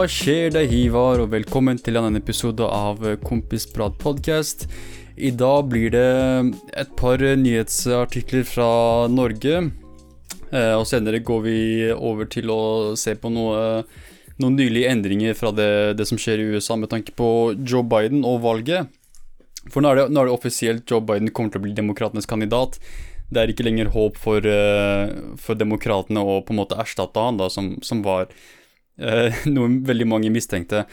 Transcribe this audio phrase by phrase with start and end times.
[0.00, 0.46] Hva skjer?
[0.48, 4.62] Det er Hivar, og velkommen til en annen episode av Kompisprat podcast.
[5.20, 6.04] I dag blir det
[6.80, 8.70] et par nyhetsartikler fra
[9.12, 9.58] Norge.
[10.56, 11.58] Eh, og senere går vi
[11.92, 12.62] over til å
[12.96, 13.82] se på noe,
[14.40, 17.28] noen nylige endringer fra det, det, som skjer i USA med tanke på
[17.60, 18.88] Joe Biden og valget.
[19.66, 22.30] For nå er, det, nå er det offisielt Joe Biden kommer til å bli demokratenes
[22.30, 22.80] kandidat.
[23.28, 27.50] Det er ikke lenger håp for, uh, demokratene å på en måte erstatte han, da,
[27.52, 28.32] som, som var
[29.54, 30.84] noe veldig mange mistenkte.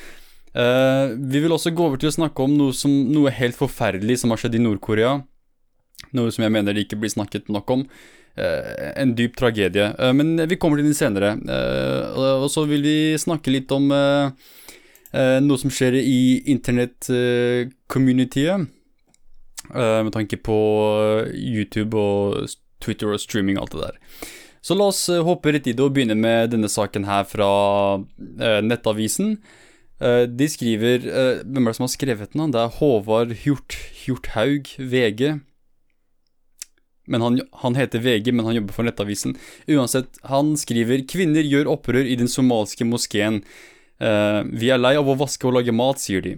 [0.57, 4.17] Uh, vi vil også gå over til å snakke om noe, som, noe helt forferdelig
[4.21, 5.11] som har skjedd i Nord-Korea.
[6.17, 7.81] Noe som jeg mener det ikke blir snakket nok om.
[8.37, 10.13] en dyp tragedie.
[10.13, 11.37] men vi kommer til den senere.
[12.13, 18.67] og så vil vi snakke litt om noe som skjer i internett-communityet.
[19.73, 20.53] Med tanke på
[21.33, 22.45] YouTube og
[22.79, 23.97] Twitter og streaming og alt det der.
[24.67, 27.47] Så la oss uh, hoppe rett i det og begynne med denne saken her fra
[28.63, 29.37] Nettavisen.
[29.97, 30.99] de skriver
[31.41, 32.51] Hvem er det som har skrevet den?
[32.53, 35.39] Det er Håvard Hjort, Hjorthaug, VG.
[37.07, 39.37] Men han, han, heter VG, men han jobber for Nettavisen.
[39.71, 43.41] Uansett, han skriver 'Kvinner gjør opprør i den somaliske moskeen'.
[43.97, 46.35] Uh, vi er lei av å vaske og lage mat, sier de.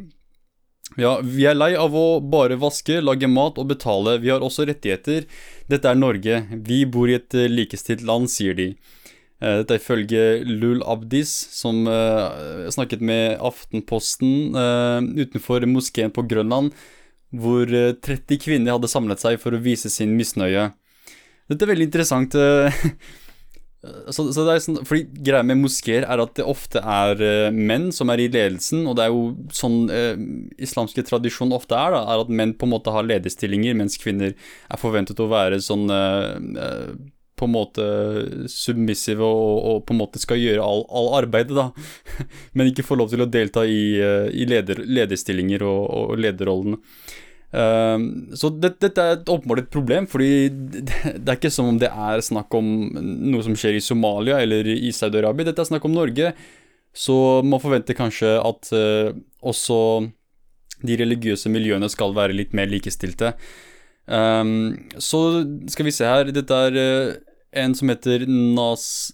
[0.98, 4.18] Ja, vi er lei av å bare vaske, lage mat og betale.
[4.24, 5.28] Vi har også rettigheter.
[5.70, 6.42] Dette er Norge.
[6.66, 8.72] Vi bor i et uh, likestilt land, sier de.
[9.40, 11.86] Uh, dette er ifølge Lul Abdis, som
[12.74, 14.58] snakket med Aftenposten
[15.20, 16.74] utenfor moskeen på Grønland,
[17.30, 20.72] hvor 30 kvinner hadde samlet seg for å vise sin misnøye.
[21.50, 22.36] Dette er veldig interessant.
[23.80, 27.90] Eh, så, så, sånn, fordi Greia med moskeer er at det ofte er uh, menn
[27.96, 29.22] som er i ledelsen, og det er jo
[29.56, 30.18] sånn uh,
[30.60, 34.36] islamske tradisjon ofte er, da, er at menn på en måte har lederstillinger, mens kvinner
[34.36, 36.92] er forventet å være sånn uh,
[37.40, 37.84] på en måte
[38.52, 41.70] submissive og, og, på en måte skal gjøre all, all arbeidet, da.
[42.60, 46.76] Men ikke få lov til å delta i, i leder, lederstillinger og, og lederrollen.
[47.50, 47.98] Uh,
[48.38, 50.84] så dette, er åpenbart et problem, fordi det,
[51.18, 54.70] det, er ikke som om det er snakk om noe som skjer i Somalia eller
[54.70, 55.50] i Saudi-Arabia.
[55.50, 56.34] Dette er snakk om Norge,
[56.94, 59.80] så man forventer kanskje at uh, også
[60.86, 63.34] de religiøse miljøene skal være litt mer likestilte.
[64.10, 67.18] Um, så skal vi se her Dette er uh,
[67.62, 69.14] en som heter Nas...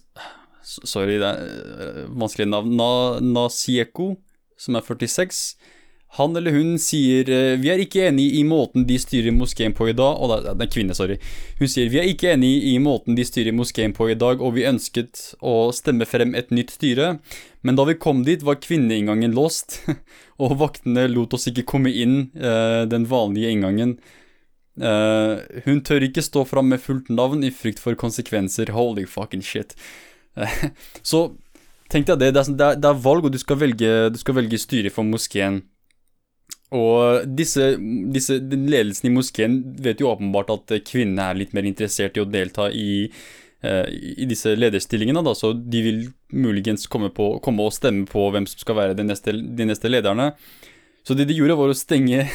[0.66, 2.72] Sorry, det er vanskelig navn.
[2.74, 2.88] Na,
[3.22, 4.16] Nasieko,
[4.58, 5.54] som er 46.
[6.16, 9.90] Han eller hun sier eh, vi er ikke enig i måten de styrer moskeen på
[9.90, 11.18] i dag Og det er kvinne, sorry.
[11.60, 14.56] Hun sier vi er ikke enig i måten de styrer moskeen på i dag, og
[14.56, 17.16] vi ønsket å stemme frem et nytt styre.
[17.66, 19.80] Men da vi kom dit, var kvinneinngangen låst,
[20.42, 23.96] og vaktene lot oss ikke komme inn uh, den vanlige inngangen.
[24.76, 28.74] Uh, hun tør ikke stå fram med fullt navn i frykt for konsekvenser.
[28.76, 29.74] Holy fucking shit.
[31.10, 31.28] Så
[31.92, 32.34] tenk deg det.
[32.44, 35.08] Sånn, det er, det er valg, og du skal velge, du skal velge styre for
[35.08, 35.64] moskeen.
[36.74, 37.76] Og disse,
[38.12, 42.26] disse, ledelsen i moskeen vet jo åpenbart at kvinnene er litt mer interessert i å
[42.26, 43.06] delta i,
[43.64, 46.00] uh, i disse lederstillingene, da, så de vil
[46.34, 49.92] muligens komme, på, komme, og stemme på hvem som skal være de neste, de neste
[49.92, 50.32] lederne.
[51.06, 52.26] Så det de gjorde, var å stenge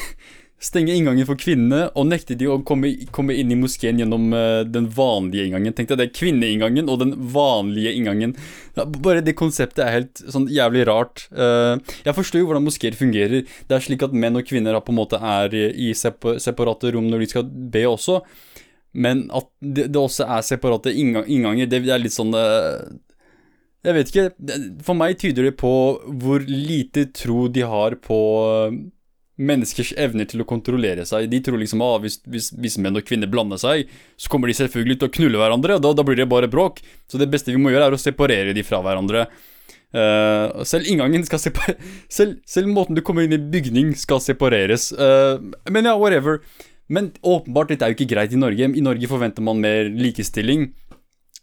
[0.62, 4.62] stenge inngangen for kvinnene og nekte de å komme, komme inn i moskeen gjennom uh,
[4.68, 5.74] den vanlige inngangen.
[5.78, 8.36] Tenk deg det, kvinneinngangen og den vanlige inngangen.
[8.78, 11.26] Ja, bare det konseptet er helt sånn jævlig rart.
[11.34, 13.48] Uh, jeg forstår jo hvordan moskeer fungerer.
[13.68, 17.26] Det er slik at menn og kvinner på en måte er i separate rom når
[17.26, 18.22] de skal be også,
[18.92, 22.86] men at det, det også er separate innganger, det, det er litt sånn uh,
[23.82, 24.56] jeg vet ikke.
[24.86, 25.74] For meg tyder det på
[26.22, 28.20] hvor lite tro de har på
[29.42, 31.28] menneskers evner til å kontrollere seg.
[31.32, 33.90] De tror liksom at ah, hvis, hvis, hvis, menn og kvinner blander seg,
[34.20, 36.82] så kommer de selvfølgelig til å knulle hverandre, og da, da, blir det bare bråk.
[37.10, 39.28] Så det beste vi må gjøre, er å separere de fra hverandre.
[39.92, 41.82] Uh, selv inngangen skal separeres
[42.18, 44.92] selv, selv, måten du kommer inn i bygning, skal separeres.
[44.96, 45.42] Uh,
[45.72, 46.40] men ja, whatever.
[46.92, 48.68] Men åpenbart, dette er jo ikke greit i Norge.
[48.68, 50.70] I Norge forventer man mer likestilling.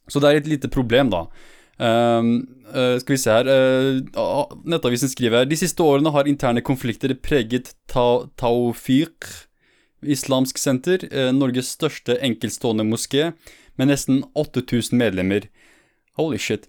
[0.08, 1.26] Så det er et lite problem, da.
[1.78, 2.42] Uh,
[2.75, 7.70] uh, skal vi se her uh, Nettavisen skriver De siste årene har interne konflikter preget
[7.86, 9.28] ta Taufiq,
[10.02, 13.30] Islamsk senter, uh, Norges største enkeltstående moské,
[13.78, 15.46] med nesten 8000 medlemmer.
[16.19, 16.66] Holy shit.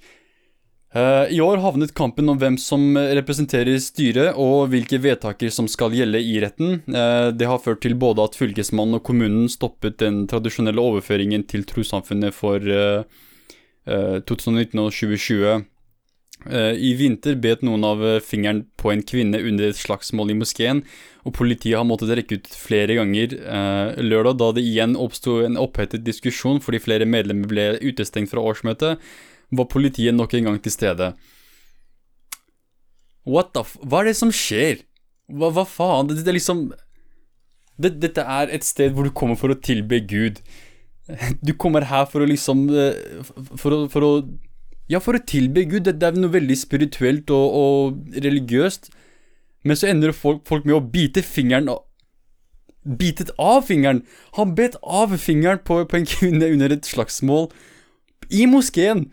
[0.94, 6.21] I år havnet kampen om hvem som representerer styret og hvilke vedtaker som skal gjelde
[6.21, 6.79] i retten.
[6.85, 12.33] Det har ført til både at fylkesmannen og kommunen stoppet den tradisjonelle overføringen til trossamfunnet
[12.33, 12.65] for
[13.89, 15.65] 2019 eh, og 2020.
[16.47, 20.38] Eh, I vinter bet noen av eh, fingeren på en kvinne under et slagsmål i
[20.39, 20.83] moskeen,
[21.27, 23.36] og politiet har måttet rekke ut flere ganger
[24.00, 29.03] lørdag, da det igjen oppsto en opphetet diskusjon fordi flere medlemmer ble utestengt fra årsmøtet,
[29.51, 31.12] var politiet nok en gang til stede.
[33.27, 33.75] What the f...
[33.83, 34.86] Hva er det som skjer?
[35.30, 36.07] Hva, hva faen?
[36.09, 36.69] Det, det er liksom
[37.80, 40.41] det, Dette er et sted hvor du kommer for å tilbe Gud.
[41.45, 43.25] Du kommer her for å liksom eh,
[43.57, 44.13] For å, for å
[44.89, 45.85] Ja, for å tilbe Gud.
[45.85, 48.89] Det, er noe veldig spirituelt og, og religiøst.
[49.67, 51.69] Men så ender folk, folk med å bite fingeren
[52.97, 54.03] bitet av fingeren.
[54.38, 57.50] Han bet av fingeren på, på en kvinne under et slagsmål
[58.33, 59.07] i moskeen.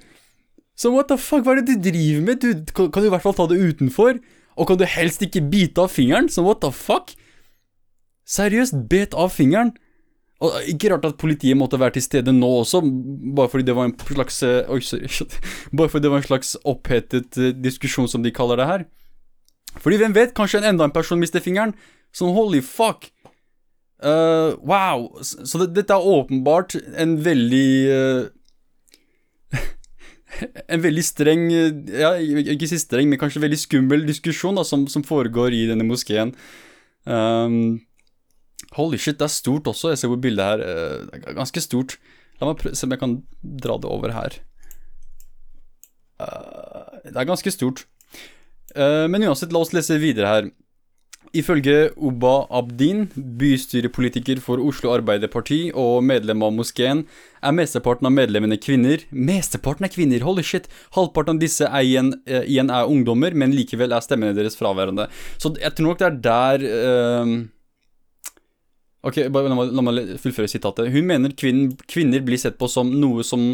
[0.76, 2.42] Så what the fuck, hva er det du driver med?
[2.42, 4.20] Du, kan, kan, du i hvert fall ta det utenfor?
[4.56, 6.28] Og kan du helst ikke bite av fingeren?
[6.32, 7.14] Så what the fuck?
[8.28, 9.74] Seriøst, bet av fingeren?
[10.44, 12.82] Og Ikke rart at politiet måtte være til stede nå også,
[13.36, 15.08] bare fordi det var en slags eh, Oi, sorry.
[15.76, 18.84] Bare fordi det var en slags opphetet eh, diskusjon, som de kaller det her.
[19.80, 21.72] Fordi hvem vet, kanskje en enda en person mister fingeren?
[22.16, 23.08] Sånn holy fuck.
[24.04, 25.08] Uh, wow.
[25.24, 28.26] Så det, dette er åpenbart en veldig uh,
[30.72, 35.04] en veldig streng Ja, ikke si streng, men kanskje veldig skummel diskusjon da, som, som
[35.06, 36.34] foregår i denne moskeen.
[37.08, 37.78] Um,
[38.76, 39.92] holy shit, det er stort også.
[39.92, 41.96] Jeg ser hvor bildet her uh, Det er ganske stort.
[42.40, 43.16] La meg se om jeg kan
[43.64, 44.38] dra det over her.
[46.20, 47.86] Uh, det er ganske stort.
[48.76, 50.54] Uh, men uansett, la oss lese videre her.
[51.36, 57.02] Ifølge Oba Abdin, bystyrepolitiker for Oslo Arbeiderparti og medlem av moskeen,
[57.44, 59.02] er mesteparten av medlemmene kvinner.
[59.10, 60.70] Mesteparten er kvinner, holy shit!
[60.96, 65.10] Halvparten av disse er igjen, igjen, er ungdommer, men likevel er stemmene deres fraværende.
[65.36, 67.34] Så jeg tror nok det er der uh,
[69.06, 70.90] Ok, bare la meg, meg fullføre sitatet.
[70.90, 73.52] Hun mener kvinner, kvinner blir sett på som noe som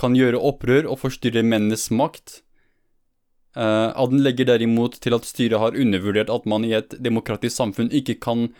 [0.00, 2.40] kan gjøre opprør og forstyrre mennenes makt.
[3.56, 7.88] Uh, Aden legger derimot til at styret har undervurdert at man i et demokratisk samfunn
[7.94, 8.50] ikke kan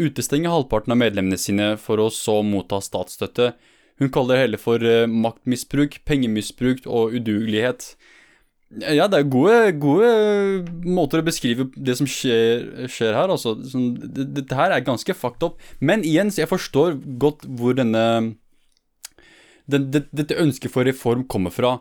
[0.00, 3.52] utestenge halvparten av medlemmene sine for å så motta statsstøtte.
[4.00, 7.92] Hun kaller det hele for uh, maktmisbruk, pengemisbruk og udugelighet.
[8.70, 10.10] Ja, det er gode, gode
[10.86, 13.56] måter å beskrive det som skjer, skjer her, altså.
[13.66, 15.56] Sånn, dette her er ganske fucked up.
[15.82, 18.04] Men igjen, så jeg forstår godt hvor denne
[19.70, 21.78] den, det, Dette ønsket for reform kommer fra.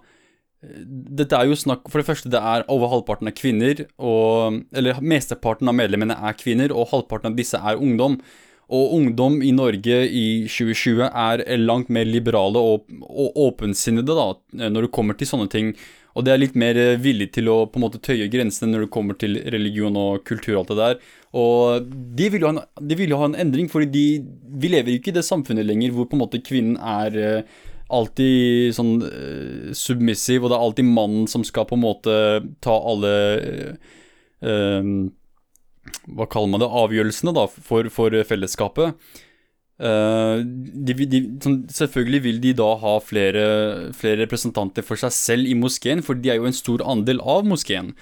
[0.60, 5.00] Dette er jo snakk For det første, det er over halvparten av kvinner, og Eller
[5.00, 8.20] mesteparten av medlemmene er kvinner, og halvparten av disse er ungdom.
[8.70, 14.28] Og ungdom i Norge i 2020 er langt mer liberale og, og åpensinnede da,
[14.70, 15.72] når det kommer til sånne ting.
[16.18, 18.94] Og det er litt mer villig til å på en måte tøye grensene når det
[18.94, 21.00] kommer til religion og kultur og alt det der.
[21.40, 24.06] Og de vil jo ha en, vil jo ha en endring, fordi de,
[24.60, 27.44] vi lever jo ikke i det samfunnet lenger hvor på en måte kvinnen er
[27.90, 32.18] alltid sånn uh, submissive, og det er alltid mannen som skal på en måte
[32.64, 33.14] ta alle
[34.46, 34.92] uh,
[36.14, 36.70] Hva kaller man det?
[36.84, 39.10] Avgjørelsene, da, for, for fellesskapet.
[39.80, 43.44] Uh, de, de, sånn, selvfølgelig vil de da ha flere,
[43.96, 47.48] flere, representanter for seg selv i moskeen, for de er jo en stor andel av
[47.48, 47.94] moskeen.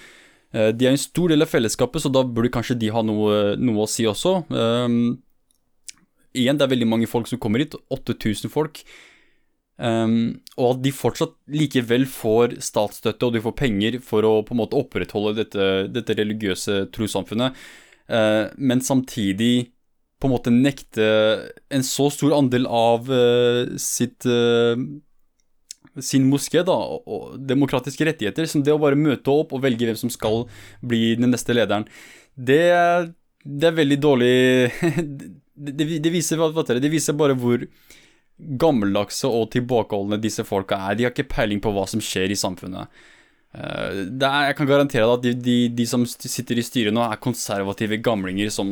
[0.54, 3.54] Uh, de er en stor del av fellesskapet, så da burde kanskje de ha noe,
[3.62, 4.40] noe å si også.
[4.50, 5.20] Um,
[6.34, 7.78] igjen, det er veldig mange folk som kommer hit.
[7.94, 8.82] 8000 folk.
[9.78, 14.56] Um, og at de fortsatt likevel får statsstøtte og de får penger for å på
[14.56, 17.54] en måte opprettholde dette, dette religiøse trossamfunnet,
[18.10, 19.68] uh, men samtidig
[20.18, 21.04] på en måte nekte
[21.70, 24.74] en så stor andel av uh, sitt uh,
[26.02, 29.98] sin moské da, og demokratiske rettigheter, som det å bare møte opp og velge hvem
[29.98, 30.44] som skal
[30.84, 31.88] bli den neste lederen,
[32.34, 32.62] det,
[33.42, 34.34] det er veldig dårlig
[35.58, 36.42] det, det, viser,
[36.78, 37.64] det viser bare hvor
[38.38, 40.98] gammeldagse og tilbakeholdne disse folka er.
[40.98, 43.00] De har ikke peiling på hva som skjer i samfunnet.
[43.48, 47.02] Uh, er, jeg kan garantere deg at de, de, de, som sitter i styret nå,
[47.02, 48.70] er konservative gamlinger som,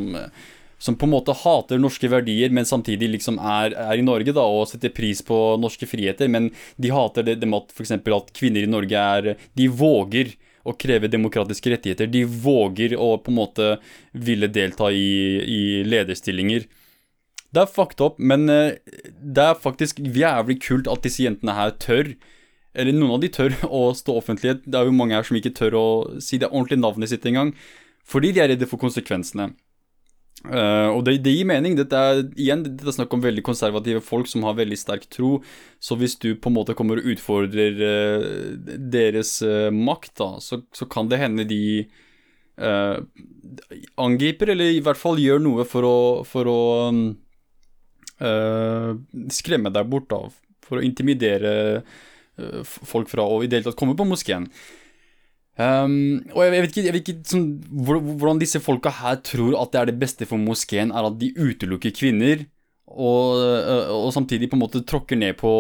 [0.78, 4.45] som på en måte hater norske verdier, men samtidig liksom er, er, i Norge da,
[4.45, 6.28] og setter pris på norske friheter.
[6.33, 10.35] Men de hater det, det med at for at kvinner i Norge er De våger
[10.66, 12.11] å kreve demokratiske rettigheter.
[12.11, 13.68] De våger å på en måte
[14.12, 16.66] ville delta i, i lederstillinger.
[17.54, 18.75] Det er fucked up, men uh,
[19.16, 22.16] det er faktisk jævlig kult at disse jentene her tør
[22.76, 24.66] Eller noen av de tør å stå offentlighet.
[24.66, 25.87] Det er jo mange her som ikke tør å
[26.21, 27.54] si det ordentlige navnet sitt engang.
[28.04, 29.54] Fordi de er redde for konsekvensene.
[30.47, 31.75] Uh, og det, det, gir mening.
[31.79, 35.41] Dette er igjen dette er snakk om veldig konservative folk som har veldig sterk tro.
[35.83, 38.26] Så hvis du på en måte kommer og utfordrer uh,
[38.79, 41.62] deres uh, makt, da, så, så, kan det hende de
[44.00, 46.61] angriper, eller i hvert fall gjør noe for å, for å
[48.25, 48.93] uh,
[49.29, 50.23] skremme deg bort da,
[50.65, 51.83] for å intimidere
[52.65, 54.49] folk fra å i det hele tatt komme på moskeen.
[55.56, 59.54] Um, og jeg, jeg, vet ikke, jeg vet ikke sånn, hvordan disse folka her tror
[59.62, 62.44] at det er det beste for moskeen, er at de utelukker kvinner,
[62.86, 65.50] og, øh, og, samtidig på en måte tråkker ned på,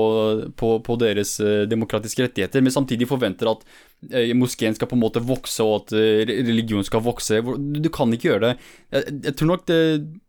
[0.56, 3.64] på, på, deres øh, demokratiske rettigheter, men samtidig forventer at
[4.12, 5.96] øh, moskeen skal på en måte vokse, og at
[6.30, 7.42] religion skal vokse.
[7.42, 8.52] Du kan ikke gjøre det.
[8.94, 9.80] Jeg, jeg, tror nok det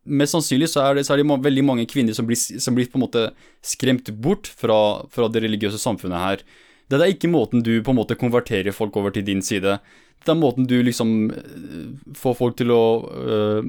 [0.07, 2.87] Mest sannsynlig så er det, så er det veldig mange kvinner som blir, som blir,
[2.87, 3.25] på en måte
[3.61, 6.45] skremt bort fra, fra det religiøse samfunnet her.
[6.87, 9.77] Det er ikke måten du på en måte konverterer folk over til din side.
[10.23, 13.59] Det er måten du liksom eh, får folk til å uh,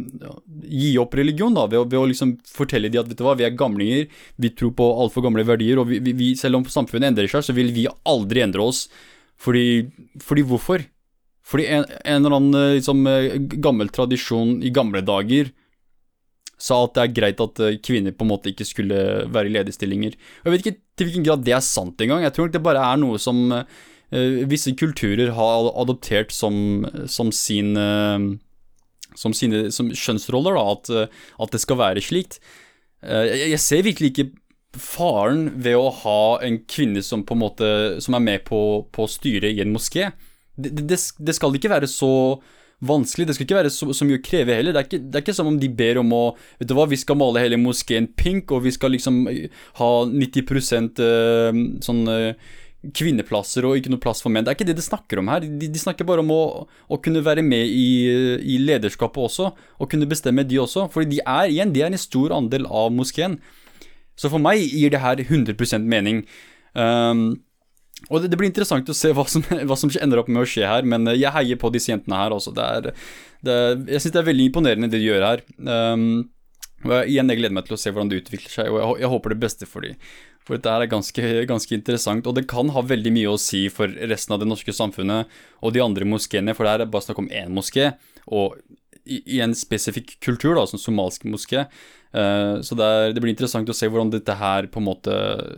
[0.64, 3.37] gi opp religion, da, ved å, ved å, liksom fortelle dem at vet du hva,
[3.38, 4.06] vi er gamlinger,
[4.40, 7.56] vi tror på altfor gamle verdier, og vi, vi, selv om samfunnet endrer seg, så
[7.56, 8.87] vil vi aldri endre oss.
[9.38, 9.66] Fordi,
[10.25, 10.87] fordi hvorfor?
[11.46, 13.06] Fordi en, en eller annen eh, liksom,
[13.62, 15.52] gammel tradisjon i gamle dager
[16.58, 18.98] sa at det er greit at kvinner på en måte ikke skulle
[19.30, 20.16] være i lederstillinger.
[20.18, 22.24] Jeg vet ikke til hvilken grad det er sant engang.
[22.26, 27.78] Jeg tror det bare er noe som uh, visse kulturer har adoptert som, som sin
[27.78, 28.18] uh,
[29.18, 32.36] som sine som kjønnsroller, da, at, at, det skal være slikt.
[33.02, 34.28] Jeg, jeg, ser virkelig ikke
[34.78, 37.68] faren ved å ha en kvinne som på en måte
[38.04, 38.60] Som er med på,
[38.92, 40.10] på å styre i en moské.
[40.58, 42.10] Det, det, det, skal ikke være så
[42.85, 43.26] vanskelig.
[43.28, 44.75] Det skal ikke være så, så mye å kreve heller.
[44.75, 46.23] Det er, ikke, det er, ikke, som om de ber om å
[46.61, 49.25] Vet du hva, vi skal male hele moskeen pink, og vi skal liksom
[49.80, 52.02] ha 90 uh, sånn
[52.94, 54.47] kvinneplasser og ikke noe plass for menn.
[54.47, 55.42] Det er ikke det de snakker om her.
[55.42, 56.42] De, de snakker bare om å,
[56.87, 57.88] å kunne være med i,
[58.38, 60.87] i, lederskapet også, og kunne bestemme de også.
[60.94, 63.40] Fordi de er igjen, de er en stor andel av moskeen.
[64.18, 66.23] Så for meg gir det her 100% mening.
[66.78, 67.40] Um,
[68.06, 70.48] og det, det, blir interessant å se hva som, hva som, ender opp med å
[70.48, 72.54] skje her, men jeg heier på disse jentene her også.
[72.56, 72.90] Det er,
[73.44, 75.44] det, jeg syns det er veldig imponerende det de gjør her.
[75.58, 76.08] Um,
[76.86, 79.02] og jeg, igjen, jeg gleder meg til å se hvordan det utvikler seg, og jeg,
[79.02, 79.98] jeg håper det beste for dem.
[80.46, 83.90] For dette er ganske, ganske, interessant, og det kan ha veldig mye å si for
[84.12, 87.32] resten av det norske samfunnet og de andre moskeene, for det er bare snakk om
[87.34, 87.90] én moské,
[88.30, 88.56] og
[89.08, 91.66] i, en spesifikk kultur, da, som somalsk moské.
[92.14, 95.16] Uh, så det, er, det, blir interessant å se hvordan dette her på en måte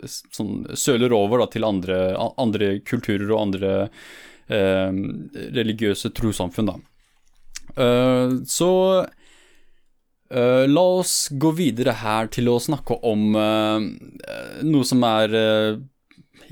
[0.08, 2.00] sånn, søler over da, til andre,
[2.42, 4.90] andre, kulturer og andre uh,
[5.60, 6.74] religiøse trossamfunn.
[7.78, 8.70] Uh, så
[10.30, 15.32] la oss gå videre her til å snakke om noe som er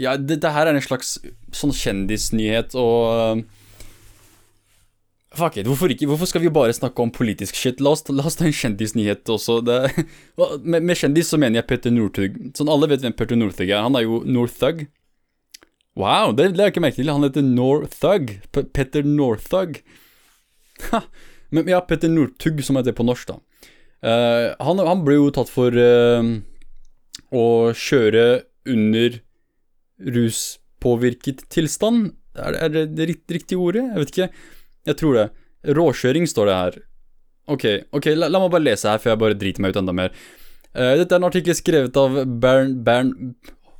[0.02, 1.12] Ja, dette her er en slags
[1.54, 3.44] sånn kjendisnyhet, og
[5.38, 6.08] Fuck it, hvorfor ikke?
[6.10, 7.82] Hvorfor skal vi bare snakke om politisk shit?
[7.84, 9.60] La oss, la oss ta en kjendisnyhet også.
[9.66, 9.78] Det,
[10.72, 12.38] med, med, kjendis så mener jeg Petter Northug.
[12.58, 13.84] Sånn alle vet hvem Petter Northug er.
[13.84, 14.86] Han er jo Northug.
[15.98, 17.10] Wow, det, la jeg ikke merket til.
[17.10, 18.34] Han heter Northug.
[18.54, 19.80] Petter Northug.
[21.54, 23.38] Men ja, Petter Northug, som heter på norsk, da.
[23.98, 26.22] Uh, han, han, ble jo tatt for uh,
[27.34, 28.26] å kjøre
[28.70, 29.18] under
[30.18, 32.12] ruspåvirket tilstand.
[32.38, 33.88] Er er det det riktige ordet?
[33.88, 34.30] Jeg vet ikke.
[34.88, 35.28] Jeg tror det.
[35.76, 36.78] Råkjøring står det her.
[37.48, 37.64] Ok,
[37.96, 40.12] ok, la, la, meg bare lese her før jeg bare driter meg ut enda mer.
[40.76, 42.74] Uh, dette er en artikkel skrevet av Bern...
[42.84, 43.14] Bern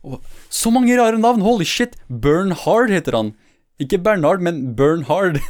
[0.03, 1.45] oh, så mange rare navn!
[1.45, 1.99] Holy shit!
[2.09, 3.35] Bernhard heter han.
[3.79, 5.43] Ikke Bernhard, men Bernhard.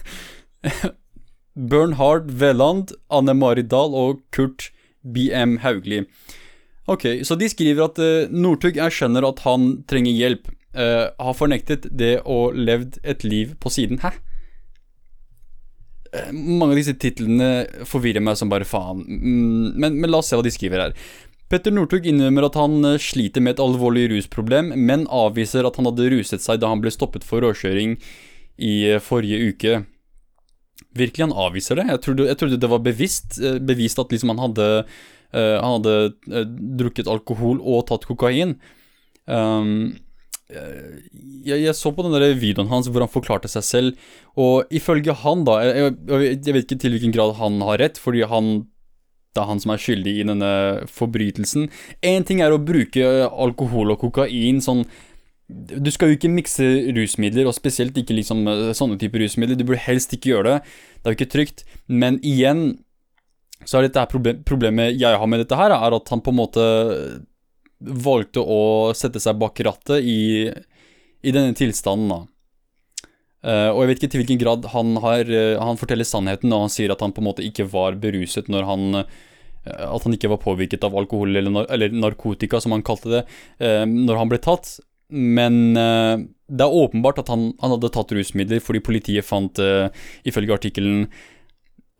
[1.70, 4.70] Bernhard Veland, Anne Mari Dahl og Kurt
[5.06, 6.02] BM Haugli.
[6.90, 10.50] Ok, så de skriver at uh, Northug erkjenner at han trenger hjelp.
[10.74, 14.02] Uh, har fornektet det og levd et liv på siden.
[14.02, 14.18] Hæ?
[16.14, 19.04] Uh, mange av disse titlene forvirrer meg som bare faen.
[19.04, 20.96] Mm, men, men, la oss se hva de skriver her.
[21.48, 26.10] Petter Northug innrømmer at han sliter med et alvorlig rusproblem, men avviser at han hadde
[26.12, 27.96] ruset seg da han ble stoppet for råkjøring
[28.58, 29.78] i forrige uke
[30.98, 31.86] virkelig han avviser det.
[31.92, 34.68] Jeg trodde, jeg trodde det var bevisst, eh, bevist at liksom han hadde,
[35.34, 35.94] uh, han hadde
[36.32, 36.44] uh,
[36.80, 38.56] drukket alkohol og tatt kokain.
[39.26, 39.98] Um,
[40.48, 45.12] jeg, jeg, så på den der videoen hans hvor han forklarte seg selv, og ifølge
[45.24, 48.68] han, da Jeg, jeg, vet ikke til hvilken grad han har rett, fordi han
[49.36, 50.52] det er han som er skyldig i denne
[50.88, 51.68] forbrytelsen.
[52.02, 54.86] Én ting er å bruke alkohol og kokain sånn
[55.48, 59.56] du skal jo ikke mikse rusmidler, og spesielt ikke liksom eh, sånne typer rusmidler.
[59.56, 60.74] Du burde helst ikke gjøre det.
[60.98, 61.62] Det er jo ikke trygt.
[61.88, 62.66] Men igjen
[63.64, 66.38] så er dette problem, problemet jeg har med dette her, er at han på en
[66.38, 66.66] måte
[67.78, 70.48] valgte å sette seg bak rattet i,
[71.22, 72.20] i denne tilstanden, da.
[73.38, 76.64] Uh, og jeg vet ikke til hvilken grad han, har, uh, han forteller sannheten når
[76.64, 79.12] han sier at han på en måte ikke var beruset når han uh,
[79.68, 83.22] At han ikke var påvirket av alkohol eller, eller narkotika, som han kalte det,
[83.60, 84.70] når han ble tatt.
[85.12, 89.60] Men det er åpenbart at han, han, hadde tatt rusmidler fordi politiet fant,
[90.24, 91.02] ifølge artikkelen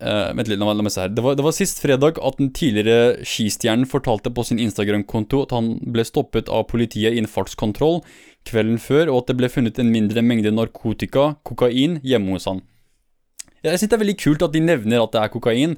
[0.04, 1.12] uh, Vent litt, la meg, se her.
[1.14, 5.54] Det var, det var, sist fredag at den tidligere skistjernen fortalte på sin Instagram-konto at
[5.56, 8.02] han ble stoppet av politiet i en fartskontroll
[8.48, 12.62] kvelden før, og at det ble funnet en mindre mengde narkotika, kokain, hjemme hos han.
[13.64, 15.74] Jeg synes det er veldig kult at de nevner at det er kokain.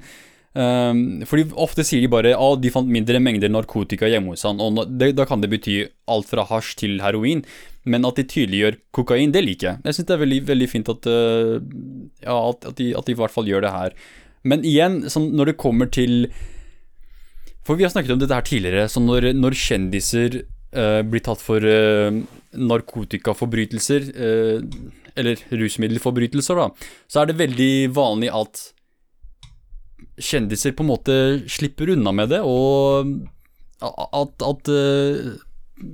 [0.51, 4.59] Um, fordi ofte sier de bare at de fant mindre mengder narkotika hjemme hos han,
[4.59, 5.77] og det, da kan det bety
[6.11, 7.45] alt fra hasj til heroin.
[7.87, 9.81] Men at de tydeliggjør kokain, det liker jeg.
[9.87, 11.55] Jeg syns det er veldig, veldig fint at, uh,
[12.21, 13.95] ja, at, at, de, at, de, i hvert fall gjør det her.
[14.43, 16.31] Men igjen, sånn, når det kommer til
[17.61, 18.87] For vi har snakket om dette her tidligere.
[18.89, 22.11] Så når, når kjendiser uh, blir tatt for uh,
[22.51, 24.11] narkotikaforbrytelser,
[25.15, 28.65] eller rusmiddelforbrytelser, da, så er det veldig vanlig at
[30.19, 31.15] kjendiser på en måte
[31.51, 33.13] slipper unna med det, og
[33.81, 35.31] at, at uh,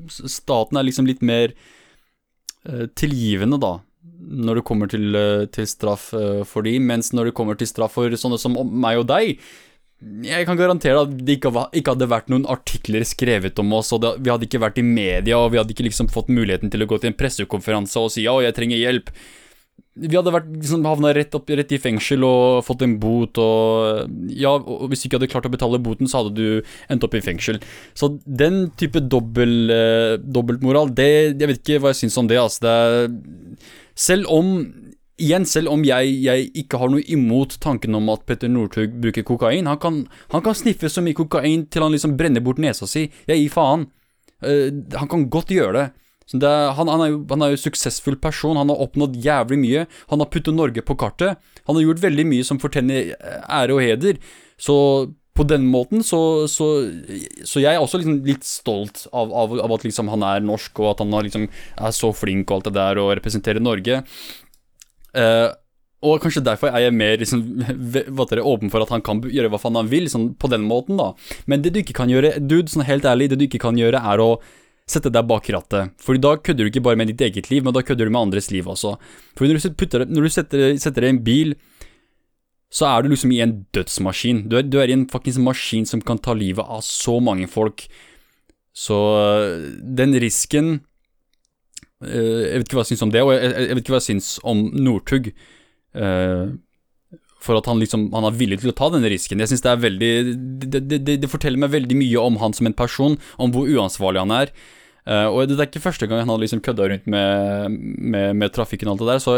[0.08, 1.54] staten er liksom litt mer
[2.68, 3.78] uh, tilgivende, da,
[4.18, 6.10] når det kommer til, uh, til straff
[6.50, 9.38] for de, mens når det kommer til straff for sånne som meg og deg,
[9.98, 11.50] jeg kan garantere at det ikke,
[11.90, 15.54] hadde vært noen artikler skrevet om oss, og vi hadde ikke vært i media, og
[15.54, 18.36] vi hadde ikke liksom fått muligheten til å gå til en pressekonferanse og si ja,
[18.46, 19.10] jeg trenger hjelp
[19.98, 24.54] vi hadde vært, liksom, havna rett, rett, i fengsel og fått en bot, og ja,
[24.58, 27.24] og hvis du ikke hadde klart å betale boten, så hadde du endt opp i
[27.24, 27.60] fengsel.
[27.98, 32.38] Så den type dobbel, eh, dobbeltmoral, det Jeg vet ikke hva jeg syns om det,
[32.38, 32.62] altså.
[32.62, 33.10] Det er,
[33.96, 34.52] selv om
[35.18, 39.24] Igjen, selv om jeg, jeg, ikke har noe imot tanken om at Petter Northug bruker
[39.26, 42.86] kokain han kan, han kan, sniffe så mye kokain til han liksom brenner bort nesa
[42.86, 43.08] si.
[43.26, 43.88] Jeg gir faen.
[44.46, 45.88] Uh, han kan godt gjøre det.
[46.36, 49.86] Er, han, han, er jo, han er jo suksessfull person, han har oppnådd jævlig mye.
[50.12, 51.40] Han har puttet Norge på kartet.
[51.70, 54.20] Han har gjort veldig mye som fortjener ære og heder.
[54.60, 54.76] Så
[55.38, 56.68] på den måten så, så,
[57.46, 60.82] så jeg er også liksom litt stolt av, av, av, at liksom han er norsk,
[60.82, 64.02] og at han liksom er så flink og alt det der, og representerer Norge.
[65.14, 65.54] Uh,
[66.06, 67.44] og kanskje derfor er jeg mer liksom,
[68.54, 71.12] åpen for at han kan gjøre hva faen han vil, liksom, på den måten, da.
[71.46, 74.02] Men det du ikke kan gjøre, dude, sånn helt ærlig, det du ikke kan gjøre,
[74.02, 74.32] er å
[74.88, 75.94] sette deg bak rattet.
[76.00, 78.30] For da kødder du ikke bare med ditt eget liv, men da kødder du med
[78.30, 78.96] andres liv også.
[79.36, 81.56] For når du, putter, når du setter, setter deg i en bil,
[82.74, 84.46] så er du liksom i en dødsmaskin.
[84.52, 87.48] Du er, du er i en faktisk maskin som kan ta livet av så mange
[87.52, 87.86] folk.
[88.78, 88.98] Så
[89.82, 90.80] den risken
[92.06, 94.10] eh, Jeg vet ikke hva jeg syns om det, og jeg, vet ikke hva jeg
[94.12, 95.32] syns om Northug.
[95.98, 96.54] Uh,
[97.42, 99.42] for at han liksom Han er villig til å ta denne risken.
[99.42, 100.12] Jeg synes det er veldig
[100.68, 104.26] det, det, det, forteller meg veldig mye om han som en person, om hvor uansvarlig
[104.26, 104.54] han er.
[105.08, 108.52] Uh, og det er ikke første gang han har liksom kødda rundt med, med, med,
[108.52, 109.36] trafikken og alt det der, så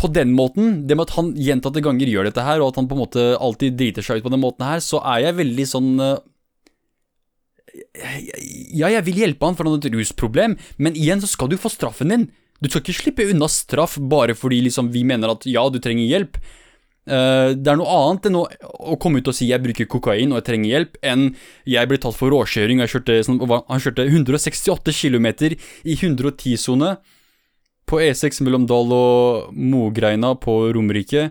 [0.00, 2.88] på den måten, det med at han gjentatte ganger gjør dette her, og at han
[2.88, 5.66] på en måte alltid driter seg ut på den måten her, så er jeg veldig
[5.68, 6.14] sånn uh,
[8.72, 11.58] Ja, jeg vil hjelpe han for han har et rusproblem, men igjen så skal du
[11.60, 12.30] få straffen din.
[12.60, 16.08] Du skal ikke slippe unna straff bare fordi liksom vi mener at ja, du trenger
[16.08, 16.40] hjelp.
[17.08, 20.34] Uh, det er noe annet enn å, å, komme ut og si jeg bruker kokain
[20.34, 21.30] og jeg trenger hjelp, enn
[21.68, 22.82] jeg ble tatt for råkjøring.
[22.84, 26.94] Jeg kjørte, sånn, han kjørte 168 km i 110-sone
[27.90, 31.30] på E6 mellom Dal og Mogreina på Romerike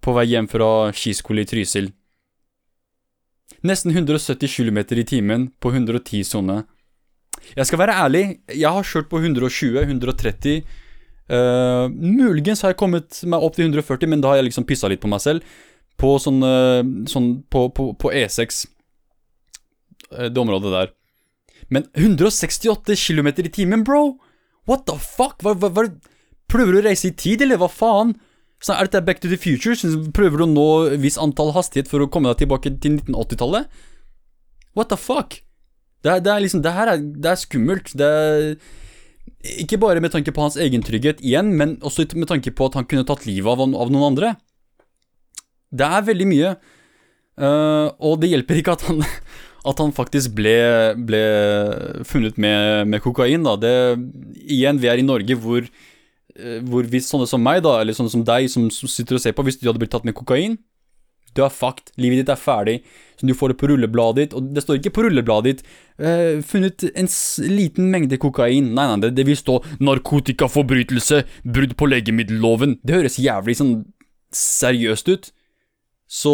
[0.00, 1.90] på vei hjem fra skiskole i Trysil.
[3.66, 6.62] Nesten 170 km i timen på 110-sone.
[7.56, 10.62] Jeg skal være ærlig, jeg har kjørt på 120, 130
[11.30, 14.90] Uh, muligens har jeg kommet meg opp til 140, men da har jeg liksom pissa
[14.90, 15.58] litt på meg selv.
[16.00, 18.64] På sånn, uh, sånn på, på, på, E6,
[20.16, 20.94] uh, det området der.
[21.70, 24.18] Men 168 km i timen, bro!
[24.66, 25.38] What the fuck?
[25.44, 25.86] Hva, hva, hva,
[26.50, 28.16] prøver du å reise i tid, eller hva faen?
[28.60, 29.76] Så er dette Back to the Future?
[30.16, 30.66] Prøver du å nå
[31.00, 33.70] visst antall hastighet for å komme deg tilbake til 1980-tallet?
[34.76, 35.38] What the fuck?
[36.04, 37.94] Det, det, er liksom Det her er, det er skummelt.
[37.96, 38.52] Det er
[39.64, 42.78] ikke bare med tanke på hans egen trygghet igjen, men også med tanke på at
[42.78, 44.34] han kunne tatt livet av, av noen andre.
[45.70, 46.54] Det er veldig mye.
[47.40, 49.04] Uh, og det hjelper ikke at han,
[49.70, 50.56] at han faktisk ble,
[51.08, 51.22] ble
[52.08, 53.46] funnet med, med, kokain.
[53.46, 53.56] Da.
[53.60, 53.74] Det,
[54.44, 58.12] igjen, vi er i Norge hvor, uh, hvor hvis sånne som meg, da, eller sånne
[58.12, 60.58] som deg, som sitter og ser på, hvis du hadde blitt tatt med kokain
[61.36, 61.92] du er fucked.
[62.00, 62.76] Livet ditt er ferdig.
[63.20, 65.66] Så du får det på rullebladet ditt, og det står ikke på rullebladet ditt
[66.00, 67.10] uh, 'funnet en
[67.52, 68.72] liten mengde kokain'.
[68.76, 72.78] Nei, nei, det, det vil stå 'narkotikaforbrytelse', 'brudd på legemiddelloven'.
[72.82, 73.74] Det høres jævlig sånn
[74.32, 75.30] seriøst ut.
[76.10, 76.32] Så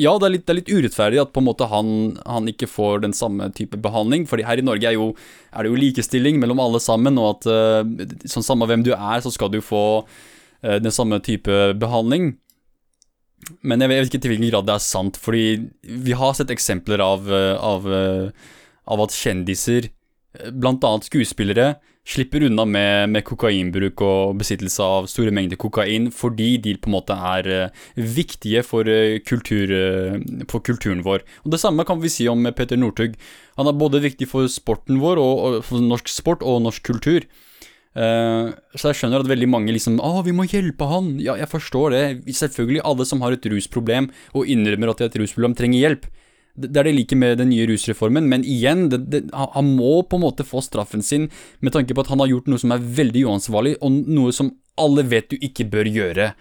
[0.00, 1.88] ja, det er, litt, det er litt, urettferdig at på en måte han,
[2.24, 4.24] han, ikke får den samme type behandling.
[4.28, 5.12] Fordi her i Norge er, jo,
[5.52, 9.20] er det jo likestilling mellom alle sammen, og at uh, sånn samme hvem du er,
[9.22, 12.34] så skal du få uh, den samme type behandling.
[13.66, 15.46] Men jeg vet ikke til hvilken grad det er sant, fordi
[15.82, 18.52] vi har sett eksempler av, eh, av, eh,
[18.86, 19.88] av at kjendiser,
[20.32, 20.52] bl.a.
[20.54, 21.66] blant annet skuespillere,
[22.08, 26.96] slipper unna med, med, kokainbruk og besittelse av store mengder kokain fordi de på en
[26.96, 28.88] måte er viktige for,
[29.28, 29.70] kultur,
[30.50, 31.22] for kulturen vår.
[31.44, 33.14] Og Det samme kan vi si om Petter Northug.
[33.60, 37.28] Han er både viktig for sporten vår, og, og for norsk sport og norsk kultur.
[37.92, 41.10] Uh, så jeg skjønner at veldig mange liksom Å, vi må hjelpe han!
[41.20, 42.04] Ja, jeg forstår det.
[42.38, 46.08] Selvfølgelig, alle som har et rusproblem og innrømmer at de har et rusproblem, trenger hjelp.
[46.52, 50.18] Det er det like med den nye rusreformen, men igjen, det, det, han må på
[50.18, 51.30] en måte få straffen sin
[51.64, 54.50] med tanke på at han har gjort noe som er veldig uansvarlig, og noe som
[54.80, 56.32] alle vet du ikke bør gjøre.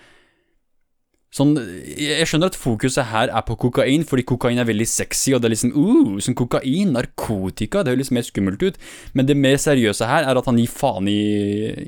[1.31, 1.53] Sånn,
[1.95, 5.47] jeg skjønner at fokuset her er på kokain, fordi kokain er veldig sexy, og det
[5.47, 8.79] er liksom uh, sånn kokain, narkotika, det høres mer skummelt ut.
[9.15, 11.21] Men det mer seriøse her er at han gir faen i,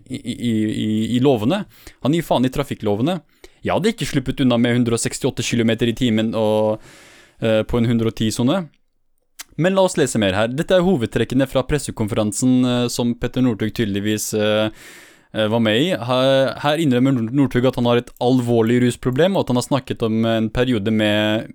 [0.07, 1.65] i, i, i lovene.
[2.07, 3.17] Han gir faen i trafikklovene.
[3.59, 6.79] Jeg hadde ikke sluppet unna med 168 km i timen og,
[7.43, 8.61] uh, på en 110-sone.
[9.59, 10.55] Men la oss lese mer her.
[10.55, 14.71] Dette er hovedtrekkene fra pressekonferansen uh, som Petter Northug tydeligvis uh,
[15.33, 15.87] var med i.
[15.97, 20.25] Her, innrømmer Northug at han har et alvorlig rusproblem, og at han har snakket om
[20.29, 21.49] en periode med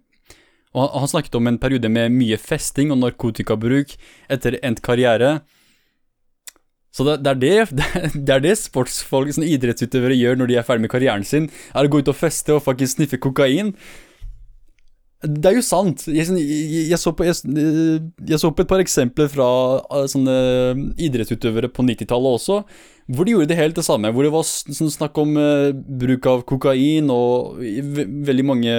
[0.77, 3.95] og han snakket om en periode med mye festing og narkotikabruk
[4.31, 5.39] etter endt karriere.
[6.95, 7.87] Så det, det, er det,
[8.27, 11.49] det, er det sportsfolk, sånn idrettsutøvere, gjør når de er ferdig med karrieren sin.
[11.73, 13.75] Er å gå ut og feste og faktisk sniffe kokain.
[15.19, 16.05] Det er jo sant.
[16.07, 19.49] Jeg, jeg, jeg, så, på, jeg så, på, et par eksempler fra
[19.83, 20.37] eh, sånne
[21.09, 22.61] idrettsutøvere på 90-tallet også,
[23.09, 24.11] hvor de gjorde det helt det samme.
[24.13, 28.75] Hvor det var sånn snakk om uh, bruk av kokain, og i veldig mange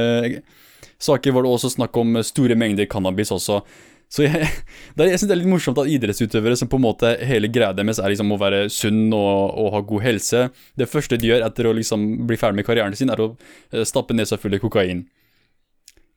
[1.02, 3.62] saker var det også snakk om store mengder cannabis også.
[4.10, 4.50] Så jeg,
[4.98, 8.02] jeg synes det er litt morsomt at idrettsutøvere som på en måte hele greia deres
[8.02, 10.48] er liksom å være sunn og, og, ha god helse
[10.82, 13.84] Det første de gjør etter å liksom bli ferdig med karrieren sin, er å uh,
[13.86, 15.08] stappe nesa full av kokain.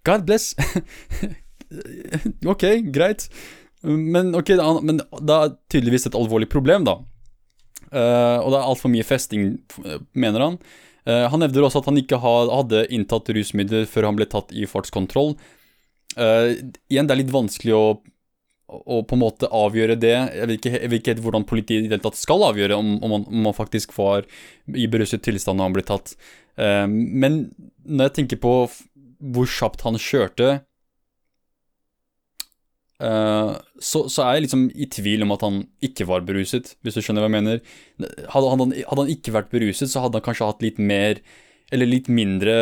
[0.08, 0.52] God bless.
[2.52, 3.28] ok, greit.
[3.82, 6.98] Men ok, men det er tydeligvis et alvorlig problem, da.
[7.92, 9.50] Uh, og det er altfor mye festing,
[10.16, 10.56] mener han.
[11.04, 14.68] Uh, han hevder også at han ikke hadde inntatt rusmidler før han ble tatt i
[14.68, 15.36] fartskontroll.
[16.12, 17.84] Igjen, det er litt vanskelig å,
[18.68, 20.12] å, på en måte avgjøre det.
[20.12, 22.98] Jeg vet ikke, jeg vet ikke hvordan politiet i det hele tatt skal avgjøre om,
[22.98, 24.28] om, man, om man, faktisk var
[24.68, 26.12] i beruset tilstand når han ble tatt.
[26.92, 27.38] men
[27.88, 28.52] når jeg tenker på
[29.32, 30.58] hvor kjapt han kjørte,
[33.02, 36.96] uh, så, så, er jeg liksom i tvil om at han ikke var beruset, hvis
[36.96, 37.60] du skjønner hva jeg mener.
[38.32, 41.20] Hadde, han, hadde, han, ikke vært beruset, så hadde han kanskje hatt litt mer,
[41.72, 42.56] eller litt mindre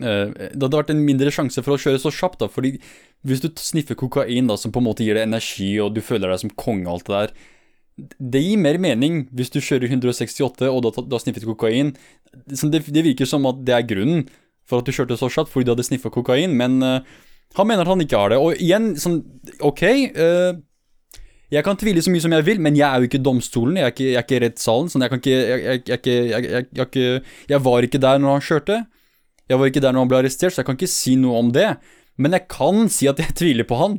[0.00, 2.76] uh, Det hadde vært en mindre sjanse for å kjøre så kjapt, da, fordi
[3.26, 6.30] hvis du sniffer kokain da, som på en måte gir deg energi, og du føler
[6.30, 7.40] deg som konge og alt det der,
[8.16, 11.92] det gir mer mening hvis du kjører 168 og du har sniffet kokain.
[12.48, 14.24] Det, det virker som at det er grunnen
[14.68, 17.02] for at du kjørte så kjapt fordi du hadde sniffa kokain, men uh,
[17.58, 18.38] han mener at han ikke har det.
[18.38, 19.20] Og igjen, sånn,
[19.66, 19.82] ok
[20.14, 20.52] uh,
[21.50, 23.88] Jeg kan tvile så mye som jeg vil, men jeg er jo ikke domstolen, jeg
[23.88, 27.86] er ikke, jeg er ikke rettssalen, sånn jeg kan ikke jeg, jeg, jeg, jeg, var
[27.86, 28.78] ikke der når han kjørte.
[29.50, 31.50] Jeg var ikke der når han ble arrestert, så jeg kan ikke si noe om
[31.54, 31.72] det.
[32.20, 33.98] Men jeg kan si at jeg tviler på han.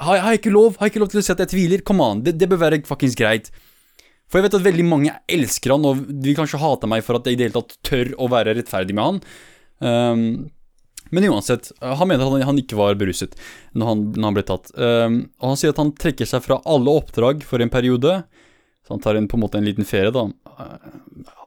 [0.00, 1.84] Har, har jeg ikke lov Har jeg ikke lov til å si at jeg tviler?
[1.86, 3.52] Come on, det, det bør være fuckings greit.
[4.24, 7.28] For jeg vet at veldig mange elsker han, og de kanskje hater meg for at
[7.28, 9.20] jeg i det hele tatt tør å være rettferdig med han.
[9.84, 10.24] Um,
[11.10, 13.36] men uansett, han mener at han, ikke var beruset
[13.76, 14.72] når han, når han ble tatt.
[14.74, 18.22] Um, og han sier at han trekker seg fra alle oppdrag for en periode.
[18.84, 20.26] Så han tar en, på en måte en liten ferie, da.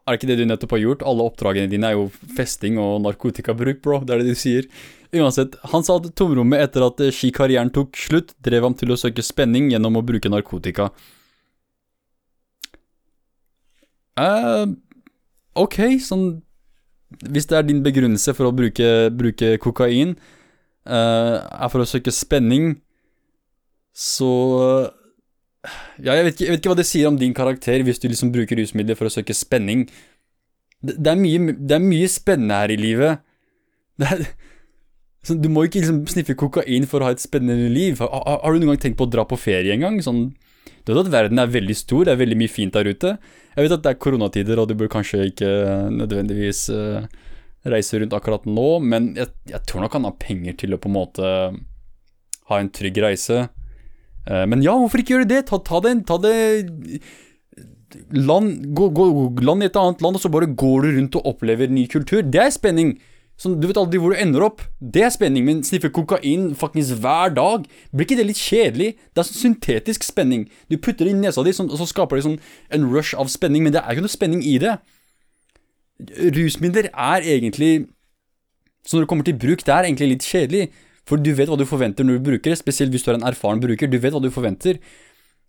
[0.07, 1.03] Er det ikke det du nettopp har gjort?
[1.09, 3.99] Alle oppdragene dine er jo festing og narkotikabruk, bro.
[4.01, 4.69] Det er det du sier.
[5.15, 9.25] Uansett, han sa at tomrommet etter at skikarrieren tok slutt, drev ham til å søke
[9.25, 10.89] spenning gjennom å bruke narkotika.
[14.17, 14.73] Uh,
[15.59, 16.27] ok, sånn
[17.07, 20.15] hvis det er din begrunnelse for å bruke, bruke kokain,
[20.89, 22.77] uh, er for å søke spenning,
[23.97, 24.31] så
[25.99, 28.05] Ja, jeg vet, ikke, jeg vet, ikke, hva det sier om din karakter hvis du
[28.07, 29.87] liksom bruker rusmidler for å søke spenning.
[30.79, 33.23] Det, det, er, mye, mye, spennende her i livet.
[33.99, 34.21] Er,
[35.27, 37.99] du må ikke liksom sniffe kokain for å ha et spennende liv.
[37.99, 39.97] Har, har, du noen gang tenkt på å dra på ferie en gang?
[40.05, 40.21] Sånn,
[40.87, 43.15] du vet at verden er veldig stor, det er veldig mye fint der ute.
[43.55, 45.49] Jeg vet at det er koronatider, og du bør kanskje ikke
[45.91, 47.05] nødvendigvis uh,
[47.67, 50.91] reise rundt akkurat nå, men jeg, jeg, tror nok han har penger til å på
[50.91, 51.31] en måte
[52.47, 53.47] ha en trygg reise.
[54.27, 55.43] Uh, men ja, hvorfor ikke gjøre det?
[55.51, 56.35] Ta, ta det, ta det
[58.15, 59.05] land, gå, gå,
[59.43, 62.23] land i et annet land, og så bare går du rundt og opplever ny kultur.
[62.23, 62.97] Det er spenning.
[63.37, 64.63] Sånn, du vet aldri hvor du ender opp.
[64.81, 68.95] Det er spenning, men sniffe kokain faktisk hver dag, blir ikke det litt kjedelig?
[69.13, 70.47] Det er sånn syntetisk spenning.
[70.73, 72.39] Du putter det i nesa di, sånn, og så skaper det sånn
[72.73, 74.73] en rush av spenning, men det er ikke noe spenning i det.
[76.33, 77.87] Rusmidler er egentlig
[78.85, 80.69] Så når det kommer til bruk, det er egentlig litt kjedelig.
[81.03, 83.25] For du vet hva du forventer når du bruker det, spesielt hvis du er en
[83.27, 83.89] erfaren bruker.
[83.91, 84.79] Du vet hva du forventer.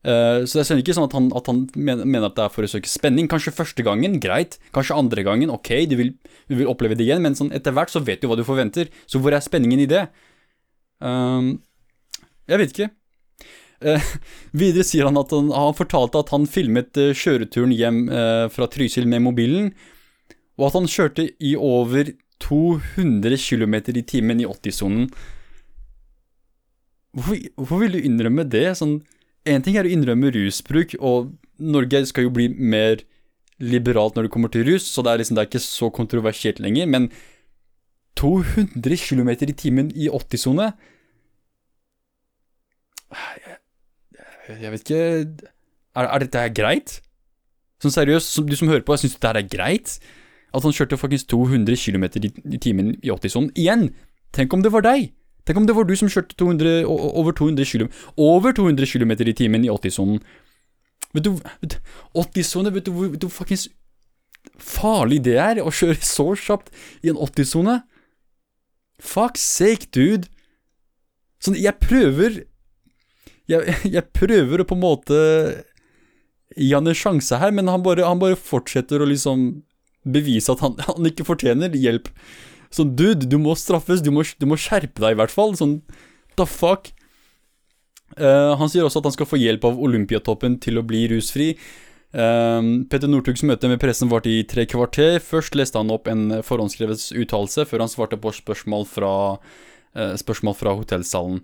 [0.06, 2.64] Uh, så jeg ser ikke sånn at han, at han, mener at det er for
[2.66, 3.26] å søke spenning.
[3.30, 4.58] Kanskje første gangen, greit.
[4.76, 6.12] Kanskje andre gangen, ok, du vil,
[6.50, 7.24] du vil oppleve det igjen.
[7.24, 8.92] Men sånn etter hvert så vet du hva du forventer.
[9.10, 10.06] Så hvor er spenningen i det?
[11.02, 11.58] Uh,
[12.48, 12.90] jeg vet ikke.
[13.82, 14.14] Uh,
[14.62, 18.00] videre sier han at han, han fortalte at han filmet eh, kjøreturen hjem
[18.54, 19.68] fra Trysil med mobilen,
[20.58, 22.10] og at han kjørte i over
[22.42, 25.06] 200 km i timen i 80-sonen.
[27.18, 28.66] Hvorfor, hvorfor, vil du innrømme det?
[28.78, 29.00] Sånn,
[29.48, 33.02] en ting er å innrømme rusbruk, og Norge skal jo bli mer
[33.58, 36.60] liberalt når det kommer til rus, så det er, liksom, det er ikke så kontroversielt
[36.62, 37.08] lenger, men
[38.18, 40.72] 200 km i timen i 80-sone
[44.48, 46.96] jeg, jeg, vet ikke er, er, dette her greit?
[47.82, 49.98] Sånn seriøst, du som hører på, jeg syns dette her er greit?
[50.56, 53.52] At han kjørte faktisk 200 km i timen i 80-sonen.
[53.58, 53.88] Igjen,
[54.34, 55.12] tenk om det var deg!
[55.48, 57.88] Tenk om det var du som kjørte 200, over 200 km,
[58.20, 60.20] over 200 km i timen i 80-sonen.
[61.16, 61.38] Vet du,
[62.12, 63.70] 80-sone, vet du hvor fuckings
[64.60, 66.68] farlig det er å kjøre så kjapt
[67.00, 67.78] i en 80-sone?
[69.00, 70.28] Fuck sake, dude.
[71.40, 72.42] Sånn, jeg prøver
[73.48, 75.18] jeg, jeg, prøver å på en måte
[76.58, 79.48] gi han en sjanse her, men han bare, han bare fortsetter å liksom
[80.08, 82.10] bevise at han, han, ikke fortjener hjelp.
[82.74, 85.54] Sånn, dude, du må straffes, du må, du må skjerpe deg i hvert fall.
[85.58, 85.78] Sånn,
[86.36, 86.90] the fuck?
[88.18, 91.52] Uh, han sier også at han skal få hjelp av Olympiatoppen til å bli rusfri.
[92.08, 95.18] Uh, Petter Northugs møte med pressen varte i tre kvarter.
[95.24, 99.14] Først leste han opp en forhåndsskrevet uttalelse, før han svarte på spørsmål fra,
[99.96, 101.42] uh, spørsmål fra hotellsalen.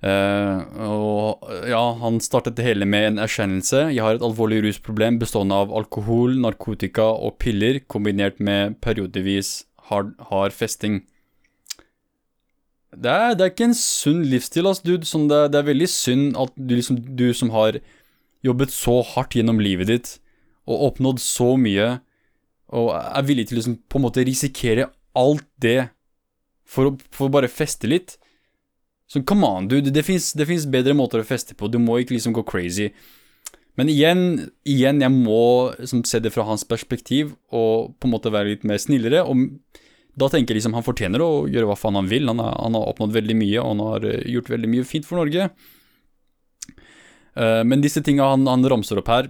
[0.00, 3.90] Uh, og ja, han startet det hele med en erkjennelse.
[3.92, 9.58] Jeg har et alvorlig rusproblem bestående av alkohol, narkotika og piller, kombinert med periodevis
[9.90, 11.02] hard, har festing.
[12.90, 15.06] Det er, det er, ikke en sunn livsstil, ass, dude.
[15.06, 17.78] Sånn det, det, er veldig synd at du, liksom, du som har
[18.46, 20.16] jobbet så hardt gjennom livet ditt
[20.70, 21.98] og oppnådd så mye,
[22.70, 25.90] og er villig til å liksom, på en måte risikere alt det
[26.70, 28.14] for å, for å bare feste litt.
[29.10, 29.90] Så come on, dude.
[29.90, 31.66] Det fins bedre måter å feste på.
[31.66, 32.92] Du må ikke liksom gå crazy.
[33.78, 34.22] Men igjen,
[34.68, 38.66] igjen jeg må liksom, se det fra hans perspektiv og på en måte være litt
[38.68, 39.22] mer snillere.
[39.24, 39.46] Og
[40.18, 42.28] da tenker jeg liksom han fortjener å gjøre hva faen han vil.
[42.30, 45.06] Han, er, han har oppnådd veldig mye, og han har eh, gjort veldig mye fint
[45.08, 45.50] for Norge.
[47.38, 49.28] Uh, men disse tinga han, han, ramser opp her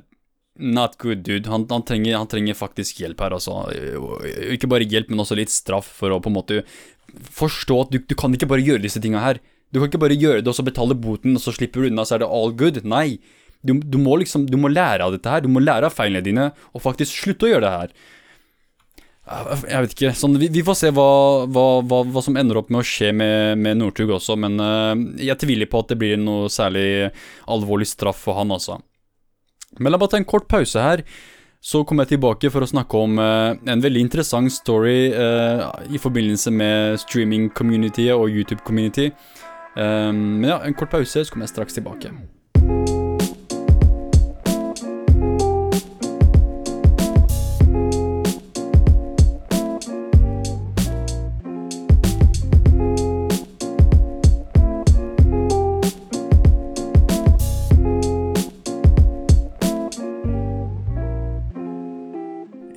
[0.56, 1.48] Not good, dude.
[1.52, 3.62] Han, han, trenger, han, trenger, faktisk hjelp her, altså.
[4.52, 6.58] Ikke bare hjelp, men også litt straff for å på en måte
[7.32, 9.40] forstå at du, du kan ikke bare gjøre disse tinga her.
[9.70, 12.04] Du kan ikke bare gjøre det og så betale boten, og så slipper du unna,
[12.04, 12.82] så er det all good.
[12.84, 13.20] Nei.
[13.60, 15.44] Du, du, må liksom, du må lære av dette her.
[15.44, 17.94] Du må lære av feilene dine, og faktisk slutte å gjøre det her.
[19.30, 20.12] Jeg vet ikke.
[20.16, 21.10] Sånn, vi, vi, får se hva,
[21.46, 24.94] hva, hva, hva, som ender opp med å skje med, med Northug også, men uh,
[25.22, 27.10] jeg tviler på at det blir noe særlig
[27.50, 28.80] alvorlig straff for han, altså.
[29.78, 31.04] Men la meg ta en kort pause her.
[31.60, 36.00] Så kommer jeg tilbake for å snakke om uh, en veldig interessant story uh, i
[36.00, 39.12] forbindelse med streaming-community og YouTube-community.
[39.76, 42.10] men ja, en kort pause, så kommer jeg straks tilbake.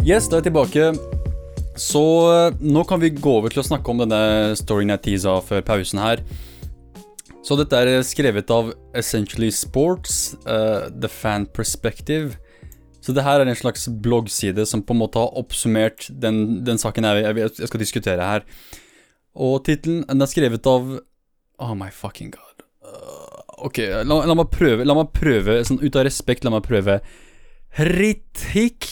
[0.04, 0.88] Yes, da er jeg tilbake.
[1.80, 5.38] Så eh, nå kan vi gå over til å snakke om denne storyen jeg teasa
[5.48, 6.20] før pausen her.
[7.40, 12.36] Så dette er skrevet av Essentially Sports, uh, The Fan Perspective.
[13.00, 16.80] Så det her er en slags bloggside som på en måte har oppsummert den, den
[16.84, 18.46] saken jeg, jeg, skal diskutere her.
[19.40, 20.98] Og tittelen er skrevet av
[21.64, 22.68] Oh my fucking god.
[22.84, 23.40] Uh,
[23.72, 27.00] ok, la, la, meg prøve, la meg prøve, sånn ut av respekt, la meg prøve.
[27.80, 28.92] Hritik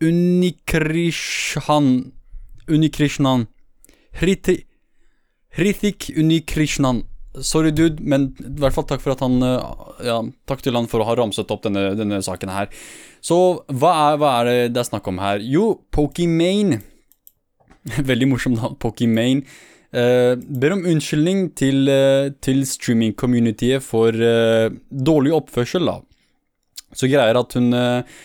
[0.00, 1.88] Unikrishnan
[2.70, 3.46] Unikrishnan
[4.20, 4.64] Hriti,
[5.56, 7.04] Hrithik Unikrishnan
[7.38, 10.18] Sorry, dude, men i hvert fall takk for at han eh, Ja,
[10.50, 12.70] takk til han for å ha ramset opp denne, denne saken her.
[13.22, 13.36] Så
[13.70, 15.42] hva er, hva er, det det er snakk om her?
[15.44, 16.80] Jo, Pokimane
[18.10, 19.44] Veldig morsomt navn, Pokimane.
[19.90, 25.96] Uh, ber om unnskyldning til, uh, til streaming-communityet for uh, dårlig oppførsel, da.
[26.94, 28.20] Så greier at hun uh,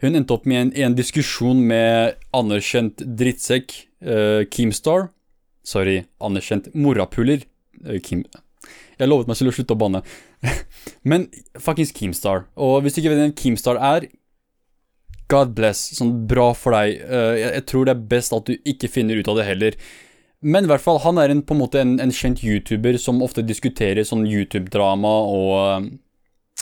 [0.00, 3.74] hun endte opp med en, en diskusjon med anerkjent drittsekk,
[4.06, 5.10] uh, Keemstar.
[5.66, 7.44] Sorry, anerkjent morapuler.
[7.84, 8.24] Uh, Kim.
[9.00, 10.02] Jeg lovet meg selv å slutte å banne.
[11.08, 11.28] Men
[11.60, 12.46] fuckings Keemstar.
[12.60, 14.08] Og hvis du ikke vet hvem Keemstar er
[15.30, 15.82] God bless.
[15.94, 17.02] Sånn bra for deg.
[17.06, 19.76] Uh, jeg, jeg, tror det er best at du ikke finner ut av det heller.
[20.40, 23.20] Men i hvert fall, han er en, på en måte en, en kjent YouTuber som
[23.24, 25.90] ofte diskuterer sånn YouTube-drama og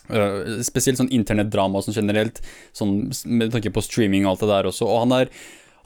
[0.08, 2.40] Uh, spesielt sånn internettdrama sånn generelt,
[2.76, 4.88] sånn med tanke på streaming og alt det der også.
[4.88, 5.32] Og han er,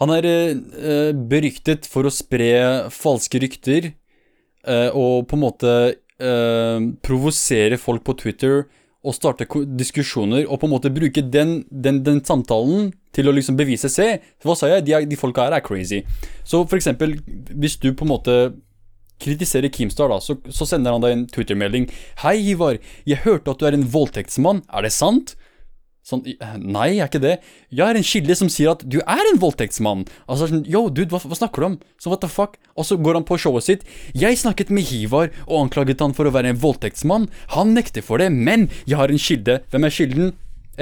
[0.02, 2.52] han er uh, beryktet for å spre
[2.94, 3.90] falske rykter
[4.68, 5.74] uh, og på en måte
[7.02, 8.61] provosere folk på Twitter
[9.02, 13.56] og starte diskusjoner og på en måte bruke den, den, den samtalen til å liksom
[13.58, 14.06] bevise Se,
[14.44, 14.85] hva sa jeg?
[14.87, 16.04] De, de folka her er crazy.
[16.46, 17.16] Så for eksempel,
[17.50, 18.37] hvis du på en måte
[19.22, 21.88] kritiserer Keemstar, da, så, så sender han deg en Twitter-melding.
[22.24, 22.80] Hei, Ivar.
[23.08, 24.64] Jeg hørte at du er en voldtektsmann.
[24.72, 25.37] Er det sant?
[26.02, 26.24] Sånn,
[26.58, 27.35] nei, jeg er ikke det.
[27.70, 30.02] Jeg er en kilde som sier at du er en voldtektsmann.
[30.26, 31.76] Altså sånn, yo, dude, hva, hva, snakker du om?
[32.02, 32.56] Så what the fuck?
[32.74, 33.85] Og så går han på showet sitt.
[34.18, 37.28] Jeg snakket med Hivar og anklaget han for å være en voldtektsmann.
[37.54, 39.61] Han nekter for det, men jeg har en kilde.
[39.70, 40.32] Hvem er kilden?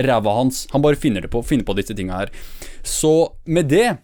[0.09, 0.65] Ræva hans.
[0.73, 2.33] Han bare finner på, finner på disse tinga her.
[2.87, 3.99] Så med det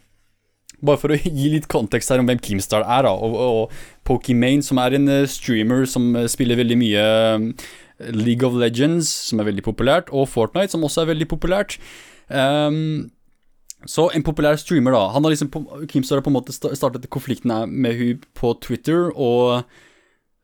[0.84, 4.64] bare for å gi litt kontekst her om hvem Keemstar er, da, og, og Pokimane,
[4.64, 7.04] som er en uh, streamer som uh, spiller veldig mye
[7.40, 7.66] uh,
[8.12, 11.78] League of Legends, som er veldig populært, og Fortnite, som også er veldig populært.
[12.28, 13.08] Um,
[13.86, 15.06] så en populær streamer, da.
[15.14, 15.50] Han har liksom
[15.86, 19.62] Keemstar har på en måte startet konflikten med hun på Twitter, og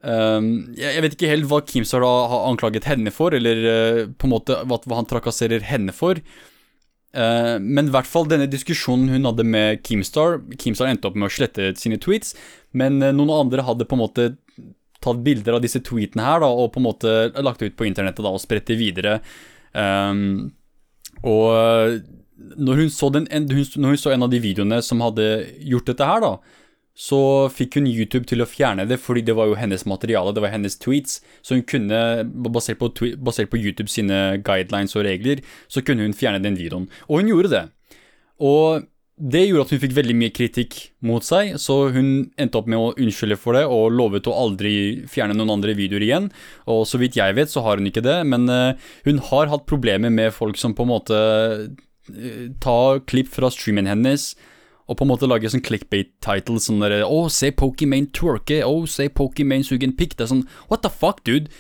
[0.01, 4.35] um, jeg, vet ikke helt hva Keemstar har anklaget henne for, eller uh, på en
[4.37, 6.23] måte hva han trakasserer henne for.
[7.12, 11.29] Uh, men i hvert fall denne diskusjonen hun hadde med Keemstar Keemstar endte opp med
[11.29, 12.33] å slette sine tweets,
[12.72, 14.31] men uh, noen andre hadde på en måte
[15.03, 17.88] tatt bilder av disse tweetene her da, og på en måte lagt det ut på
[17.88, 19.18] internettet da, og spredt det videre.
[19.75, 20.53] Um,
[21.27, 22.01] og
[22.57, 25.27] når hun, den, når hun så en av de videoene som hadde
[25.68, 26.62] gjort dette her, da,
[26.92, 30.42] så fikk hun YouTube til å fjerne det, fordi det var jo hennes materiale, det
[30.44, 31.20] var hennes tweets.
[31.40, 31.98] Så hun kunne,
[32.52, 35.40] basert på, basert på YouTube sine guidelines og regler,
[35.72, 36.90] så kunne hun fjerne den videoen.
[37.09, 37.64] Og hun gjorde det.
[38.42, 38.85] Og
[39.22, 40.76] det gjorde at hun fikk veldig mye kritikk
[41.07, 44.74] mot seg, så hun endte opp med å unnskylde for det og lovet å aldri
[45.11, 46.31] fjerne noen andre videoer igjen.
[46.72, 48.72] Og så vidt jeg vet, så har hun ikke det, men uh,
[49.07, 51.20] hun har hatt problemer med folk som på en måte
[51.68, 54.33] uh, tar klipp fra streamen hennes
[54.90, 58.62] og på en måte lage sånn clickbait-title sånn der Å, se Pokimane twerke.
[58.66, 60.16] Å, se Pokimane suge en pikk.
[60.18, 61.53] Det er sånn What the fuck, dude?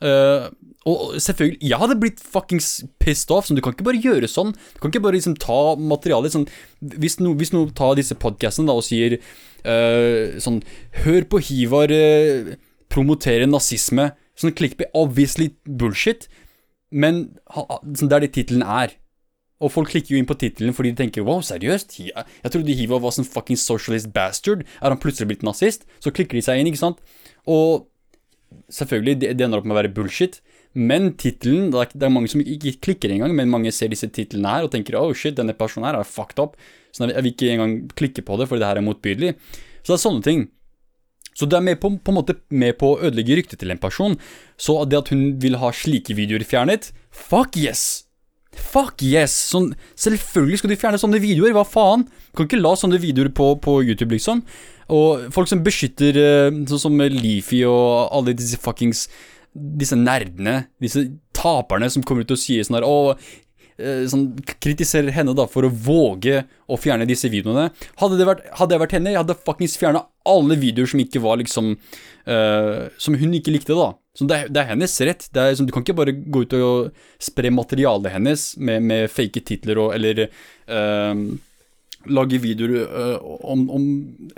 [0.00, 0.48] Uh,
[0.88, 2.70] og selvfølgelig, jeg hadde blitt fuckings
[3.02, 3.46] pissed off.
[3.46, 4.54] Sånn, du kan ikke bare gjøre sånn.
[4.56, 6.46] Du kan ikke bare liksom ta materialet sånn
[6.80, 10.62] Hvis noen no tar disse podcastene da og sier uh, sånn
[11.04, 12.54] Hør på Hivar uh,
[12.90, 14.10] promotere nazisme.
[14.40, 16.30] Sånn clickbait, obviously bullshit.
[16.90, 18.96] Men sånn, det er det tittelen er.
[19.60, 21.98] Og folk klikker jo inn på tittelen fordi de tenker wow, seriøst?
[22.00, 24.64] Jeg, trodde Hiva var sånn fucking socialist bastard.
[24.80, 25.84] Er han plutselig blitt nazist?
[26.00, 27.02] Så klikker de seg inn, ikke sant?
[27.44, 27.90] Og
[28.72, 30.40] selvfølgelig, det, det ender opp med å være bullshit.
[30.72, 34.66] Men tittelen det, er mange som ikke klikker engang, men mange ser disse titlene her
[34.66, 36.56] og tenker oh shit, denne personen her er fucked up.
[36.94, 39.34] Så jeg vil ikke engang klikke på det, fordi det her er motbydelig.
[39.82, 40.44] Så det er sånne ting.
[41.36, 43.82] Så det er med på, på en måte med på å ødelegge ryktet til en
[43.82, 44.16] person.
[44.60, 48.09] Så det at hun vil ha slike videoer fjernet, fuck yes!
[48.60, 49.34] Fuck yes!
[49.50, 52.06] Sånn, selvfølgelig skal du fjerne sånne videoer, hva faen?
[52.30, 54.44] Du kan ikke la sånne videoer på, på YouTube, liksom.
[54.90, 59.04] Og folk som beskytter eh, Sånn som Leafy og alle disse fuckings
[59.50, 63.16] disse nerdene, disse taperne som kommer ut og sier sånn her Å,
[63.80, 64.28] eh, sånn,
[64.62, 67.70] kritiserer henne da for å våge å fjerne disse videoene.
[67.98, 71.22] Hadde, det vært, hadde jeg vært henne, jeg hadde fuckings fjerna alle videoer som ikke
[71.24, 71.72] var liksom
[72.28, 73.94] uh, Som hun ikke likte, da.
[74.16, 75.28] Så det, det er hennes rett.
[75.34, 79.44] Er, liksom, du kan ikke bare gå ut og spre materialet hennes med, med fake
[79.46, 81.22] titler og eller øh,
[82.10, 83.86] lage videoer øh, om, om,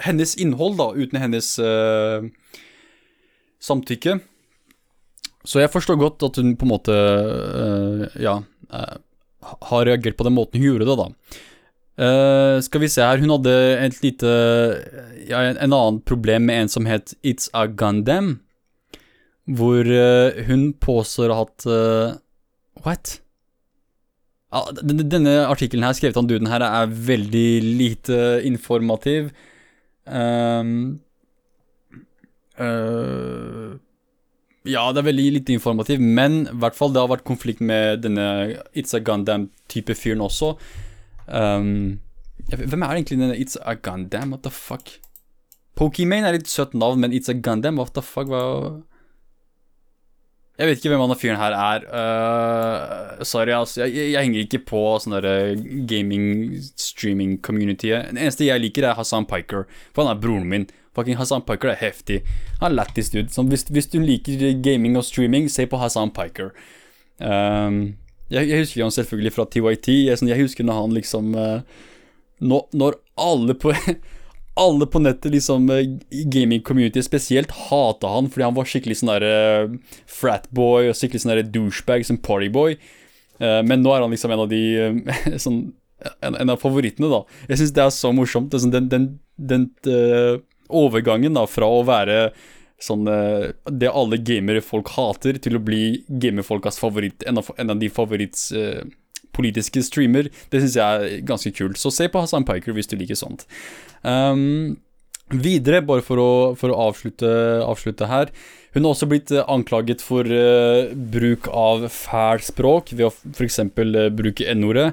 [0.04, 1.54] hennes innhold, da, uten hennes
[3.62, 4.18] samtykke.
[5.44, 8.36] Så jeg forstår godt at hun på en måte uh, ja,
[8.70, 11.08] har reagert på den måten hun gjorde det, da.
[12.02, 13.54] Uh, skal vi se her, hun hadde
[13.84, 14.30] et lite
[15.28, 18.38] ja, en, en annen problem med en som het It's a Gundam,
[19.46, 19.88] hvor
[20.46, 21.66] hun påstår at
[22.82, 23.22] What?
[24.52, 29.30] Ja, denne artikkelen her, skrevet av duden her, er veldig lite informativ.
[30.04, 31.00] Um,
[32.60, 33.78] uh,
[34.68, 38.04] ja, det er veldig lite informativ, men i hvert fall det har vært konflikt med
[38.04, 38.26] denne
[38.76, 40.52] It's a Gundam-type fyren også.
[41.26, 42.02] Um,
[42.52, 44.36] hvem er egentlig denne It's a Gundam?
[44.36, 44.98] What the fuck?
[45.80, 48.28] Pokimane er litt søtt navn, men It's a Gundam, what the fuck?
[48.28, 48.82] Hva
[50.62, 51.82] Jeg vet ikke hvem han fyren her er.
[51.90, 53.80] Uh, sorry, altså.
[53.82, 55.56] Jeg, jeg, henger ikke på sånn derre
[55.90, 58.12] gaming-streaming-communityet.
[58.12, 60.66] Det eneste jeg liker, er Hassan Piker, for han er broren min.
[60.94, 62.18] Fucking Hassan Piker er heftig.
[62.60, 63.32] Han er lættis dude.
[63.34, 66.48] Så hvis, hvis, du liker gaming og streaming, se på Hassan Piker.
[67.18, 67.98] Um,
[68.30, 70.06] jeg, jeg, husker han selvfølgelig fra TYT.
[70.06, 71.58] Jeg, sånn, jeg husker når han liksom uh,
[72.38, 73.74] når, når, alle på
[74.60, 75.80] alle på nettet, liksom uh,
[76.10, 79.36] gaming-community spesielt, hata han fordi han var skikkelig sånn derre
[79.68, 79.76] uh,
[80.10, 82.76] fratboy og skikkelig sånn derre douchebag som partyboy.
[83.40, 85.64] Uh, men nå er han liksom en av de uh, sånn
[86.20, 87.22] en, en, av favorittene, da.
[87.50, 88.54] Jeg syns det er så morsomt.
[88.58, 89.06] Sånn, den, den,
[89.38, 90.40] den uh,
[90.72, 92.32] overgangen da, fra å være
[92.82, 97.74] sånn uh, Det alle gamere folk hater, til å bli gamerfolkas favoritt, en av, en
[97.74, 98.82] av de favoritts eh,
[99.36, 100.30] politiske streamer.
[100.52, 101.80] Det syns jeg er ganske kult.
[101.80, 103.46] Så se på Hassan Piker hvis du liker sånt.
[104.02, 104.76] Um,
[105.32, 107.30] videre, bare for å, for å avslutte,
[107.64, 108.32] avslutte, her.
[108.76, 113.60] Hun har også blitt uh, anklaget for uh, bruk av fæl språk ved å f.eks.
[113.76, 114.92] Uh, bruke n-ordet.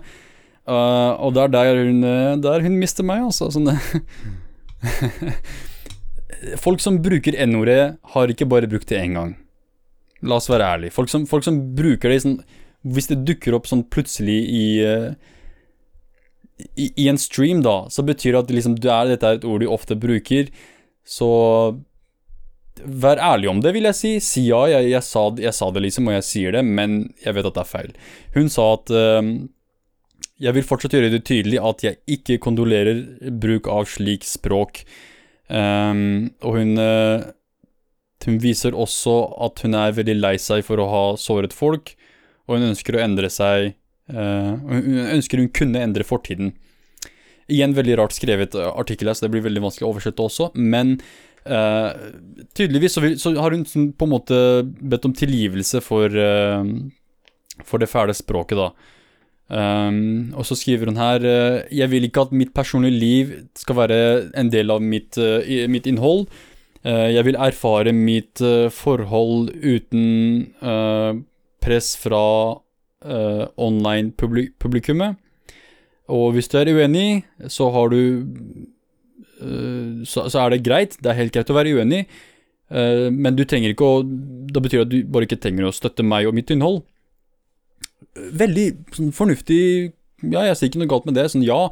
[0.70, 2.04] Uh, og det er der hun,
[2.44, 3.50] der hun mister meg, altså.
[3.54, 3.72] Sånn,
[6.66, 7.84] folk som bruker n-ordet,
[8.14, 9.38] har ikke bare brukt det én gang.
[10.28, 10.94] La oss være ærlige.
[10.96, 12.40] Folk folk som bruker det i sånn
[12.88, 14.65] Hvis det dukker opp sånn plutselig i,
[16.80, 19.47] i, i en stream, da, så betyr det at liksom, det er, dette er et
[19.47, 20.51] ord de ofte bruker.
[21.03, 21.30] Så
[22.84, 24.11] vær ærlig om det, vil jeg si.
[24.23, 27.36] Si ja, jeg, jeg, sa, jeg, sa, det liksom, og jeg sier det, men jeg
[27.36, 27.95] vet at det er feil.
[28.36, 29.32] Hun sa at uh,
[30.39, 33.03] jeg vil fortsatt gjøre det tydelig at jeg ikke kondolerer
[33.41, 34.84] bruk av slik språk.
[35.49, 37.27] Um, og hun, uh,
[38.25, 39.17] hun viser også
[39.47, 41.95] at hun er veldig lei seg for å ha såret folk,
[42.50, 43.72] og hun ønsker å endre seg
[44.12, 46.56] uh, Hun ønsker hun kunne endre fortiden.
[47.50, 50.97] Igjen veldig rart skrevet artikkel her, så det blir veldig vanskelig å oversette også, men
[51.45, 51.93] uh,
[52.58, 56.14] tydeligvis så, vil, så, har hun på en måte bedt om tilgivelse for,
[57.66, 58.97] for det fæle språket, da.
[59.50, 63.80] Um, og så skriver hun her uh, Jeg vil ikke at mitt personlige liv skal
[63.80, 63.97] være
[64.38, 66.28] en del av mitt, uh, mitt innhold.
[66.86, 70.06] Uh, jeg vil erfare mitt forhold uten
[71.70, 72.24] press fra
[73.55, 75.15] online publik publikummet.
[76.11, 78.01] Og hvis du er uenig, så har du
[80.03, 80.97] så, så, er det greit.
[80.99, 82.01] Det er helt greit å være uenig.
[82.67, 86.03] men du trenger ikke å Da betyr det at du bare ikke trenger å støtte
[86.03, 86.82] meg og mitt innhold
[88.15, 89.61] veldig sånn, fornuftig
[90.20, 91.30] Ja, jeg sier ikke noe galt med det.
[91.32, 91.70] Sånn, ja.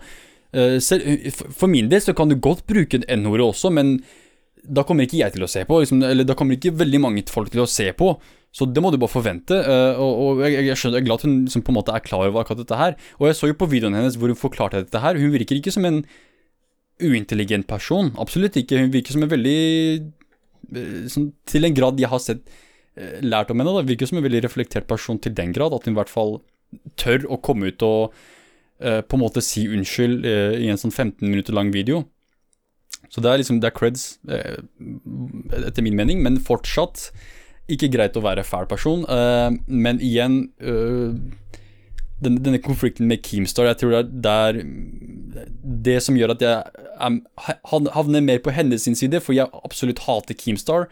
[0.55, 3.97] Uh, for min del så kan du godt bruke N-ordet også, men
[4.67, 5.79] da kommer ikke jeg til å se på.
[5.83, 8.11] Liksom, eller da kommer ikke veldig mange folk til å se på.
[8.57, 9.57] Så det må du bare forvente.
[9.63, 11.95] Uh, og, og jeg, jeg, skjønner, jeg, er glad at hun liksom, på en måte
[11.95, 12.95] er klar over akkurat dette her.
[13.19, 15.19] Og jeg så jo på videoen hennes hvor hun forklarte dette her.
[15.19, 16.03] Hun virker ikke som en
[17.03, 18.13] uintelligent person.
[18.17, 18.79] Absolutt ikke.
[18.81, 19.59] Hun virker som en veldig
[21.13, 22.47] sånn, Til en grad jeg har sett
[22.97, 23.73] Eh, lært om henne.
[23.73, 26.39] da, virker som en veldig reflektert person til den grad at hun i hvert fall
[26.97, 28.13] tør å komme ut og
[28.83, 32.03] uh, på en måte si unnskyld uh, i en sånn 15 minutter lang video.
[33.13, 34.59] Så det er liksom, det er creds, uh,
[35.63, 37.09] etter min mening, men fortsatt
[37.71, 39.01] ikke greit å være fæl person.
[39.67, 40.37] men igjen
[42.23, 44.61] denne, denne, konflikten med Keemstar, jeg tror det er der
[45.83, 47.19] det som gjør at jeg
[47.67, 50.87] havner mer på hennes side, for jeg absolutt hater Keemstar.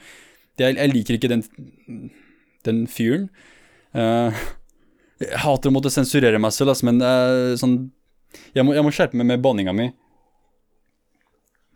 [0.59, 1.43] Jeg, jeg liker ikke den,
[2.67, 3.29] den fyren.
[3.95, 4.35] Uh,
[5.23, 7.85] jeg hater å måtte sensurere meg selv, altså, men uh, sånn
[8.55, 9.89] jeg må, jeg må, skjerpe meg med banninga mi.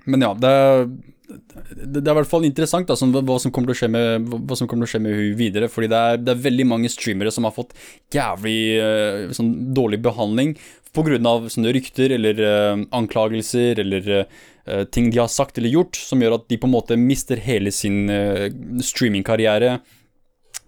[0.09, 0.83] Men ja, det er,
[1.29, 4.33] det, er i hvert fall interessant da, som, hva, som kommer til å skje med,
[4.49, 5.69] hva som kommer til å skje med hun videre.
[5.71, 7.75] Fordi det er, det er veldig mange streamere som har fått
[8.15, 10.55] jævlig uh, sånn, dårlig behandling
[10.93, 11.49] pga.
[11.49, 16.39] sånne rykter eller uh, anklagelser eller uh, ting de har sagt eller gjort, som gjør
[16.39, 18.49] at de på en måte mister hele sin uh,
[18.81, 19.79] streamingkarriere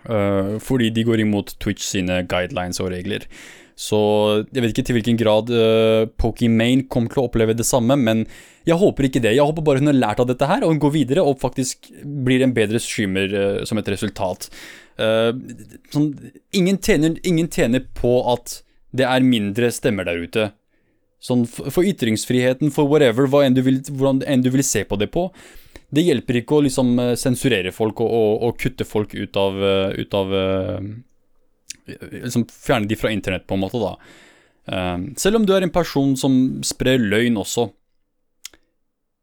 [0.02, 3.28] fordi de går imot Twitch sine guidelines og regler.
[3.80, 3.98] Så
[4.52, 8.26] jeg vet ikke til hvilken grad uh, Pokimane kommer til å oppleve det samme, men
[8.68, 9.34] jeg håper ikke det.
[9.38, 11.90] Jeg håper bare hun har lært av dette her, og hun går videre og faktisk
[12.26, 14.50] blir en bedre streamer uh, som et resultat.
[15.00, 15.32] Uh,
[15.94, 16.12] sånn,
[16.58, 18.60] ingen, tjener, ingen tjener på at
[18.96, 20.52] det er mindre stemmer der ute.
[21.22, 24.98] Sånn for ytringsfriheten, for whatever, hva enn du vil, hvordan enn du vil se på
[25.00, 25.30] det på.
[25.92, 29.58] Det hjelper ikke å liksom sensurere folk og, og, og kutte folk ut av,
[29.98, 30.36] ut av
[31.86, 33.96] liksom Fjerne de fra internett, på en måte, da.
[35.18, 37.72] Selv om du er en person som sprer løgn også.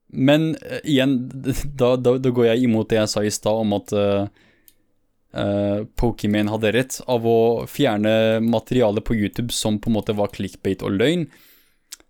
[0.08, 0.50] Men
[0.82, 1.16] igjen,
[1.80, 6.50] da, da, da, går jeg imot det jeg sa i stad om at uh, Pokémon
[6.54, 10.96] hadde rett av å fjerne materiale på YouTube som på en måte var clickbait og
[10.96, 11.28] løgn.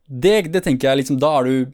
[0.08, 1.72] Det, det tenker jeg liksom Da er du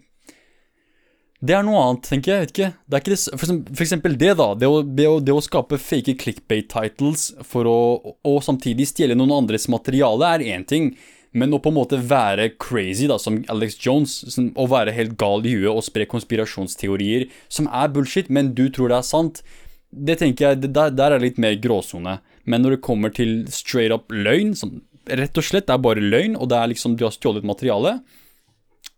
[1.45, 2.42] det er noe annet, tenker jeg.
[2.45, 2.68] vet ikke.
[2.86, 4.47] Det er ikke det, for, eksempel, for eksempel det, da.
[4.59, 7.80] Det å, det, å, det å, skape fake clickbait-titles for å
[8.24, 10.95] og samtidig stjele noen andres materiale, er én ting.
[11.34, 15.18] Men å på en måte være crazy, da, som Alex Jones, som, å være helt
[15.20, 19.42] gal i huet og spre konspirasjonsteorier som er bullshit, men du tror det er sant,
[19.90, 22.20] det tenker jeg, der, der er det litt mer gråsone.
[22.47, 24.78] Men når det kommer til straight up løgn, som
[25.11, 27.99] rett og slett er bare løgn, og det er liksom du har stjålet materiale,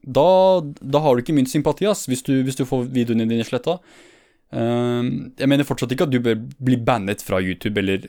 [0.07, 0.26] da,
[0.80, 3.80] da har du ikke min sympati, ass, hvis du, hvis du får videoene dine sletta.
[4.54, 5.02] Uh,
[5.34, 8.04] jeg mener fortsatt ikke at du bør bli bannet fra YouTube eller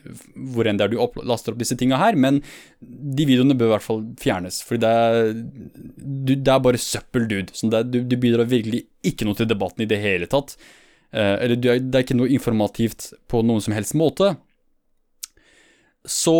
[0.54, 2.38] hvor enn det er du opp, laster opp disse tinga her, men
[2.78, 4.60] de videoene bør i hvert fall fjernes.
[4.66, 5.32] Fordi det er,
[6.36, 7.50] det er bare søppel, dude.
[7.58, 10.54] Det, du, du bidrar virkelig ikke noe til debatten i det hele tatt.
[11.10, 14.36] Uh, eller er, det er ikke noe informativt på noen som helst måte,
[16.08, 16.38] så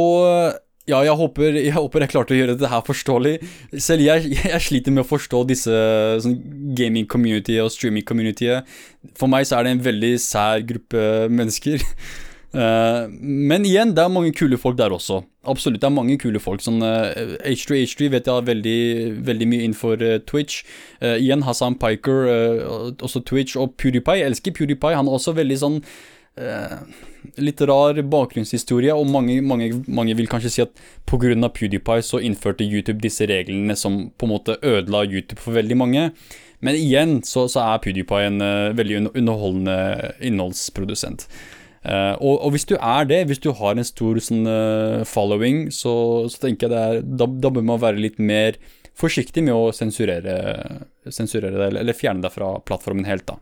[0.89, 3.35] ja, jeg håper, jeg håper jeg klarte å gjøre dette her forståelig.
[3.85, 5.83] Selv jeg, jeg sliter med å forstå disse
[6.25, 6.39] sånn
[6.79, 8.55] gaming-community og streaming-community.
[9.19, 11.85] For meg så er det en veldig sær gruppe mennesker.
[12.49, 15.21] Uh, men igjen, det er mange kule folk der også.
[15.49, 16.63] Absolutt, det er mange kule folk.
[16.65, 17.13] Sånn uh,
[17.45, 18.79] H3H3 vet jeg har veldig,
[19.29, 20.63] veldig mye innenfor uh, Twitch.
[21.03, 22.31] Uh, igjen Hassan Piker,
[23.05, 23.57] også Twitch.
[23.61, 24.23] Og PewDiePie.
[24.23, 24.97] Jeg elsker PewDiePie.
[24.97, 25.83] Han er også veldig sånn
[27.43, 30.75] litt rar bakgrunnshistorie, og mange, mange, mange vil kanskje si at
[31.09, 31.51] pga.
[31.55, 36.11] PewDiePie så innførte YouTube disse reglene som på en måte ødela YouTube for veldig mange.
[36.65, 39.79] Men igjen så, så er PewDiePie en uh, veldig underholdende
[40.25, 41.29] innholdsprodusent.
[41.87, 45.69] Uh, og, og, hvis du er det, hvis du har en stor sånn, uh, following,
[45.75, 45.93] så,
[46.29, 48.59] så, tenker jeg det er, da, da, bør man være litt mer
[48.99, 50.35] forsiktig med å sensurere,
[51.07, 53.29] sensurere det, eller, eller fjerne deg fra plattformen helt.
[53.31, 53.39] da.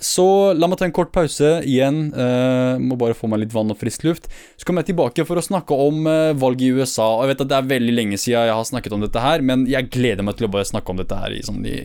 [0.00, 0.24] Så
[0.56, 2.06] la meg ta en kort pause igjen.
[2.16, 4.28] Uh, må bare få meg litt vann og frisk luft.
[4.56, 7.10] Så kommer jeg tilbake for å snakke om uh, valget i USA.
[7.18, 9.44] Og jeg vet at Det er veldig lenge siden jeg har snakket om dette her,
[9.44, 11.76] men jeg gleder meg til å bare snakke om dette her i, sånn, i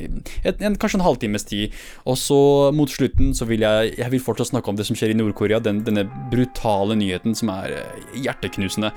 [0.48, 1.76] et, en, kanskje en halvtimes tid.
[2.08, 2.40] Og så
[2.76, 5.60] mot slutten så vil jeg, jeg vil fortsatt snakke om det som skjer i Nord-Korea.
[5.64, 8.96] Den, denne brutale nyheten som er uh, hjerteknusende.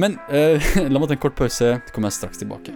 [0.00, 2.72] Men la meg ta en kort pause, så kommer jeg straks tilbake.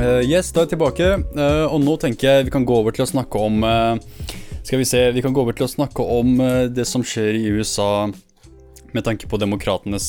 [0.00, 3.04] Yes, da er jeg tilbake, uh, og nå tenker jeg vi kan gå over til
[3.04, 3.98] å snakke om uh,
[4.64, 7.36] Skal vi se, vi kan gå over til å snakke om uh, det som skjer
[7.36, 8.08] i USA
[8.90, 10.08] med tanke på demokratenes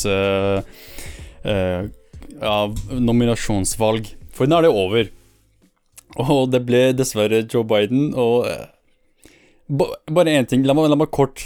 [1.45, 2.55] ja,
[2.89, 4.07] nominasjonsvalg.
[4.33, 5.11] For nå er det over.
[6.17, 8.47] Og det ble dessverre Joe Biden, og
[9.69, 11.45] Bare én ting, la meg, la meg kort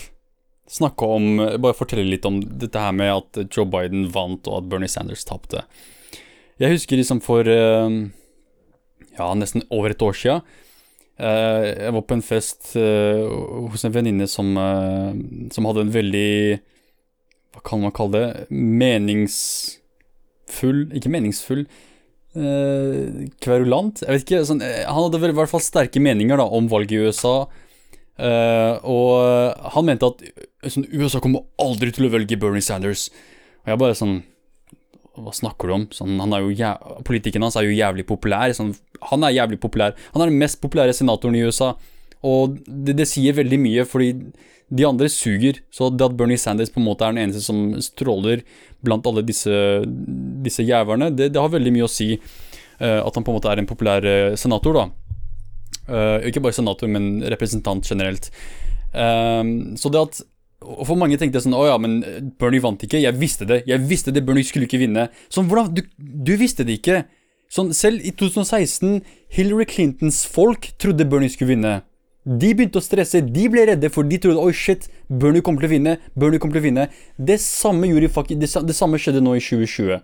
[0.72, 4.72] snakke om Bare fortelle litt om dette her med at Joe Biden vant, og at
[4.72, 5.66] Bernie Sanders tapte.
[6.56, 7.52] Jeg husker liksom for
[9.18, 10.36] ja, nesten over et år sia.
[11.16, 13.24] Uh, jeg var på en fest uh,
[13.72, 15.16] hos en venninne som, uh,
[15.56, 16.60] som hadde en veldig
[17.56, 18.52] Hva kan man kalle det?
[18.52, 19.80] Meningsfull
[20.92, 21.64] Ikke meningsfull.
[22.36, 24.02] kverulant?
[24.04, 24.44] Jeg vet ikke.
[24.44, 27.48] Sånn, han hadde vel i hvert fall sterke meninger da, om valget i USA.
[28.84, 29.12] og
[29.72, 30.20] han mente at
[30.68, 33.08] sånn, USA kommer aldri til å velge Bernie Sanders.
[33.64, 34.20] Og jeg bare sånn
[35.16, 35.86] hva snakker du om?
[35.96, 36.52] Sånn, han er jo
[37.08, 38.52] Politikken hans er jo jævlig populær.
[38.56, 38.76] Sånn,
[39.12, 39.96] han er jævlig populær.
[40.14, 41.74] Han er den mest populære senatoren i USA.
[42.26, 44.12] Og det, det, sier veldig mye, fordi
[44.76, 45.62] de andre suger.
[45.74, 48.44] Så det at Bernie Sanders på en måte er den eneste som stråler
[48.86, 49.54] blant alle disse,
[50.46, 52.16] disse jævlene, det, det, har veldig mye å si.
[52.76, 54.88] Uh, at han på en måte er en populær uh, senator, da.
[55.86, 58.32] Uh, ikke bare senator, men representant generelt.
[58.96, 60.22] så det at
[60.66, 62.00] og for mange tenkte sånn Å ja, men
[62.40, 63.02] Bernie vant ikke.
[63.04, 63.60] Jeg visste det.
[63.70, 64.24] Jeg visste det.
[64.26, 65.10] Bernie skulle ikke vinne.
[65.30, 67.04] Sånn, hvordan Du, du visste det ikke.
[67.56, 68.98] Sånn, selv i 2016,
[69.32, 71.76] Hillary Clintons folk trodde Bernie skulle vinne.
[72.26, 75.70] De begynte å stresse, de ble redde, for de trodde oi shit, Bernie kommer til
[75.70, 75.94] å vinne.
[76.20, 76.88] Bernie kommer til å vinne.
[77.16, 80.04] Det samme, gjorde, det, det samme skjedde nå i 2020.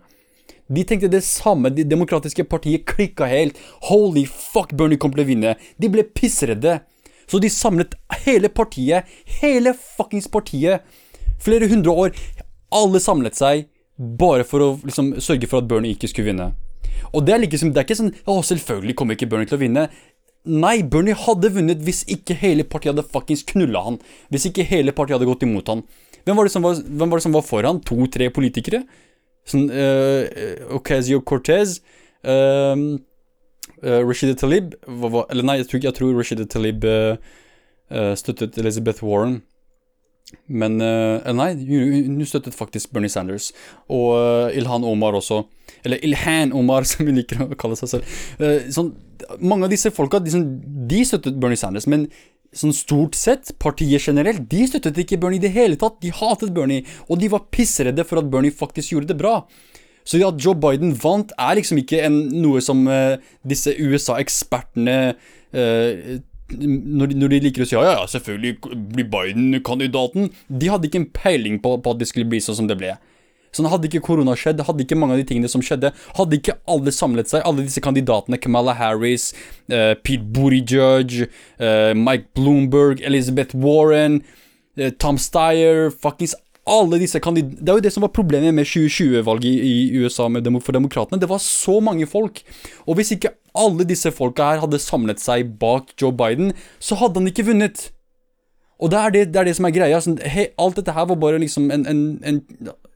[0.72, 1.74] De tenkte det samme.
[1.74, 3.60] Det demokratiske partiet klikka helt.
[3.90, 5.54] Holy fuck, Bernie kommer til å vinne.
[5.76, 6.78] De ble pissredde.
[7.28, 9.04] Så de samlet hele partiet,
[9.42, 10.88] hele fuckings partiet,
[11.42, 12.18] flere hundre år.
[12.72, 16.52] Alle samlet seg bare for å liksom sørge for at Bernie ikke skulle vinne.
[17.12, 19.62] Og det er, liksom, det er ikke sånn Å, selvfølgelig kommer ikke Bernie til å
[19.62, 19.86] vinne.
[20.42, 24.00] Nei, Bernie hadde vunnet hvis ikke hele partiet hadde fuckings knulla han.
[24.32, 25.84] Hvis ikke hele partiet hadde gått imot han.
[26.26, 27.80] Hvem var det som var, var, det som var for han?
[27.86, 28.82] To-tre politikere?
[29.48, 30.22] Sånn uh,
[30.78, 31.80] Ocasio-Cortez
[32.30, 32.74] uh,
[33.82, 37.16] uh, Rashida Talib Eller nei, jeg tror, jeg tror Rashida Talib uh,
[38.18, 39.40] støttet Elizabeth Warren.
[40.52, 43.50] Men uh, Nei, hun støttet faktisk Bernie Sanders.
[43.92, 45.42] Og uh, Ilhan Omar også.
[45.86, 48.20] Eller Ilhan Omar, som hun liker å kalle seg selv.
[48.74, 48.92] Sånn,
[49.40, 50.44] mange av disse folka de,
[50.90, 52.08] de, støttet Bernie Sanders, men
[52.52, 56.00] sånn stort sett, partiet generelt, de støttet ikke Bernie i det hele tatt.
[56.04, 59.40] De hatet Bernie, og de var pissredde for at Bernie faktisk gjorde det bra.
[60.04, 63.14] Så at Joe Biden vant, er liksom ikke en, noe som uh,
[63.46, 66.20] disse USA-ekspertene uh,
[66.58, 70.30] når, de, når, de, liker å si ja, ja, selvfølgelig blir Biden kandidaten.
[70.48, 72.94] De hadde ikke en peiling på, på, at det skulle bli sånn som det ble.
[73.52, 76.54] Sånn Hadde ikke korona skjedd, hadde ikke mange av de tingene som skjedde, hadde ikke
[76.72, 79.34] alle samlet seg, alle disse kandidatene, Kamala Harris,
[79.68, 81.26] uh, Pete Buttigieg,
[81.98, 84.22] Mike Bloomberg, Elizabeth Warren,
[84.96, 86.32] Tom Steyer, fuckings
[86.68, 90.60] alle disse kandidatene Det er jo det som var problemet med 2020-valget i, USA dem
[90.60, 91.20] for demokratene.
[91.20, 92.42] Det var så mange folk.
[92.86, 97.20] Og hvis ikke alle disse folka her hadde samlet seg bak Joe Biden, så hadde
[97.20, 97.90] han ikke vunnet.
[98.82, 99.98] Og det er det, det, er det som er greia.
[100.02, 102.40] Sånn, he, alt dette her var bare liksom en, en, en,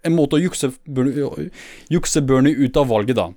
[0.07, 0.73] en måte å jukse,
[1.93, 3.31] jukse Bernie ut av valget, da.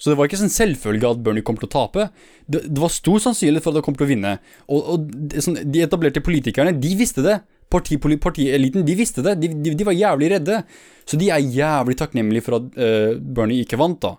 [0.00, 2.08] Så det var ikke sånn selvfølge at Bernie kom til å tape.
[2.44, 4.32] Det, det var stor sannsynlighet for at han kom til å vinne.
[4.66, 7.38] Og, og sånn, de etablerte politikerne, de visste det.
[7.74, 9.36] Partieliten, de visste det.
[9.42, 10.62] De, de, de, var jævlig redde.
[11.04, 14.16] Så de er jævlig takknemlige for at uh, Bernie ikke vant, da.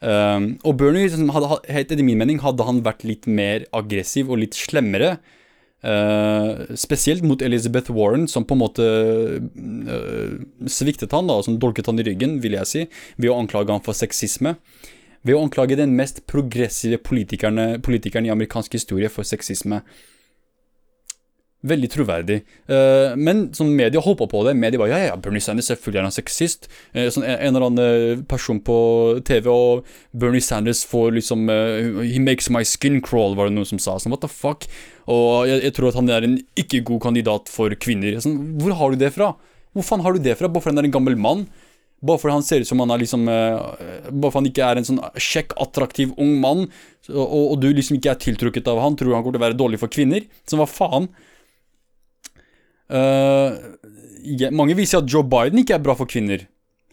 [0.00, 4.56] Um, og Bernie, hadde, etter min mening, hadde han vært litt mer aggressiv og litt
[4.56, 5.18] slemmere
[5.80, 8.84] Uh, spesielt mot Elizabeth Warren, som på en måte
[9.40, 10.34] uh,
[10.68, 12.82] sviktet han, da, som dolket han i ryggen, vil jeg si,
[13.16, 14.58] ved å anklage han for sexisme.
[15.24, 19.80] Ved å anklage den mest progressive politikeren i amerikansk historie for sexisme.
[21.60, 22.38] Veldig troverdig.
[22.72, 24.54] Uh, men sånn media hoppa på det.
[24.56, 26.70] Media bare ja, ja, Bernie Sanders selvfølgelig er han sexist.
[26.94, 28.76] Uh, sånn en, eller annen person på
[29.28, 31.44] TV og Bernie Sanders får liksom
[32.00, 33.98] He makes my skin crawl, var det noen som sa.
[34.00, 34.64] Sånn, what the fuck?
[35.12, 38.16] Og jeg, jeg, tror at han er en ikke god kandidat for kvinner.
[38.24, 39.34] Sånn, hvor har du det fra?
[39.76, 40.48] Hvor faen har du det fra?
[40.48, 41.44] Bare fordi han er en gammel mann?
[42.00, 44.86] Bare fordi han ser ut som han er liksom Bare fordi han ikke er en
[44.88, 46.70] sånn kjekk, attraktiv ung mann,
[47.12, 49.58] og, og, du liksom ikke er tiltrukket av han, tror han kommer til å være
[49.60, 50.24] dårlig for kvinner?
[50.48, 51.10] Så hva faen?
[52.90, 56.46] Uh, mange viser at Joe Biden ikke er bra for kvinner.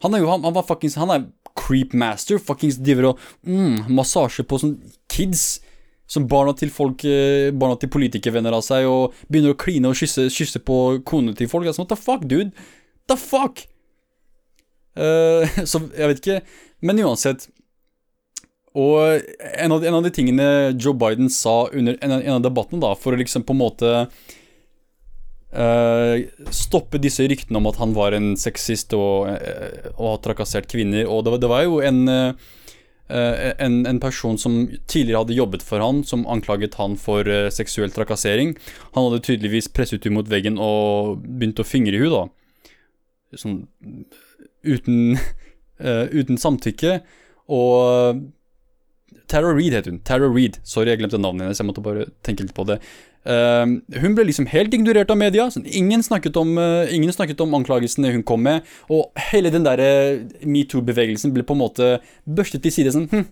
[0.06, 1.26] Han er jo han, han var fuckings Han er
[1.58, 2.38] creep master.
[2.38, 4.78] Fuckings driver og mm, massasje på sånn
[5.10, 5.58] kids
[6.08, 9.98] som barna til folk eh, Barna til politikervenner av seg, og begynner å kline og
[10.00, 11.68] kysse, kysse på konene til folk.
[11.68, 12.54] Altså, what the fuck, dude?
[13.12, 13.66] The fuck?
[14.98, 16.40] Uh, så jeg vet ikke.
[16.86, 17.50] Men uansett.
[18.78, 19.02] Og
[19.58, 22.94] en av, en av, de tingene Joe Biden sa under en, en av debattene, da,
[23.00, 23.94] for å liksom på en måte
[25.58, 26.22] uh,
[26.54, 31.10] stoppe disse ryktene om at han var en sexist og, uh, og trakassert kvinner.
[31.10, 32.54] Og det var, det var jo en uh,
[33.08, 37.24] en, en, person som tidligere hadde jobbet for han, som anklaget han for
[37.56, 38.50] seksuell trakassering.
[38.98, 43.40] Han hadde tydeligvis presset henne mot veggen og begynt å fingre henne, da.
[43.40, 43.62] Sånn
[44.68, 45.16] uten,
[46.20, 46.98] uten samtykke.
[47.48, 48.20] Og
[49.28, 50.00] Tara Reed het hun.
[50.08, 50.60] Tara Reed.
[50.64, 51.60] Sorry, jeg glemte navnet hennes.
[51.60, 52.80] Jeg måtte bare tenke litt på det.
[53.28, 55.50] Uh, hun ble liksom helt ignorert av media.
[55.52, 58.68] Sånn, ingen, snakket om, uh, ingen, snakket om, anklagelsene hun kom med.
[58.94, 59.84] Og hele den der
[60.48, 61.90] metoo-bevegelsen ble på en måte
[62.24, 62.96] børstet til side.
[62.96, 63.26] Sånn, hm,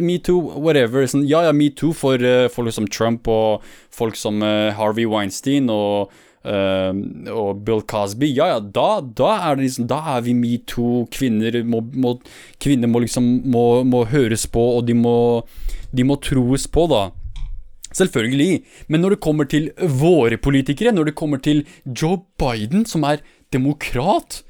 [0.00, 1.04] metoo, whatever.
[1.10, 3.64] Sånn, ja, ja, metoo for uh, folk som Trump og
[3.94, 6.14] folk som Harvey Weinstein og
[6.44, 6.92] Uh,
[7.32, 11.06] og Bill Cosby, ja ja, da, da er liksom Da er vi metoo.
[11.08, 12.18] Kvinner må, må,
[12.60, 15.16] kvinner må liksom må, må, høres på, og de må,
[15.88, 17.06] de må troes på, da.
[17.94, 18.64] Selvfølgelig.
[18.90, 19.70] Men når det kommer til
[20.00, 23.22] våre politikere, når det kommer til Joe Biden, som er
[23.54, 24.42] demokrat,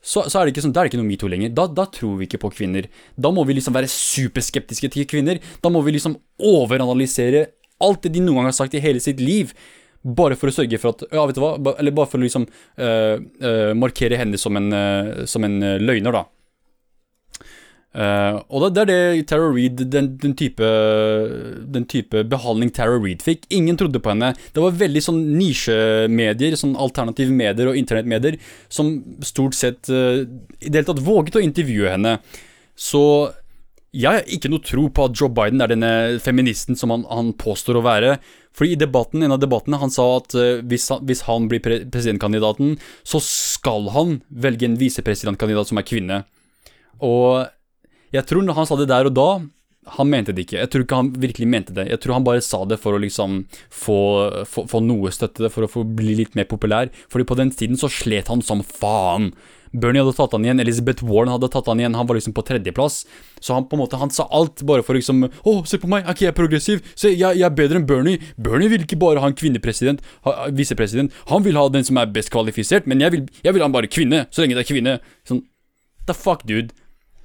[0.00, 1.52] så, så er det ikke sånn, da er det ikke noe metoo lenger.
[1.56, 2.88] Da, da, tror vi ikke på kvinner.
[3.20, 5.42] Da må vi liksom være superskeptiske til kvinner.
[5.60, 6.16] Da må vi liksom
[6.50, 7.50] overanalysere
[7.84, 9.52] alt det de noen gang har sagt i hele sitt liv.
[10.00, 11.76] Bare for å sørge for at Ja, vet du hva?
[11.76, 16.16] Eller bare for å liksom øh, øh, markere henne som en, øh, som en løgner,
[16.16, 16.24] da.
[17.90, 20.66] Og det, det, er det Tara Reed den, den, type,
[21.74, 23.48] den type behandling Tara Reed fikk.
[23.50, 24.30] Ingen trodde på henne.
[24.54, 28.38] Det var veldig sånn nisjemedier, sånn alternative medier og internettmedier,
[28.70, 28.94] som
[29.26, 32.18] stort sett i det hele tatt våget å intervjue henne.
[32.78, 33.02] Så
[33.90, 37.32] jeg har ikke noe tro på at Joe Biden er denne feministen som han, han
[37.38, 38.18] påstår å være.
[38.54, 41.62] Fordi i debatten, en av debattene han sa at uh, hvis, han, hvis, han, blir
[41.64, 46.20] pre presidentkandidaten, så skal han velge en visepresidentkandidat som er kvinne.
[47.02, 47.50] Og
[48.14, 49.30] jeg tror når han sa det der og da,
[49.96, 50.58] han mente det ikke.
[50.60, 51.86] Jeg tror ikke han virkelig mente det.
[51.88, 53.40] Jeg tror han bare sa det for å liksom
[53.72, 54.00] få,
[54.46, 56.92] få, få noe støtte, for å få bli litt mer populær.
[57.10, 59.32] Fordi på den tiden så slet han som faen
[59.70, 62.42] Bernie hadde tatt han igjen, Elizabeth Warren hadde tatt han igjen, han var liksom på
[62.46, 63.04] tredjeplass.
[63.38, 66.02] Så han på en måte, han sa alt bare for liksom Å, se på meg,
[66.02, 66.82] er ikke jeg progressiv?
[66.96, 68.18] Se, jeg, jeg, er bedre enn Bernie.
[68.34, 70.02] Bernie vil ikke bare ha en kvinnepresident,
[70.58, 71.14] visepresident.
[71.30, 73.90] Han vil ha den som er best kvalifisert, men jeg vil, jeg vil ha bare
[73.90, 74.98] kvinne, så lenge det er kvinne.
[75.28, 75.44] Sånn,
[76.10, 76.74] the fuck, dude.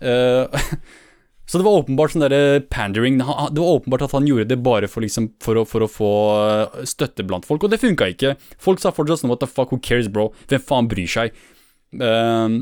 [0.03, 0.47] Uh,
[1.45, 3.19] Så det var åpenbart sånn der pandering.
[3.19, 3.25] Det
[3.61, 6.79] var åpenbart at han gjorde det bare for, liksom, for, å, for å, få eh,
[6.89, 8.33] støtte blant folk, og det funka ikke.
[8.61, 10.31] Folk sa fortsatt sånn What the fuck, who cares, bro?
[10.49, 11.37] Hvem faen bryr seg?
[12.01, 12.57] Ehm,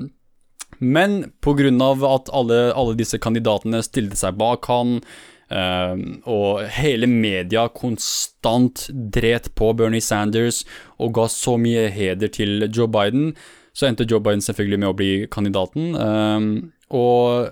[0.84, 1.71] men pga.
[2.11, 4.99] at alle, alle, disse kandidatene stilte seg bak han,
[5.53, 10.63] Uh, og hele media konstant dret på Bernie Sanders
[10.97, 13.36] og ga så mye heder til Joe Biden,
[13.75, 15.93] så endte Joe Biden selvfølgelig med å bli kandidaten.
[15.93, 17.51] Uh, og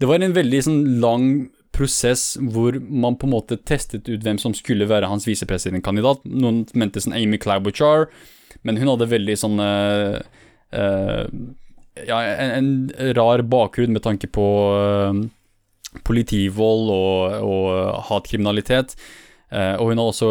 [0.00, 1.28] det var en veldig sånn, lang
[1.76, 6.24] prosess hvor man på en måte testet ut hvem som skulle være hans visepresidentkandidat.
[6.24, 8.08] Noen mente sånn Amy Klobuchar,
[8.64, 10.18] men hun hadde veldig sånn uh,
[10.72, 11.24] uh,
[12.06, 15.20] Ja, en, en, rar bakgrunn med tanke på uh,
[16.04, 18.98] politivold og, og hatkriminalitet.
[19.48, 20.28] og hun har også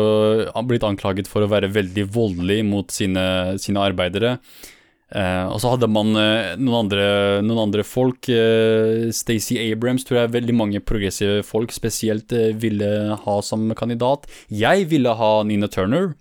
[0.68, 3.24] blitt anklaget for å være veldig voldelig mot sine,
[3.58, 4.36] sine arbeidere.
[5.14, 7.06] Uh, og så hadde man uh, noen, andre,
[7.46, 8.26] noen, andre, folk.
[8.26, 12.90] Uh, Stacey Abrams tror jeg veldig mange progressive folk spesielt ville
[13.22, 14.26] ha som kandidat.
[14.50, 16.16] Jeg ville ha Nina Turner,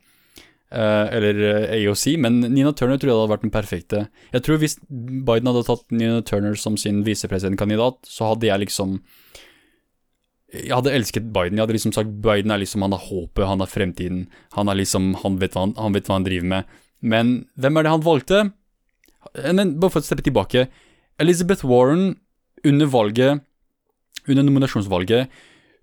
[0.75, 1.37] eller
[1.71, 3.99] AOC, men Nina Turner tror jeg hadde vært den perfekte.
[4.35, 8.97] Jeg tror hvis Biden hadde tatt Nina Turner som sin visepresidentkandidat, så hadde jeg liksom
[10.55, 11.59] jeg hadde elsket Biden.
[11.59, 14.27] Jeg hadde liksom sagt Biden er liksom, han har håpet, han har fremtiden.
[14.59, 16.77] Han er liksom, han vet, hva han, han vet hva han driver med.
[17.03, 18.43] Men hvem er det han valgte?
[19.55, 20.69] Men bare for å steppe tilbake.
[21.23, 22.15] Elizabeth Warren,
[22.65, 23.43] under valget,
[24.27, 25.29] under nominasjonsvalget,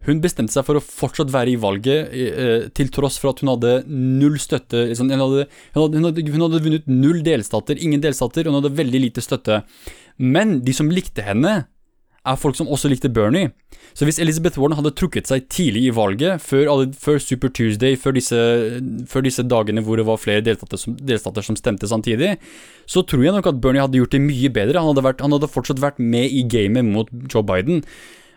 [0.08, 3.52] hun bestemte seg for å fortsatt være i valget, eh, til tross for at hun
[3.54, 4.88] hadde null støtte.
[4.89, 5.44] Liksom, hun, hadde,
[5.76, 9.22] hun, hadde, hun, hadde, hun, hadde, vunnet null delstater, ingen delstater, hun hadde veldig lite
[9.22, 9.62] støtte.
[10.18, 11.68] Men de som likte henne,
[12.28, 13.49] er folk som også likte Bernie.
[13.97, 18.15] Så hvis Elizabeth Warren hadde trukket seg tidlig i valget, før, før Super Tuesday, før
[18.15, 18.38] disse,
[19.09, 22.36] før disse, dagene hvor det var flere delstater som, delstater som, stemte samtidig,
[22.86, 24.80] så tror jeg nok at Bernie hadde gjort det mye bedre.
[24.80, 27.82] Han hadde, vært, han hadde fortsatt vært med i gamet mot Joe Biden.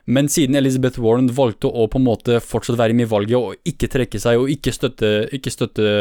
[0.04, 3.68] Men siden Elizabeth Warren valgte å på en måte fortsatt være med i valget og
[3.68, 5.92] ikke trekke seg og ikke støtte, ikke støtte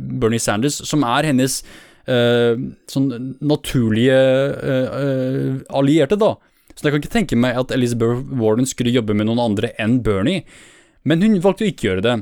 [0.00, 1.62] Bernie Sanders, som er hennes
[2.10, 2.60] uh,
[2.92, 3.08] sånn
[3.40, 6.34] naturlige uh, allierte, da,
[6.78, 9.98] så jeg kan ikke tenke meg at Elizabeth Warden skulle jobbe med noen andre enn
[10.06, 10.44] Bernie.
[11.02, 12.14] Men hun valgte å ikke gjøre det.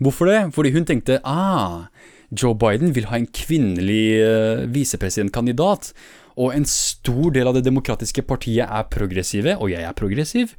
[0.00, 0.38] Hvorfor det?
[0.56, 1.90] Fordi hun tenkte ah,
[2.32, 5.92] Joe Biden vil ha en kvinnelig uh, visepresidentkandidat.
[6.40, 10.54] Og en stor del av det demokratiske partiet er progressive, og jeg er progressiv.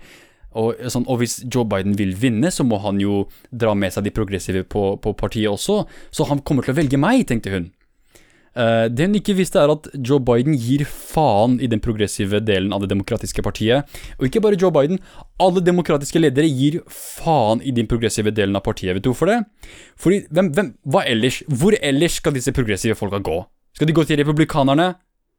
[0.58, 4.06] Og, sånn, og, hvis Joe Biden vil vinne, så må han jo dra med seg
[4.06, 5.84] de progressive på, på partiet også.
[6.14, 7.70] Så han kommer til å velge meg, tenkte hun.
[8.58, 12.74] Uh, det hun ikke visste, er at Joe Biden gir faen i den progressive delen
[12.76, 14.00] av det demokratiske partiet.
[14.18, 15.02] Og ikke bare Joe Biden,
[15.42, 18.96] alle demokratiske ledere gir faen i den progressive delen av partiet.
[18.98, 19.42] Vet du hvorfor det?
[20.00, 21.44] Fordi, hvem, hvem, hva ellers?
[21.48, 23.44] Hvor ellers skal disse progressive folka gå?
[23.78, 24.94] Skal de gå til republikanerne?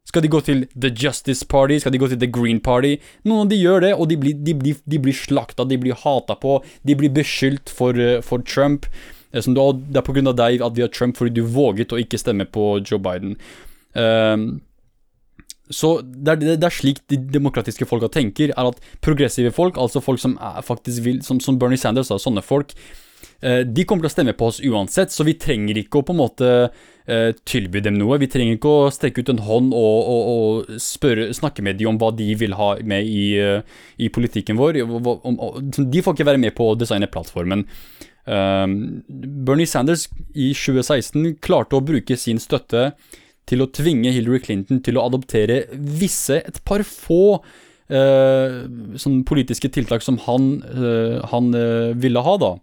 [0.09, 1.77] Skal de gå til The Justice Party?
[1.79, 2.97] Skal de gå til The Green Party?
[3.29, 5.99] Noen av de gjør det, og de blir, de blir, de blir slakta, de blir
[6.03, 6.57] hata på,
[6.87, 8.89] de blir beskyldt for, uh, for Trump.
[9.39, 9.61] Som du,
[9.93, 12.81] det er av deg at vi har Trump fordi du våget å ikke stemme på
[12.83, 13.37] Joe Biden.
[13.95, 14.61] Um,
[15.71, 20.03] så det er, det er, slik de demokratiske folka tenker, er at progressive folk, altså
[20.03, 20.35] folk som
[20.67, 22.75] faktisk vil, som, som Bernie Sanders og sånne folk,
[23.47, 26.17] uh, de kommer til å stemme på oss uansett, så vi trenger ikke å på
[26.17, 28.19] en måte uh, tilby dem noe.
[28.19, 31.95] Vi trenger ikke å strekke ut en hånd og, og, og spørre, snakke med dem
[31.95, 33.63] om hva de vil ha med i, uh,
[34.03, 34.83] i politikken vår.
[34.83, 37.69] De får ikke være med på å designe plattformen.
[38.29, 40.07] Um, Bernie Sanders
[40.37, 42.91] i 2016 klarte å bruke sin støtte
[43.49, 50.05] til å tvinge Hillary Clinton til å adoptere visse, et par få uh, politiske tiltak
[50.07, 52.57] som han, uh, han uh, ville ha, da.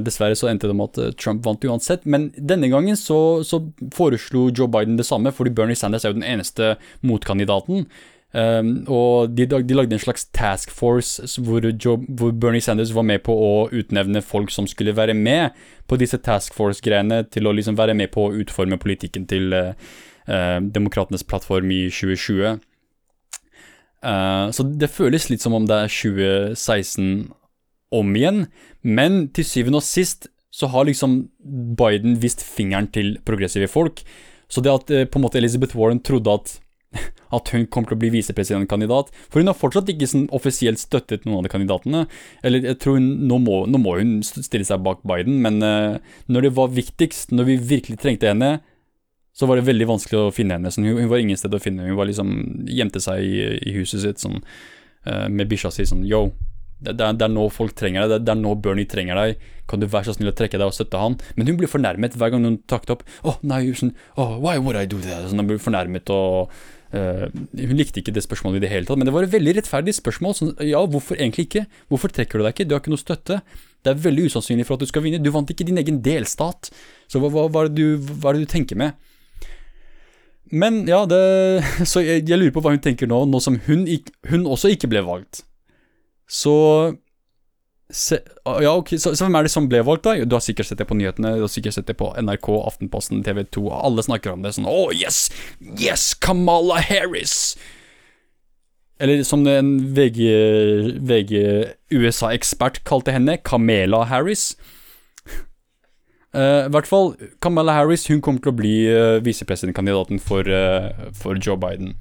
[0.00, 3.60] dessverre så endte det med at Trump vant uansett, men denne gangen så, så
[3.92, 7.84] foreslo Joe Biden det samme, fordi Bernie Sanders er jo den eneste motkandidaten.
[8.28, 13.06] Um, og de, de, lagde en slags task force hvor, Joe, hvor, Bernie Sanders var
[13.08, 15.56] med på å utnevne folk som skulle være med
[15.88, 19.72] på disse task force-greiene, til å liksom være med på å utforme politikken til uh,
[20.28, 22.60] uh, Demokratenes plattform i 2020.
[24.04, 27.32] Uh, så det føles litt som om det er 2016
[27.96, 28.44] om igjen,
[28.84, 31.22] men til syvende og sist så har liksom
[31.80, 34.04] Biden vist fingeren til progressive folk.
[34.52, 36.58] Så det at på en måte Elizabeth Warren trodde at
[37.36, 39.12] at hun kommer til å bli visepresidentkandidat.
[39.28, 42.06] For hun har fortsatt ikke sånn offisielt støttet noen av de kandidatene.
[42.46, 46.16] Eller jeg tror hun, nå, må, nå må hun stille seg bak Biden, men uh,
[46.32, 48.58] når det var viktigst, når vi virkelig trengte henne,
[49.38, 50.72] så var det veldig vanskelig å finne henne.
[50.74, 51.86] Sånn, hun, hun, var ingen sted å finne.
[51.86, 52.32] Hun var liksom,
[52.66, 53.34] gjemte seg i,
[53.70, 54.40] i huset sitt sånn,
[55.06, 56.30] uh, med bikkja si sånn Yo,
[56.78, 59.18] det, det, er, det, er, nå folk trenger deg, det, det, er nå Bernie trenger
[59.18, 59.44] deg.
[59.68, 61.18] Kan du være så snill å trekke deg og støtte han?
[61.36, 63.04] Men hun blir fornærmet hver gang hun trakk opp.
[63.20, 65.28] Å, oh, nei, sånn, oh, why would I do that?
[65.28, 66.54] Sånn, hun blir fornærmet og
[66.94, 69.56] uh, Hun likte ikke det spørsmålet i det hele tatt, men det var et veldig
[69.58, 70.36] rettferdig spørsmål.
[70.38, 71.66] Sånn, ja, hvorfor egentlig ikke?
[71.92, 72.68] Hvorfor trekker du deg ikke?
[72.68, 73.40] Du har ikke noe støtte.
[73.84, 75.22] Det er veldig usannsynlig for at du skal vinne.
[75.22, 76.72] Du vant ikke din egen delstat.
[77.10, 78.96] Så hva, hva, hva, er, det du, hva er det du tenker med?
[80.50, 81.20] Men ja, det,
[81.90, 83.84] så jeg, jeg, lurer på hva hun tenker nå, nå som hun,
[84.30, 85.44] hun også ikke ble valgt.
[86.28, 86.54] Så
[87.90, 90.16] se, Ja, ok, så, så, hvem er det som ble valgt, da?
[90.28, 93.24] Du har sikkert sett det på nyhetene, du har sikkert sett det på NRK, Aftenposten,
[93.26, 95.26] TV 2, alle snakker om det sånn Å, oh, yes!
[95.80, 96.12] Yes!
[96.18, 97.56] Kamala Harris!
[98.98, 100.24] Eller som en VG,
[101.06, 101.34] VG
[101.94, 104.56] USA-ekspert kalte henne, Kamela Harris.
[106.34, 110.90] Uh, I hvert fall, Kamala Harris hun kommer til å bli uh, visepresidentkandidaten for, uh,
[111.16, 111.94] for Joe Biden.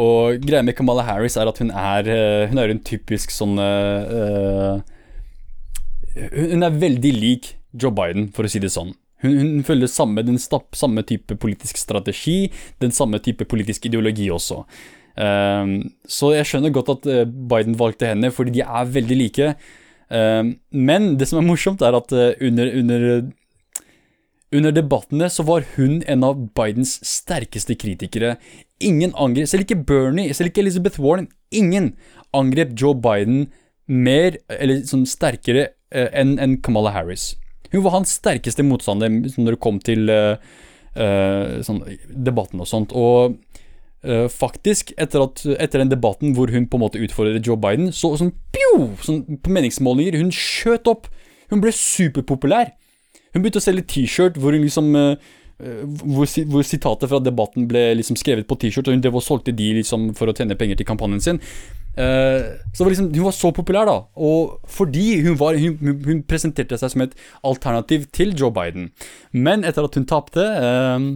[0.00, 2.06] Og greia med Kamala Harris er at hun er
[2.48, 3.58] Hun er en typisk sånn
[6.32, 8.94] Hun er veldig lik Joe Biden, for å si det sånn.
[9.24, 12.50] Hun, hun følger samme, den samme type politisk strategi,
[12.84, 14.64] den samme type politisk ideologi også.
[15.12, 15.76] Um,
[16.08, 19.54] så jeg skjønner godt at Biden valgte henne, fordi de er veldig like.
[20.12, 23.06] Um, men det som er morsomt, er at uh, under, under,
[24.52, 28.36] under, debattene så var hun en av Bidens sterkeste kritikere.
[28.82, 31.92] Ingen angrep, selv ikke Bernie, selv ikke Elizabeth Warren, ingen
[32.34, 33.46] angrep Joe Biden
[33.86, 37.32] mer, eller sånn sterkere, uh, enn en Kamala Harris.
[37.72, 40.36] Hun var hans sterkeste motstander når det kom til uh,
[41.64, 42.94] sånn, debatten og sånt.
[42.96, 43.38] Og
[44.02, 47.92] Uh, faktisk, etter, at, etter, den debatten hvor hun på en måte utfordret Joe Biden,
[47.94, 51.06] så sånn, pjo, sånn på meningsmålinger Hun skjøt opp.
[51.52, 52.72] Hun ble superpopulær.
[53.30, 55.14] Hun begynte å selge T-shirt hvor hun liksom uh,
[55.62, 59.54] hvor, hvor, sitatet fra debatten ble liksom skrevet på T-shirt, og hun drev og solgte
[59.54, 61.42] de liksom for å tjene penger til kampanjen sin.
[61.92, 63.98] Uh, så var liksom, Hun var så populær, da.
[64.16, 68.90] Og fordi hun, var, hun, hun, presenterte seg som et alternativ til Joe Biden.
[69.32, 71.12] Men etter at hun tapte uh,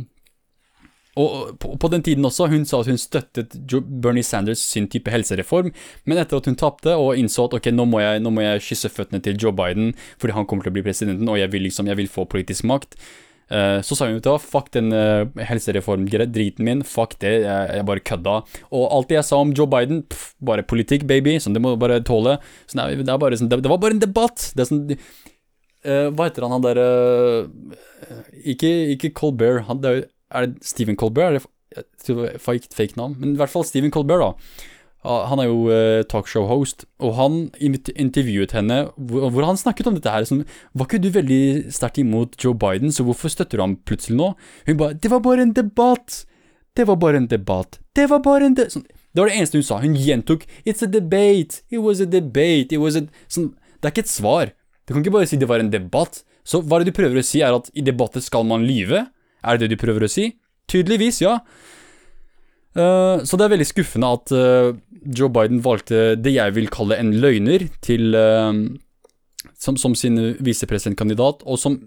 [1.16, 3.54] og på, den tiden også, hun sa at hun støttet
[4.02, 5.70] Bernie Sanders sin type helsereform,
[6.04, 8.64] men etter at hun tapte og innså at ok, nå må, jeg, nå må jeg
[8.66, 11.64] kysse føttene til Joe Biden fordi han kommer til å bli presidenten, og jeg vil
[11.64, 12.98] liksom, jeg vil få politisk makt,
[13.46, 18.40] så sa hun at fuck den uh, helsereform-driten min, fuck det, jeg, jeg, bare kødda.
[18.74, 21.76] Og alt det jeg sa om Joe Biden, pff, bare politikk, baby, sånn det må
[21.76, 22.40] du bare tåle.
[22.66, 24.50] Så det, er bare, sånn, det, det, var bare en debatt.
[24.56, 26.90] Det er sånn uh, Hva heter han, han derre
[28.42, 31.24] ikke, ikke Colbert, han, det er er det Stephen Colbert?
[31.24, 33.16] Er det fake, fake navn?
[33.20, 34.32] Men i hvert fall Stephen Colbert, da.
[35.04, 40.26] Han er jo uh, talkshow-host, og han intervjuet henne hvor, han snakket om dette her.
[40.26, 40.42] Sånn,
[40.74, 44.32] var ikke du veldig sterkt imot Joe Biden, så hvorfor støtter du ham plutselig nå?
[44.66, 46.24] Hun bare 'Det var bare en debatt'.
[46.74, 47.78] Det var bare en debatt.
[47.94, 48.84] Det var bare en de sånn,
[49.14, 49.78] Det var det eneste hun sa.
[49.78, 51.62] Hun gjentok 'It's a debate'.
[51.70, 52.72] It was a debate.
[52.72, 54.52] It was a sånn, Det er ikke et svar.
[54.86, 56.24] Du kan ikke bare si det var en debatt.
[56.44, 59.08] Så hva det du prøver å si, er at i debatter skal man lyve?
[59.44, 60.36] Er det det du prøver å si?
[60.68, 61.40] Tydeligvis, ja.
[62.76, 64.74] Uh, så det er veldig skuffende at uh,
[65.16, 68.52] Joe Biden valgte det jeg vil kalle en løgner til, uh,
[69.56, 71.78] som, som, sin visepresidentkandidat, og som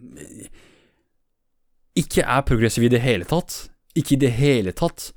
[1.99, 3.67] ikke er progressiv i det hele tatt.
[3.97, 5.11] Ikke i det hele tatt.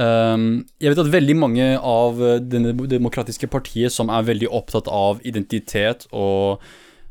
[0.00, 6.06] Jeg vet at veldig mange av det demokratiske partiet som er veldig opptatt av identitet
[6.12, 6.62] og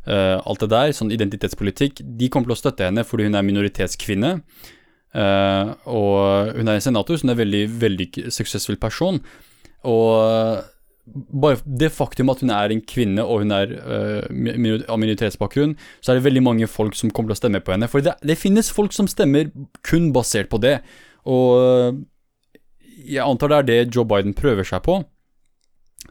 [0.08, 4.32] alt det der, sånn identitetspolitikk, de kommer til å støtte henne fordi hun er minoritetskvinne.
[5.16, 9.22] Uh, og hun er en senator, så hun er en veldig, veldig suksessfull person.
[9.88, 10.62] Og
[11.10, 16.12] bare det faktum at hun er en kvinne og hun er uh, av minoritetsbakgrunn, så
[16.12, 17.90] er det veldig mange folk som kommer til å stemme på henne.
[17.90, 19.50] For det, det finnes folk som stemmer
[19.88, 20.80] kun basert på det.
[21.30, 22.04] Og
[23.10, 25.02] jeg antar det er det Joe Biden prøver seg på.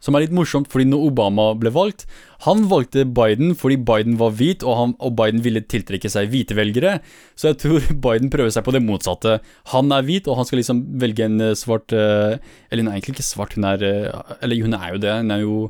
[0.05, 2.07] Som er litt morsomt, fordi når Obama ble valgt
[2.47, 6.57] Han valgte Biden fordi Biden var hvit, og, han, og Biden ville tiltrekke seg hvite
[6.59, 6.99] velgere.
[7.39, 9.39] Så jeg tror Biden prøver seg på det motsatte.
[9.75, 12.39] Han er hvit, og han skal liksom velge en eh, svart eh,
[12.71, 15.15] Eller hun er egentlig ikke svart, hun er eh, Eller hun er jo det.
[15.23, 15.61] Hun er jo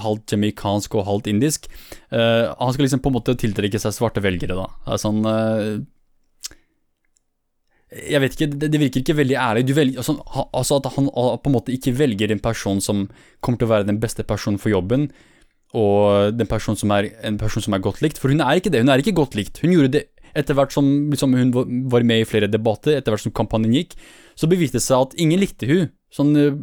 [0.00, 1.66] halvt jamaicansk og halvt indisk.
[2.08, 4.70] Han skal liksom på en måte tiltrekke seg svarte velgere, da.
[4.88, 5.20] Er sånn
[7.90, 9.64] jeg vet ikke, det, det, virker ikke veldig ærlig.
[9.74, 10.14] Velger, altså,
[10.54, 13.08] altså, At han på en måte ikke velger en person som
[13.42, 15.08] kommer til å være den beste personen for jobben,
[15.74, 18.18] og den person som er, en person som er godt likt.
[18.18, 18.82] For hun er ikke det.
[18.82, 19.60] Hun er ikke godt likt.
[19.62, 20.04] Hun gjorde det
[20.38, 23.96] etter hvert som liksom, hun var med i flere debatter, etter hvert som kampanjen gikk.
[24.38, 25.90] Så beviste det seg at ingen likte hun.
[26.14, 26.54] Sånn, eh,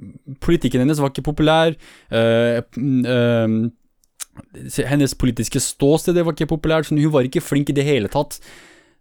[0.44, 1.76] Politikken hennes var ikke populær.
[2.12, 3.58] Øh, øh,
[4.88, 6.88] hennes politiske ståsted var ikke populært.
[6.88, 8.40] Sånn, hun var ikke flink i det hele tatt.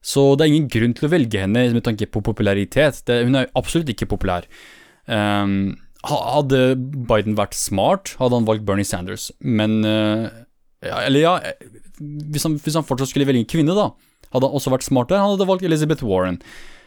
[0.06, 3.02] Så det er ingen grunn til å velge henne med tanke på popularitet.
[3.08, 4.46] Det, hun er absolutt ikke populær.
[5.10, 5.74] Um,
[6.06, 9.32] hadde Biden vært smart, hadde han valgt Bernie Sanders.
[9.40, 10.28] Men uh,
[11.02, 11.34] Eller ja,
[11.98, 13.90] hvis han, hvis han, fortsatt skulle velge en kvinne, da,
[14.30, 15.22] hadde han også vært smart der.
[15.22, 16.38] Han hadde valgt Elizabeth Warren.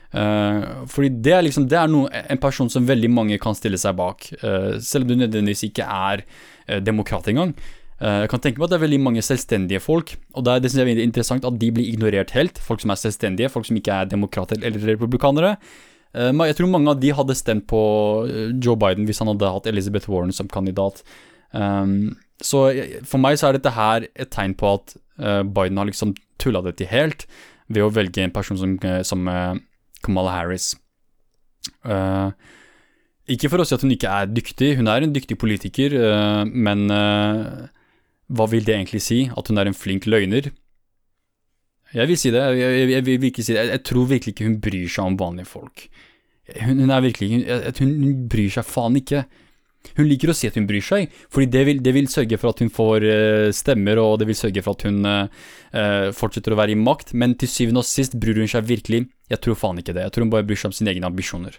[0.09, 3.77] Uh, fordi det er liksom Det er noe, en person som veldig mange kan stille
[3.77, 7.53] seg bak, uh, selv om du nødvendigvis ikke er uh, demokrat engang.
[7.99, 10.71] Eh, jeg kan tenke meg at det er veldig mange selvstendige folk, og det, det
[10.71, 12.59] synes jeg er interessant at de blir ignorert helt.
[12.63, 15.57] Folk som er selvstendige, folk som ikke er demokrater eller republikanere.
[16.15, 17.81] Eh, jeg tror mange av de hadde stemt på
[18.29, 21.03] eh, Joe Biden hvis han hadde hatt Elizabeth Warren som kandidat.
[21.51, 22.69] Um, så
[23.09, 26.77] for meg så er dette her et tegn på at Biden har liksom tulla det
[26.79, 27.25] til helt
[27.67, 29.25] ved å velge en person som, som
[30.05, 30.69] Kamala Harris.
[33.27, 35.97] Ikke for å si at hun ikke er dyktig, hun er en dyktig politiker,
[36.47, 36.85] men
[38.29, 39.23] hva vil det egentlig si?
[39.37, 40.51] At hun er en flink løgner?
[41.95, 42.41] Jeg vil si det.
[42.59, 43.65] Jeg, jeg, jeg vil si det.
[43.71, 45.85] Jeg, tror virkelig ikke hun bryr seg om vanlige folk.
[46.59, 47.45] Hun, hun er virkelig hun,
[47.81, 49.23] hun, bryr seg faen ikke.
[49.95, 52.51] Hun liker å si at hun bryr seg, fordi det vil, det vil sørge for
[52.51, 56.57] at hun får uh, stemmer, og det vil sørge for at hun uh, fortsetter å
[56.59, 59.05] være i makt, men til syvende og sist bryr hun seg virkelig.
[59.31, 60.03] Jeg tror faen ikke det.
[60.03, 61.55] Jeg tror hun bare bryr seg om sine egne ambisjoner.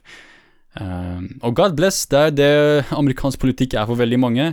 [0.77, 2.53] Uh, og God bless, det er det
[3.01, 4.51] amerikansk politikk er for veldig mange.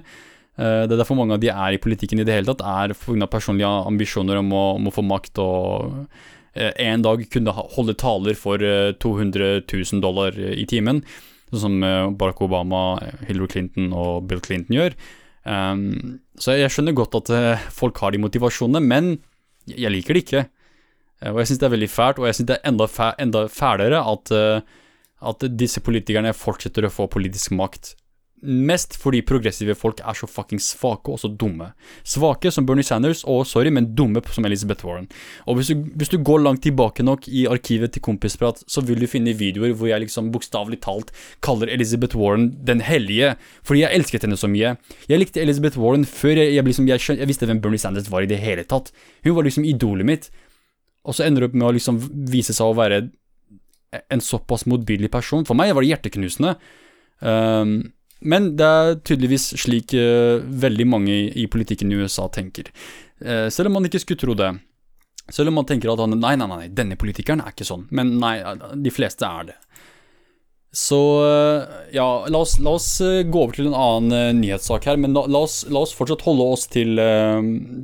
[0.57, 3.27] Det er derfor mange av de er i politikken i det hele tatt, er pga.
[3.29, 6.07] personlige ambisjoner om å, om å, få makt og
[6.57, 11.03] en dag kunne holde taler for 200 000 dollar i timen
[11.51, 14.97] sånn som eh, Barack Obama, Hillary Clinton og Bill Clinton gjør.
[15.47, 17.31] Um, så jeg skjønner godt at
[17.73, 19.13] folk har de motivasjonene, men
[19.71, 20.43] jeg liker det ikke.
[21.31, 23.45] Og jeg syns det er veldig fælt, og jeg syns det er enda, fæ enda
[23.49, 24.31] fælere at,
[25.31, 27.95] at disse politikerne fortsetter å få politisk makt
[28.41, 31.71] Mest fordi progressive folk er så fucking svake og så dumme.
[32.05, 35.07] Svake som Bernie Sanders, og sorry, men dumme som Elizabeth Warren.
[35.49, 39.01] Og hvis du, hvis du går langt tilbake nok i arkivet til Kompisprat, så vil
[39.01, 41.09] du finne videoer hvor jeg liksom bokstavelig talt
[41.41, 43.33] kaller Elizabeth Warren den hellige,
[43.65, 44.75] fordi jeg elsket henne så mye.
[45.09, 48.11] Jeg likte Elizabeth Warren før jeg, jeg, liksom, jeg, skjøn, jeg visste hvem Bernie Sanders
[48.13, 48.93] var i det hele tatt.
[49.25, 50.29] Hun var liksom idolet mitt.
[51.07, 53.07] Og så ender det opp med å liksom vise seg å være
[54.13, 55.45] en såpass motbydelig person.
[55.47, 56.57] For meg var det hjerteknusende.
[57.23, 57.79] Um,
[58.19, 62.71] men det er tydeligvis slik uh, veldig mange i, i, politikken i USA tenker.
[63.21, 64.51] Uh, selv om man ikke skulle tro det.
[65.29, 67.85] Selv om man tenker at han, nei, nei, nei, denne politikeren er ikke sånn.
[67.91, 68.39] Men nei,
[68.79, 69.57] de fleste er det.
[70.77, 74.97] Så uh, ja, la oss, la oss gå over til en annen nyhetssak her.
[75.01, 76.97] Men la, la, oss, la, oss, fortsatt holde oss til,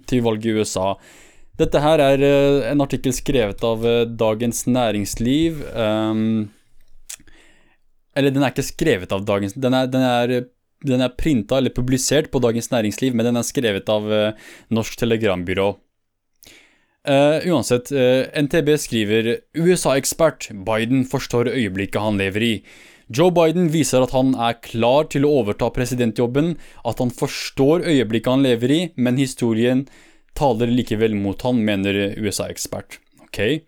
[0.10, 0.96] til valget i USA.
[1.62, 2.24] Dette her er
[2.72, 3.86] en artikkel skrevet av
[4.18, 5.62] Dagens Næringsliv.
[5.78, 6.50] Um,
[8.16, 10.36] eller den er ikke skrevet av Dagens Den er, den er,
[10.86, 15.00] den er printa eller publisert på Dagens Næringsliv, men den er skrevet av uh, Norsk
[15.02, 15.74] Telegrambyrå.
[17.04, 22.54] Uh, uansett, uh, NTB skriver USA-ekspert Biden forstår øyeblikket han lever i.
[23.14, 26.56] Joe Biden viser at han er klar til å overta presidentjobben,
[26.88, 29.84] at han forstår øyeblikket han lever i, men historien
[30.38, 33.02] taler likevel mot han, mener USA-ekspert.
[33.28, 33.66] Ok.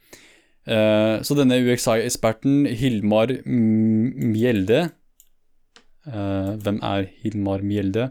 [0.65, 4.79] Uh, så denne UXI-eksperten, Hilmar Mjelde
[6.09, 8.07] uh, Hvem er Hilmar Mjelde?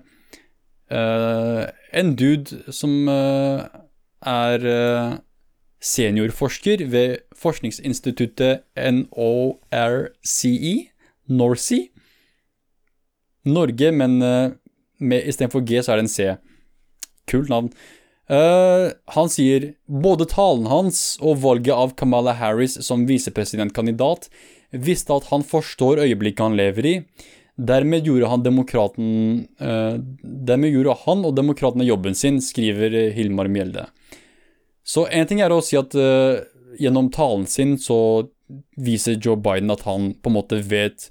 [0.87, 4.67] Uh, en dude som er
[5.83, 10.55] seniorforsker ved forskningsinstituttet NORCE,
[11.27, 11.81] NORCE.
[13.45, 14.19] Norge, men
[14.99, 16.31] med, istedenfor G så er det en C.
[17.29, 17.73] Kult navn.
[18.31, 24.31] Uh, han sier både talen hans og valget av Kamala Harris som visepresidentkandidat
[24.73, 26.95] visste at han forstår øyeblikket han lever i.
[27.55, 28.47] Dermed gjorde han
[29.61, 33.87] uh, Dermed gjorde han og demokratene jobben sin, skriver Hilmar Mjelde.
[34.85, 36.41] Så en ting er å si at uh,
[36.81, 37.99] gjennom talen sin så
[38.77, 41.11] viser Joe Biden at han på en måte vet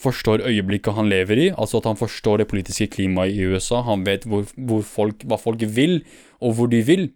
[0.00, 3.82] forstår øyeblikket han lever i, altså at han forstår det politiske klimaet i USA.
[3.86, 6.00] Han vet hvor, hvor folk, hva folk vil,
[6.40, 7.10] og hvor de vil.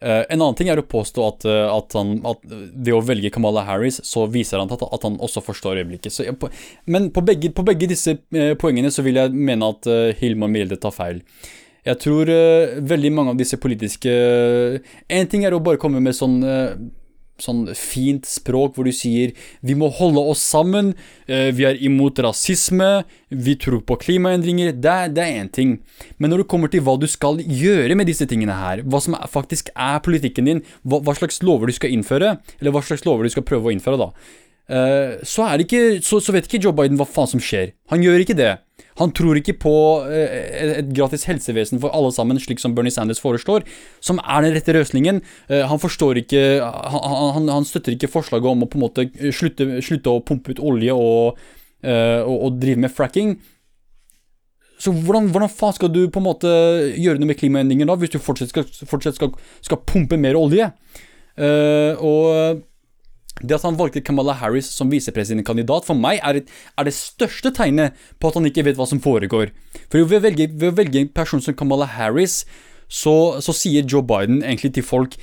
[0.00, 3.28] Uh, en annen ting er å påstå at, uh, at, han, at, det å velge
[3.34, 6.14] Kamala Harris, så viser han at, at han også forstår øyeblikket.
[6.14, 6.48] Så, på,
[6.88, 9.90] men på begge, på begge, disse uh, poengene så vil jeg mene at
[10.22, 11.20] Hilmar Milde tar feil.
[11.84, 12.28] Jeg tror
[12.84, 16.34] veldig mange av disse politiske En ting er å bare komme med sånn
[17.44, 19.34] sånn fint språk hvor du sier
[19.66, 20.92] vi må holde oss sammen,
[21.26, 24.72] eh, vi er imot rasisme, vi tror på klimaendringer.
[24.74, 25.78] Det, er én ting.
[26.18, 29.16] Men når det kommer til hva du skal gjøre med disse tingene her, hva som
[29.30, 33.26] faktisk er politikken din, hva, hva slags lover du skal innføre, eller hva slags lover
[33.26, 34.12] du skal prøve å innføre, da,
[34.70, 37.72] så, ikke, så, så vet ikke Joe Biden hva faen som skjer.
[37.90, 38.52] Han gjør ikke det.
[39.00, 39.74] Han tror ikke på
[40.12, 43.64] eh, et gratis helsevesen for alle sammen, slik som Bernie Sanders foreslår,
[44.04, 45.22] som er den rette løsningen.
[45.48, 49.06] Eh, han forstår ikke han, han, støtter ikke forslaget om å på en måte
[49.36, 51.40] slutte, slutte å pumpe ut olje og,
[51.84, 53.38] eh, og, og drive med fracking.
[54.80, 56.50] Så hvordan, hvordan, faen skal du på en måte
[56.96, 59.32] gjøre noe med klimaendringer da, hvis du fortsatt skal, fortsatt skal,
[59.64, 60.70] skal pumpe mer olje?
[61.40, 62.62] Uh, og
[63.42, 67.96] det at han valgte Kamala Harris som visepresidentkandidat, for meg er, er, det største tegnet
[68.20, 69.54] på at han ikke vet hva som foregår.
[69.88, 72.44] For ved å velge, ved å velge en person som Kamala Harris,
[72.90, 73.14] så,
[73.44, 75.14] så, sier Joe Biden egentlig til folk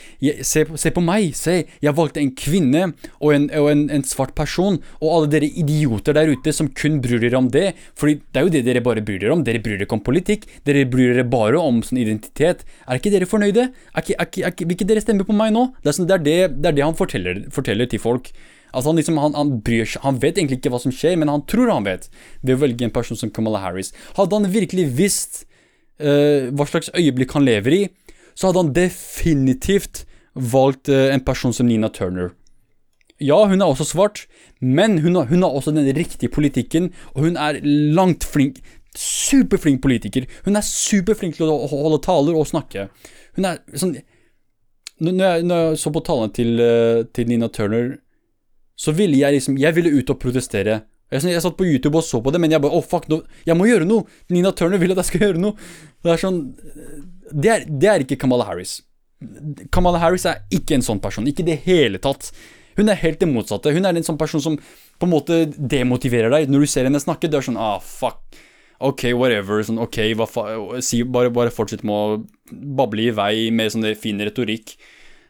[0.41, 2.83] se, se, på meg, se, jeg valgte en kvinne
[3.19, 7.01] og, en, og en, en, svart person, og alle dere idioter der ute som kun
[7.03, 9.61] bryr dere om det, fordi det er jo det dere bare bryr dere om, dere
[9.63, 12.63] bryr dere ikke om politikk, dere bryr dere bare om sånn identitet.
[12.87, 13.67] Er ikke dere fornøyde?
[13.91, 15.67] Er ikke, er er vil ikke dere stemme på meg nå?
[15.81, 18.31] Det er, sånn, det, det, det, er det, han forteller, forteller til folk.
[18.71, 21.43] Altså han, liksom, han, han, bryr han vet egentlig ikke hva som skjer, men han
[21.49, 22.07] tror han vet,
[22.43, 23.93] ved å velge en person som Kamala Harris.
[24.19, 25.43] Hadde han virkelig visst
[26.03, 27.83] uh, hva slags øyeblikk han lever i,
[28.37, 30.05] så hadde han definitivt
[30.37, 32.33] valgt uh, en person som Nina Turner.
[33.17, 34.27] Ja, hun er også svart,
[34.61, 38.61] men hun har, hun har også den riktige politikken, og hun er langt flink
[38.97, 40.25] Superflink politiker.
[40.45, 42.87] Hun er superflink til å holde taler og snakke.
[43.37, 43.97] Hun er sånn
[44.97, 47.99] Når jeg, når jeg så på talene til, uh, til Nina Turner,
[48.73, 50.79] så ville jeg liksom Jeg ville ut og protestere.
[51.07, 53.07] Jeg, jeg, satt på YouTube og så på det, men jeg bare Å, oh, fuck,
[53.11, 54.03] no, jeg må gjøre noe!
[54.33, 55.69] Nina Turner vil at jeg skal gjøre noe!
[56.03, 56.41] Det er sånn
[57.31, 58.81] Det er, det er ikke Kamala Harris.
[59.73, 61.27] Kamala Harris er ikke en sånn person.
[61.29, 62.29] Ikke i det hele tatt.
[62.77, 63.73] Hun er helt det motsatte.
[63.73, 67.01] Hun er en sånn person som på en måte demotiverer deg når du ser henne
[67.01, 67.29] snakke.
[67.31, 68.21] Det er sånn ah, fuck.
[68.77, 69.63] Ok, whatever.
[69.65, 72.19] Sånn, ok, bare, bare fortsett med å
[72.77, 74.75] bable i vei med sånn fin retorikk.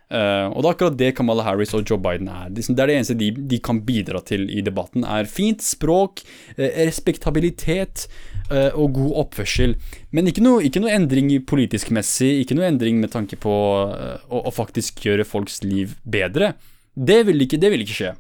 [0.07, 2.47] Uh, og det er akkurat det Kamala Harris og Joe Biden er.
[2.55, 6.21] Det er det eneste de, de kan bidra til i debatten, er fint språk,
[6.55, 8.05] uh, respektabilitet
[8.47, 9.75] uh, og god oppførsel.
[10.15, 14.39] Men ikke noe, ikke noe endring politisk messig, ikke noe endring med tanke på å,
[14.39, 16.53] å, faktisk gjøre folks liv bedre.
[16.95, 18.15] Det vil ikke, det vil ikke skje.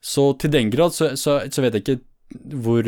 [0.00, 2.00] Så til den grad så, så, så vet jeg ikke
[2.64, 2.86] hvor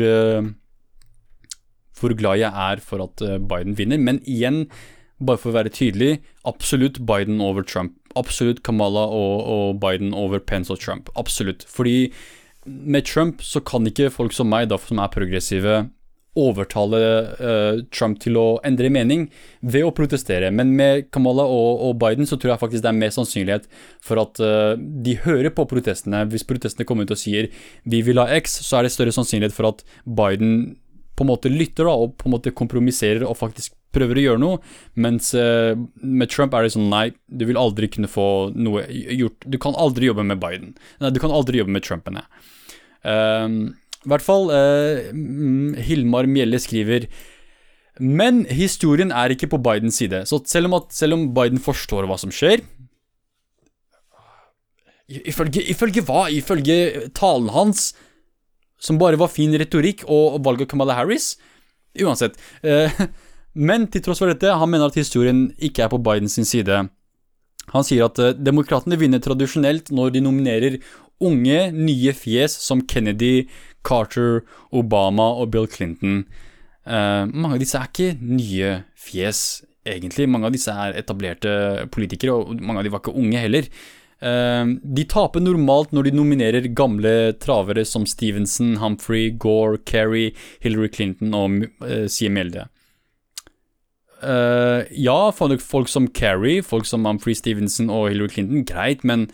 [1.99, 4.63] hvor glad jeg er for at Biden vinner, men igjen
[5.19, 7.97] bare for å være tydelig, absolutt Biden over Trump.
[8.19, 11.09] Absolutt Kamala og, og Biden over Pence og Trump.
[11.19, 11.65] Absolutt.
[11.69, 12.11] Fordi
[12.65, 15.83] med Trump så kan ikke folk som meg, da, som er progressive,
[16.39, 16.99] overtale
[17.37, 19.27] uh, Trump til å endre mening
[19.61, 20.49] ved å protestere.
[20.55, 23.67] Men med Kamala og, og, Biden så tror jeg faktisk det er mer sannsynlighet
[24.01, 26.23] for at uh, de hører på protestene.
[26.33, 27.51] Hvis protestene kommer ut og sier
[27.85, 30.73] vi vil ha X, så er det større sannsynlighet for at Biden
[31.13, 34.41] på en måte lytter da, og på en måte kompromisserer og faktisk prøver å gjøre
[34.41, 34.59] noe,
[34.99, 39.45] mens uh, med Trump er det sånn nei, du vil aldri kunne få noe gjort
[39.45, 40.73] Du kan aldri jobbe med Biden.
[41.03, 42.25] Nei, du kan aldri jobbe med Trumpene.
[43.05, 43.71] Uh,
[44.03, 45.13] I hvert fall, uh,
[45.87, 47.09] Hilmar Mjelle skriver
[48.01, 50.23] men historien er ikke på Bidens side.
[50.25, 52.63] Så selv om, at, selv om Biden forstår hva som skjer
[55.13, 56.23] Ifølge, ifølge hva?
[56.31, 57.91] Ifølge talen hans,
[58.81, 61.33] som bare var fin retorikk, og valget av Kamala Harris?
[61.99, 62.39] Uansett.
[62.63, 62.89] Uh,
[63.53, 66.83] Men til tross for dette, han mener at historien ikke er på Bidens side.
[67.71, 70.79] Han sier at uh, demokratene vinner tradisjonelt når de nominerer
[71.23, 73.47] unge, nye fjes som Kennedy,
[73.85, 74.41] Carter,
[74.75, 76.23] Obama og Bill Clinton.
[76.83, 80.27] Uh, mange av disse er ikke nye fjes, egentlig.
[80.31, 83.69] Mange av disse er etablerte politikere, og mange av de var ikke unge heller.
[84.23, 90.31] Uh, de taper normalt når de nominerer gamle travere som Stevenson, Humphrey, Gore, Kerry,
[90.63, 92.67] Hillary Clinton og uh, Elde.
[94.23, 99.27] Uh, ja, folk, som Kerry, folk som Humphrey Stevenson og Hillary Clinton, greit, men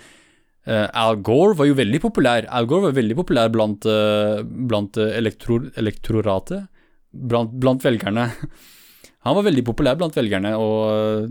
[0.67, 2.47] uh, Al Gore var jo veldig populær.
[2.49, 6.67] Al Gore var veldig populær blant, uh, blant elektro, elektoratet,
[7.11, 8.29] blant, blant, velgerne.
[9.27, 11.27] Han var veldig populær blant velgerne, og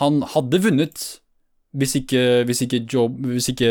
[0.00, 1.04] han hadde vunnet
[1.78, 3.06] hvis ikke, hvis, ikke Joe,
[3.36, 3.68] hvis ikke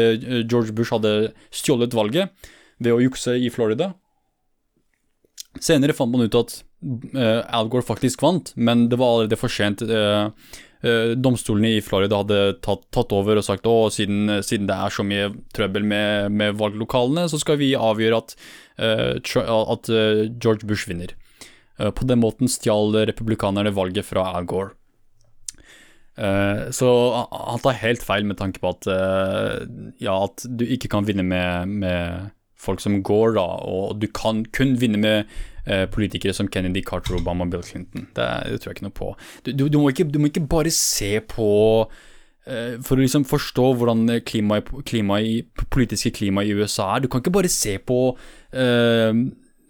[0.47, 2.31] George Bush hadde stjålet valget
[2.79, 3.89] ved å jukse i Florida.
[5.59, 9.81] Senere fant man ut at Al Gore faktisk vant, men det var allerede for sent.
[9.83, 10.31] Uh,
[10.85, 14.95] uh, domstolene i Florida hadde tatt, tatt over og sagt at siden, siden, det er
[14.95, 18.35] så mye trøbbel med, med valglokalene, så skal vi avgjøre at,
[18.79, 19.91] at
[20.39, 21.15] George Bush vinner.
[21.75, 24.71] på den måten stjal republikanerne valget fra Al Gore.
[26.75, 26.89] så
[27.31, 28.87] han tar helt feil med tanke på at,
[29.99, 34.43] ja, at du ikke kan vinne med, med folk som går, da, og du kan
[34.55, 35.58] kun vinne med eh,
[35.93, 38.07] politikere som Kennedy, Carter, Obama og Bill Clinton.
[38.15, 39.09] Det, det, tror jeg ikke noe på.
[39.45, 41.49] Du, du, du, må, ikke, du må, ikke, bare se på
[42.47, 47.05] eh, For å liksom forstå hvordan klima, klima i, politiske klimaet i USA er.
[47.05, 49.21] Du kan ikke bare se på uh,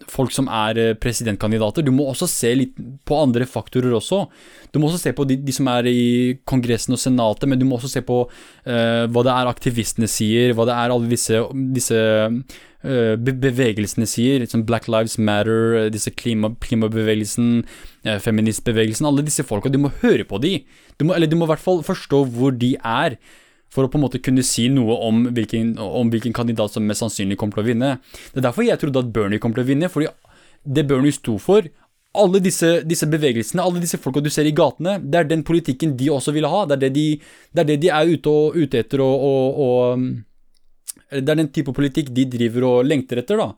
[0.10, 1.84] folk som er eh, presidentkandidater.
[1.86, 2.78] Du må også se litt
[3.08, 4.24] på andre faktorer også.
[4.72, 7.68] Du må også se på de, de som er i Kongressen og Senatet, men du
[7.68, 11.44] må også se på uh, hva det er aktivistene sier, hva det er alle disse,
[11.76, 12.02] disse
[12.82, 17.66] bevegelsene sier, som Black Lives Matter, disse klima, klimabevegelsen,
[18.08, 19.72] uh, feministbevegelsen, alle disse folka.
[19.72, 20.62] Du må høre på de.
[20.98, 23.20] Du må, eller du må i hvert fall forstå hvor de er
[23.70, 27.04] for å på en måte kunne si noe om hvilken, om hvilken, kandidat som mest
[27.04, 27.92] sannsynlig kommer til å vinne.
[28.32, 30.10] Det er derfor jeg trodde at Bernie kom til å vinne, fordi
[30.66, 31.68] det Bernie sto for,
[32.18, 35.94] alle disse, disse, bevegelsene, alle disse folka du ser i gatene, det er den politikken
[35.98, 36.64] de også ville ha.
[36.66, 37.06] Det er det de,
[37.54, 40.08] det er, det de er ute, og, ute etter um,
[41.10, 43.54] Det er den type politikk de driver og lengter etter, da.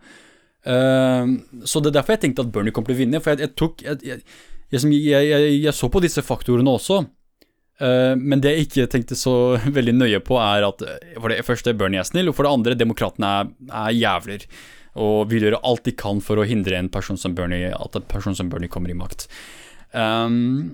[0.62, 3.48] Uh, så det er derfor jeg tenkte at Bernie kom til å vinne, for jeg,
[3.48, 4.20] jeg tok jeg,
[4.72, 7.02] jeg, jeg så på disse faktorene også.
[7.82, 9.34] Uh, men det jeg ikke tenkte så
[9.78, 10.86] veldig nøye på, er at
[11.18, 13.52] for det første Bernie er snill, og for det andre demokratene er,
[13.86, 14.46] er jævler.
[15.02, 18.08] Og vil gjøre alt de kan for å hindre en person som Bernie, at en
[18.12, 19.30] person som Bernie kommer i makt.
[19.96, 20.72] Um,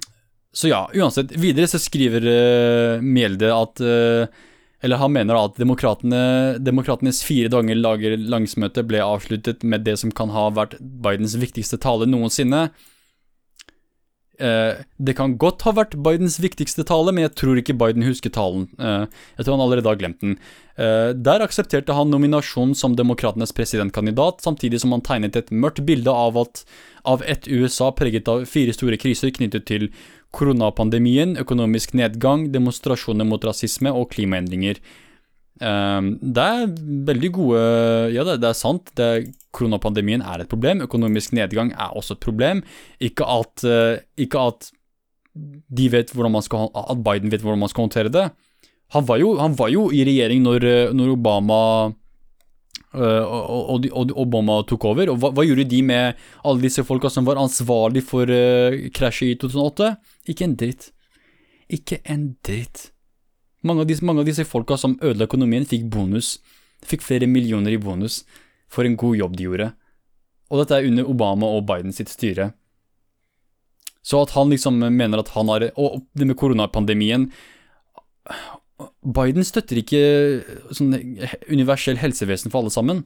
[0.57, 1.35] så ja, uansett.
[1.37, 4.45] Videre så skriver uh, Mjelde at uh,
[4.85, 10.29] Eller han mener at demokratenes fire dager lager langsmøte ble avsluttet med det som kan
[10.35, 12.67] ha vært Bidens viktigste tale noensinne.
[14.37, 18.33] Eh, det kan godt ha vært Bidens viktigste tale, men jeg tror ikke Biden husker
[18.33, 18.67] talen.
[18.77, 19.07] Eh,
[19.39, 20.35] jeg tror han allerede har glemt den.
[20.77, 26.13] Eh, der aksepterte han nominasjonen som demokratenes presidentkandidat, samtidig som han tegnet et mørkt bilde
[26.13, 26.61] av, at,
[27.01, 29.89] av et USA preget av fire store kriser knyttet til
[30.37, 34.79] koronapandemien, økonomisk nedgang, demonstrasjoner mot rasisme og klimaendringer.
[35.57, 36.73] Um, det er
[37.07, 37.61] veldig gode
[38.13, 38.91] Ja, det, er sant.
[38.97, 40.83] Det, koronapandemien er et problem.
[40.85, 42.61] Økonomisk nedgang er også et problem.
[43.01, 44.69] Ikke at, uh, ikke at
[45.33, 48.27] de vet hvordan man skal, at Biden vet hvordan man skal håndtere det.
[48.93, 54.13] Han var jo, han var jo i regjering når, når Obama uh, og, og, og,
[54.21, 55.11] Obama tok over.
[55.13, 58.29] Og hva, hva, gjorde de med alle disse folka som var ansvarlig for
[58.93, 59.95] krasjet i 2008?
[60.27, 60.91] Ikke en dritt.
[61.71, 62.91] Ikke en dritt.
[63.65, 66.37] Mange av, disse, mange av disse folka som ødela økonomien, fikk bonus.
[66.85, 68.21] Fikk flere millioner i bonus
[68.71, 69.71] for en god jobb de gjorde.
[70.51, 72.51] Og dette er under Obama og Biden sitt styre.
[74.07, 77.27] Så at han liksom mener at han har Og det med koronapandemien
[79.03, 80.01] Biden støtter ikke
[80.75, 80.93] sånn
[81.49, 83.01] universell helsevesen for alle sammen.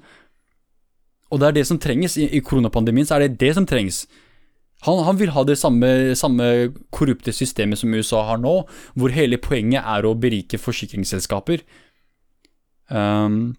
[1.31, 2.17] Og det er det som trenges.
[2.19, 4.03] I, i koronapandemien så er det det som trengs.
[4.87, 5.87] Han, han, vil ha det samme,
[6.17, 6.45] samme,
[6.93, 8.53] korrupte systemet som USA har nå,
[8.97, 11.61] hvor hele poenget er å berike forsikringsselskaper.
[12.89, 13.53] Um,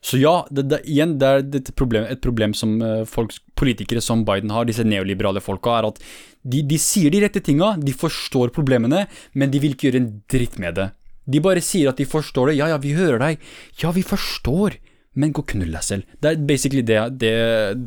[0.00, 4.00] så ja, det, det, igjen, det er et problem, et problem som uh, folk, politikere
[4.04, 6.00] som Biden har, disse neoliberale folka, er at
[6.48, 9.04] de, de sier de rette tinga, de forstår problemene,
[9.34, 10.90] men de vil ikke gjøre en dritt med det.
[11.28, 12.60] De bare sier at de forstår det.
[12.62, 13.42] Ja, ja, vi hører deg.
[13.82, 14.78] Ja, vi forstår
[15.18, 16.18] men gå og knull deg selv.
[16.22, 17.32] Det er basically det, det,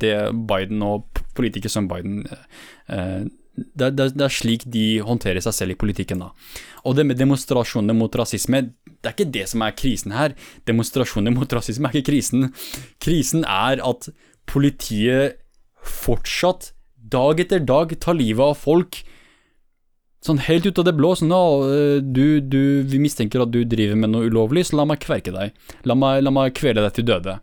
[0.02, 0.16] det
[0.49, 5.76] Biden og politikere som Biden eh, det, det, det, er slik de håndterer seg selv
[5.76, 6.24] i politikken.
[6.24, 6.32] da.
[6.88, 10.36] Og det med demonstrasjoner mot rasisme, det er ikke det som er krisen her.
[10.68, 12.52] Demonstrasjoner mot rasisme er ikke krisen.
[13.03, 14.10] Krisen er at
[14.49, 15.40] politiet
[15.82, 16.72] fortsatt,
[17.12, 19.02] dag etter dag, tar livet av folk
[20.22, 23.98] Sånn helt ut av det blå, sånn ja, du, du, vi mistenker at du driver
[23.98, 25.56] med noe ulovlig, så la meg kverke deg.
[25.89, 27.39] La meg, la meg kvele deg til døde.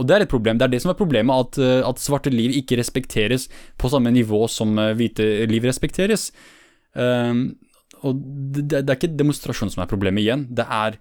[0.00, 0.58] Og det er et problem.
[0.58, 3.48] Det er det som er problemet, at, eh, at svarte liv ikke respekteres
[3.80, 6.30] på samme nivå som eh, hvite liv respekteres.
[6.92, 7.54] Um,
[8.02, 10.98] og det, det, er ikke demonstrasjonen som er problemet igjen, det er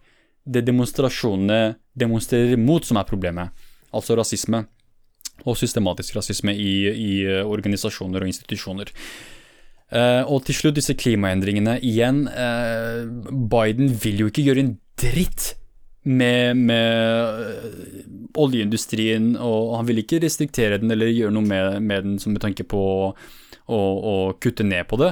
[0.52, 3.56] det demonstrasjonene demonstrerer mot som er problemet.
[3.96, 4.66] Altså rasisme.
[5.42, 8.92] Og systematisk rasisme i, i eh, organisasjoner og institusjoner.
[9.92, 11.76] Uh, og til slutt disse klimaendringene.
[11.84, 13.04] Igjen, uh,
[13.52, 15.50] Biden vil jo ikke gjøre en dritt
[16.08, 22.08] med, med uh, oljeindustrien, og han vil ikke restriktere den eller gjøre noe med, med
[22.08, 22.82] den med tanke på
[23.12, 25.12] å, å, kutte ned på det.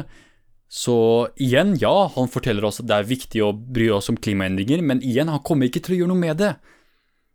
[0.70, 0.96] Så
[1.42, 5.04] igjen, ja, han forteller oss at det er viktig å bry oss om klimaendringer, men
[5.04, 6.54] igjen, han kommer ikke til å gjøre noe med det.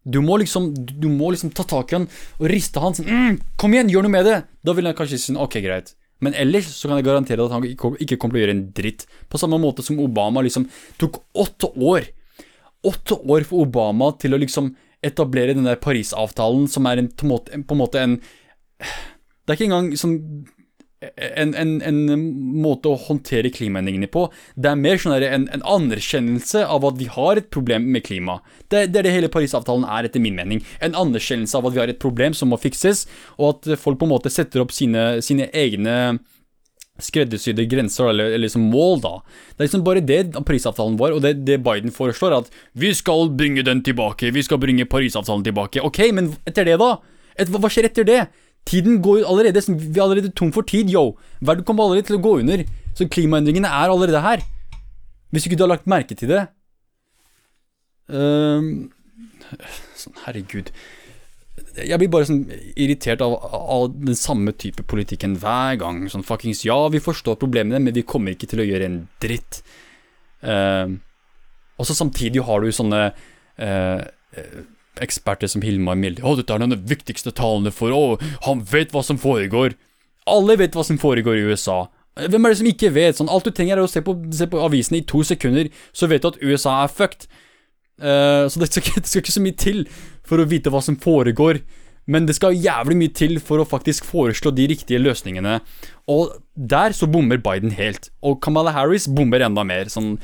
[0.05, 2.09] Du må liksom, du må liksom ta tak i han
[2.39, 5.17] og riste han sånn mm, 'Kom igjen, gjør noe med det!' Da vil han kanskje
[5.17, 5.95] si sånn, ok, greit.
[6.23, 9.07] Men ellers så kan jeg garantere at han ikke kommer til å gjøre en dritt.
[9.31, 10.69] På samme måte som Obama liksom
[11.01, 12.07] tok åtte år.
[12.87, 14.75] Åtte år for Obama til å liksom
[15.05, 18.19] etablere den der Parisavtalen, som er en, på, en måte, en
[19.45, 20.17] Det er ikke engang sånn
[21.17, 22.25] en, en, en,
[22.65, 24.27] måte å håndtere klimaendringene på.
[24.57, 28.39] Det er mer sånn en, en, anerkjennelse av at vi har et problem med klima.
[28.69, 30.63] Det, det, er det hele Parisavtalen er, etter min mening.
[30.85, 33.07] En anerkjennelse av at vi har et problem som må fikses,
[33.39, 36.19] og at folk på en måte setter opp sine, sine egne
[37.03, 39.15] skreddersydde grenser, eller, eller liksom mål, da.
[39.55, 43.33] Det er liksom bare det Parisavtalen var, og det, det Biden foreslår, at vi skal
[43.35, 45.83] bringe den tilbake, vi skal bringe Parisavtalen tilbake.
[45.83, 46.95] Ok, men etter det, da?
[47.35, 48.21] Et, hva skjer etter det?
[48.65, 51.19] Tiden går allerede, vi er allerede tom for tid, yo.
[51.41, 52.65] Verden kommer allerede til å gå under.
[52.97, 54.45] Så klimaendringene er allerede her.
[55.35, 56.45] Hvis ikke du har lagt merke til det.
[58.09, 58.93] Um,
[59.99, 60.71] sånn, herregud.
[61.75, 62.45] Jeg blir bare sånn
[62.79, 66.05] irritert av, av, den samme type politikken hver gang.
[66.11, 69.61] Sånn fuckings ja, vi forstår problemene, men vi kommer ikke til å gjøre en dritt.
[70.41, 71.01] Um,
[71.81, 74.03] og så samtidig har du sånne uh,
[75.03, 76.23] eksperter som Hilmar Milde.
[76.23, 79.75] 'Å, dette er den viktigste talen for Å, han vet hva som foregår'.
[80.27, 81.85] Alle vet hva som foregår i USA.
[82.15, 83.19] Hvem er det som ikke vet?
[83.19, 86.07] Sånn, alt du trenger, er å se på, se på avisene i to sekunder, så
[86.11, 87.27] vet du at USA er fucked.
[87.99, 89.81] Uh, så det skal, ikke, det skal, ikke, så mye til
[90.27, 91.61] for å vite hva som foregår.
[92.07, 95.59] Men det skal jævlig mye til for å faktisk foreslå de riktige løsningene.
[96.13, 98.11] Og der så bommer Biden helt.
[98.23, 99.91] Og Kamala Harris bommer enda mer.
[99.91, 100.15] Sånn,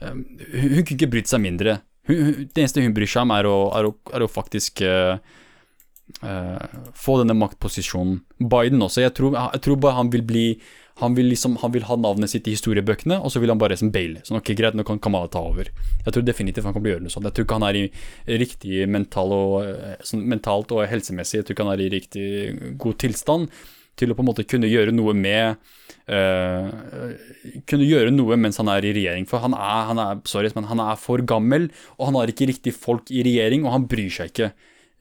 [0.00, 1.80] uh, hun kunne ikke brydd seg mindre.
[2.06, 5.18] Hun, det eneste hun bryr seg om, er å, er å, er å faktisk uh,
[6.22, 8.20] uh, få denne maktposisjonen.
[8.38, 9.04] Biden også.
[9.04, 10.48] Jeg tror, jeg tror bare han vil bli
[10.96, 13.74] han vil, liksom, han vil ha navnet sitt i historiebøkene, og så vil han bare
[13.74, 14.22] liksom baile.
[14.24, 15.68] Sånn, ok, greit, nå kan Kamala ta over.
[16.06, 17.28] Jeg tror definitivt han kommer til å gjøre noe sånt.
[17.28, 19.74] Jeg tror ikke han er i riktig mental og,
[20.08, 22.30] sånn, mentalt og helsemessig, jeg tror ikke han er i riktig
[22.80, 23.52] god tilstand
[23.96, 25.56] til å på en måte kunne gjøre noe med
[26.12, 26.68] uh,
[27.68, 29.28] Kunne gjøre noe mens han er i regjering.
[29.30, 32.76] For han er, han er, sorry, han er for gammel, og han har ikke riktig
[32.76, 34.50] folk i regjering, og han bryr seg ikke.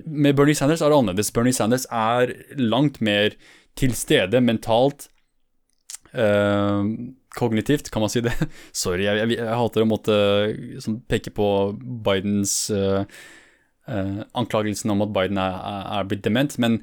[0.06, 1.34] Med Bernie Sanders er det annerledes.
[1.36, 3.36] Bernie Sanders er langt mer
[3.76, 5.10] til stede mentalt
[6.16, 6.96] Uh,
[7.36, 8.32] kognitivt, kan man si det?
[8.84, 10.14] Sorry, jeg, jeg, jeg hater å måtte
[10.80, 13.04] sånn, peke på Bidens uh,
[13.90, 15.58] uh, anklagelsen om at Biden er,
[15.98, 16.80] er, blitt dement, men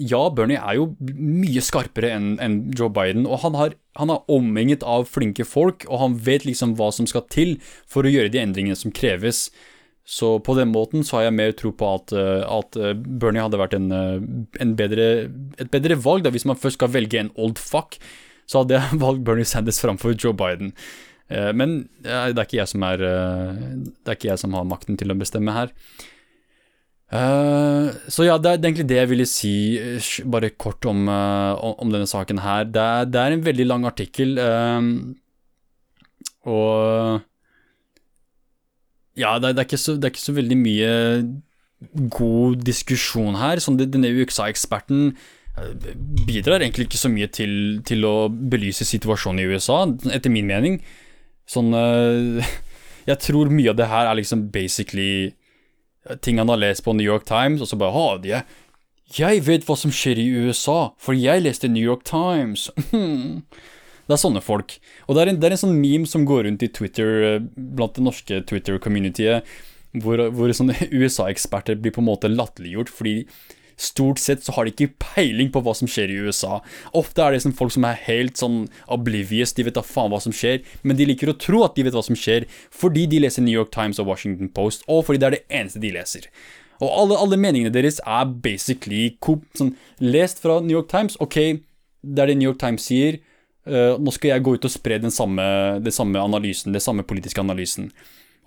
[0.00, 4.32] ja, Bernie er jo mye skarpere enn en Joe Biden, og han, har, han er
[4.32, 8.32] omringet av flinke folk, og han vet liksom hva som skal til for å gjøre
[8.34, 9.48] de endringene som kreves.
[10.04, 12.76] Så på den måten så har jeg mer tro på at, at
[13.06, 15.06] Bernie hadde vært en, en bedre,
[15.56, 17.96] et bedre valg da, hvis man først skal velge en old fuck
[18.50, 20.72] så hadde jeg valgt Bernie Sanders framfor Joe Biden.
[21.28, 23.62] Eh, men det er ikke jeg som er eh,
[23.96, 25.72] Det er ikke jeg som har makten til å bestemme her.
[27.12, 29.54] Eh, så ja, det er egentlig det jeg ville si,
[30.24, 32.64] bare kort om, om denne saken her.
[32.64, 34.38] Det er, det er, en veldig lang artikkel,
[36.44, 37.22] og
[39.16, 40.92] Ja, det er, det, er så, det er, ikke så, veldig mye
[42.10, 43.62] god diskusjon her.
[43.62, 45.12] Sånn, denne UXA-eksperten
[46.26, 50.80] bidrar egentlig ikke så mye til, til, å belyse situasjonen i USA, etter min mening.
[51.46, 52.54] Sånn eh,
[53.10, 55.34] Jeg tror mye av det her er liksom basically
[56.24, 58.34] ting han har lest på New York Times, og så bare ha, de
[59.14, 62.70] Jeg vet hva som skjer i USA, for jeg leste New York Times.
[64.06, 64.78] det er sånne folk.
[65.06, 67.42] Og det er, en, det er en sånn meme som går rundt i Twitter, eh,
[67.54, 69.52] blant det norske Twitter-communityet,
[70.02, 73.20] hvor, hvor sånne USA-eksperter blir på en måte latterliggjort fordi
[73.80, 76.60] stort sett så har de ikke peiling på hva som skjer i USA.
[76.96, 80.20] Ofte er det som folk som er helt sånn oblivious, de vet da faen hva
[80.22, 83.22] som skjer, men de liker å tro at de vet hva som skjer, fordi de
[83.24, 86.30] leser New York Times og Washington Post, og fordi det er det eneste de leser.
[86.82, 89.12] Og alle, alle meningene deres er basically
[89.58, 91.16] sånn, lest fra New York Times.
[91.22, 91.38] Ok,
[92.02, 93.20] det er det New York Times sier.
[93.64, 95.44] Uh, nå skal jeg gå ut og spre den samme,
[95.80, 97.88] den samme analysen, den samme politiske analysen.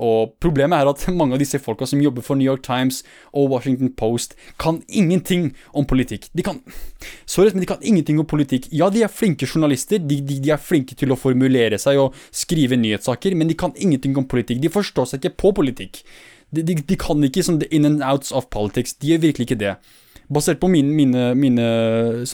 [0.03, 3.01] Og problemet er at mange av disse folka som jobber for New York Times
[3.33, 6.29] og Washington Post, kan ingenting om politikk.
[6.37, 6.61] De kan
[7.25, 8.69] Sorry, men de kan ingenting om politikk.
[8.71, 12.17] Ja, de er flinke journalister, de, de, de er flinke til å formulere seg og
[12.31, 14.61] skrive nyhetssaker, men de kan ingenting om politikk.
[14.63, 16.03] De forstår seg ikke på politikk.
[16.53, 18.95] De, de, de kan ikke sånn the in and outs of politics.
[19.01, 19.73] De gjør virkelig ikke det.
[20.31, 21.65] Basert på min, mine, mine,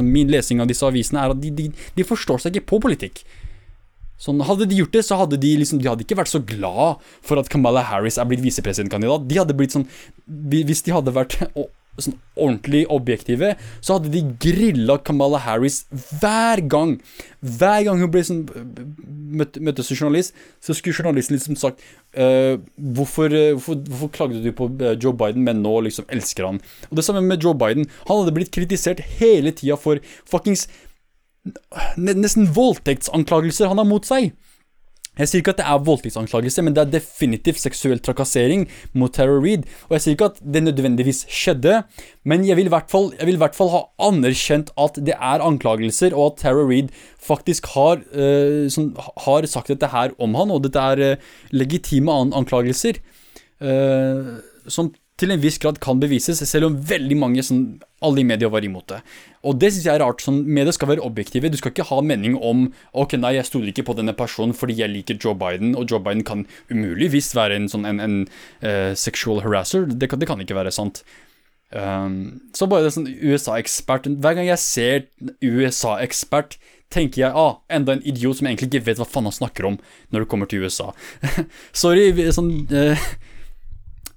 [0.01, 3.23] min lesing av disse avisene, er at de, de forstår seg ikke på politikk.
[4.21, 7.01] Sånn, hadde de gjort det, så hadde de liksom De hadde ikke vært så glad
[7.25, 9.25] for at Kamala Harris er blitt visepresidentkandidat.
[9.27, 9.87] De hadde blitt sånn
[10.25, 11.39] Hvis de hadde vært
[12.01, 13.51] sånn ordentlig objektive,
[13.83, 16.95] så hadde de grilla Kamala Harris hver gang.
[17.43, 18.39] Hver gang hun ble sånn
[19.37, 20.33] møtte, møtte som journalist,
[20.63, 21.83] så skulle journalisten liksom sagt
[22.17, 26.63] uh, hvorfor, hvorfor, hvorfor, klagde du på eh, Joe Biden, men nå liksom elsker han?
[26.89, 27.85] Og det samme med Joe Biden.
[28.07, 30.65] Han hadde blitt kritisert hele tida for fuckings
[31.97, 34.31] nesten voldtektsanklagelser han har mot seg.
[35.13, 38.63] Jeg sier ikke at det er voldtektsanklagelse, men det er definitivt seksuell trakassering
[38.97, 39.67] mot Tara Reed.
[39.85, 41.83] Og jeg sier ikke at det nødvendigvis skjedde,
[42.25, 46.65] men jeg vil i hvert fall ha anerkjent at det er anklagelser, og at Tara
[46.65, 46.89] Reed
[47.21, 48.89] faktisk har, uh, som,
[49.27, 52.97] har sagt dette her om han, og dette er uh, legitime anklagelser.
[53.61, 54.89] Uh, som
[55.21, 57.65] til en viss grad kan bevises, selv om veldig mange, sånn,
[58.03, 59.01] alle i media var imot det.
[59.45, 60.23] Og det syns jeg er rart.
[60.23, 61.51] sånn, Media skal være objektive.
[61.53, 64.79] Du skal ikke ha mening om ok, nei, jeg stoler ikke på denne personen fordi
[64.79, 68.17] jeg liker Joe Biden, og Joe Biden kan umuligvis være en sånn en, en
[68.65, 69.85] uh, sexual harasser.
[69.85, 71.03] Det kan, det kan, ikke være sant.
[71.73, 75.07] Um, så bare det sånn USA-ekspert Hver gang jeg ser
[75.41, 76.59] USA-ekspert,
[76.93, 79.79] tenker jeg ah, enda en idiot som egentlig ikke vet hva faen han snakker om
[80.13, 80.91] når det kommer til USA.
[81.83, 83.07] Sorry, sånn uh,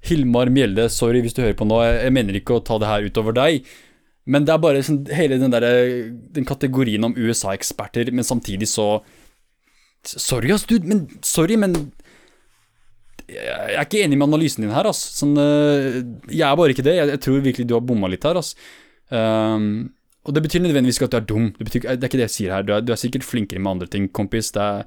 [0.06, 3.06] Hilmar Mjelde, sorry hvis du hører på nå, jeg, mener ikke å ta det her
[3.06, 3.68] utover deg.
[4.26, 5.66] Men det er bare sånn, hele den, der,
[6.34, 8.90] den kategorien om USA-eksperter, men samtidig så
[10.06, 11.72] Sorry, ass, dude, men sorry, men
[13.26, 15.00] jeg er ikke enig med analysen din her, ass.
[15.18, 15.96] Sånn, eh,
[16.30, 16.94] jeg er bare ikke det.
[16.94, 18.52] Jeg, jeg tror virkelig du har bomma litt her, ass.
[19.10, 19.88] Um,
[20.26, 21.48] og det betyr nødvendigvis ikke at du er dum.
[21.56, 22.66] Det, betyr, det, er ikke det jeg sier her.
[22.66, 24.52] Du er, du er sikkert flinkere med andre ting, kompis.
[24.54, 24.86] Det er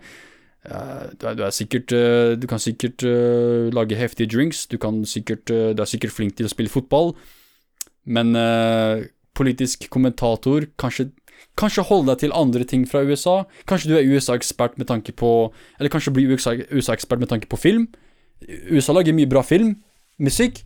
[0.63, 5.47] du, er, du, er sikkert, eh, du kan sikkert uh, lage heftige drinks, du, sikkert,
[5.47, 7.13] du er sikkert flink til å spille fotball,
[8.05, 8.33] men
[9.37, 11.09] politisk kommentator kanskje,
[11.59, 13.43] kanskje hold deg til andre ting fra USA.
[13.69, 17.87] Kanskje du er USA-ekspert med tanke på Eller kanskje bli USA-ekspert med tanke på film.
[18.71, 19.75] USA lager mye bra film,
[20.17, 20.63] musikk,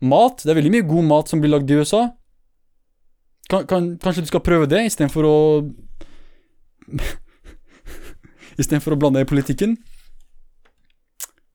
[0.00, 0.44] mat.
[0.44, 2.06] Det er veldig mye god mat som blir lagd i USA.
[3.50, 5.36] Kan, kan, kanskje du skal prøve det, istedenfor å
[8.58, 9.76] Istedenfor å blande deg i politikken.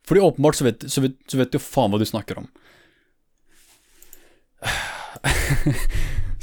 [0.07, 2.47] Fordi åpenbart så vet, så, vet, så vet du faen hva du snakker om.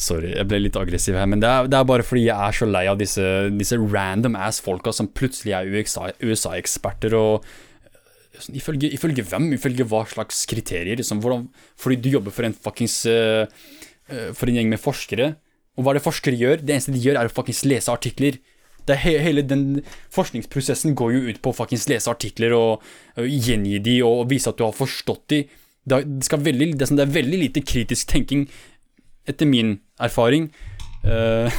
[0.04, 2.56] Sorry, jeg ble litt aggressiv her, men det er, det er, bare fordi jeg er
[2.58, 7.46] så lei av disse, disse random ass folka som plutselig er USA-eksperter, USA og
[8.42, 9.52] sånn, ifølge, ifølge, hvem?
[9.56, 10.98] Ifølge hva slags kriterier?
[10.98, 11.46] Liksom, hvordan,
[11.80, 13.46] fordi du jobber for en fuckings uh,
[14.34, 15.30] For en gjeng med forskere.
[15.78, 16.60] Og hva er det forskere gjør?
[16.60, 18.36] Det eneste de gjør, er å fuckings lese artikler.
[18.88, 19.82] Det he hele den
[20.12, 22.84] forskningsprosessen går jo ut på å lese artikler og
[23.16, 25.44] og gjengi de og, vise at du har forstått de.
[25.84, 26.00] Det,
[26.32, 28.48] veldig, er, det er veldig lite kritisk tenking,
[29.28, 30.48] etter min erfaring.
[31.04, 31.50] Uh,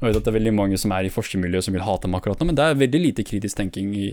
[0.00, 2.22] jeg vet at det er veldig mange som er i forskermiljøet som vil hate meg
[2.22, 4.06] akkurat nå, men det er veldig lite kritisk tenking i,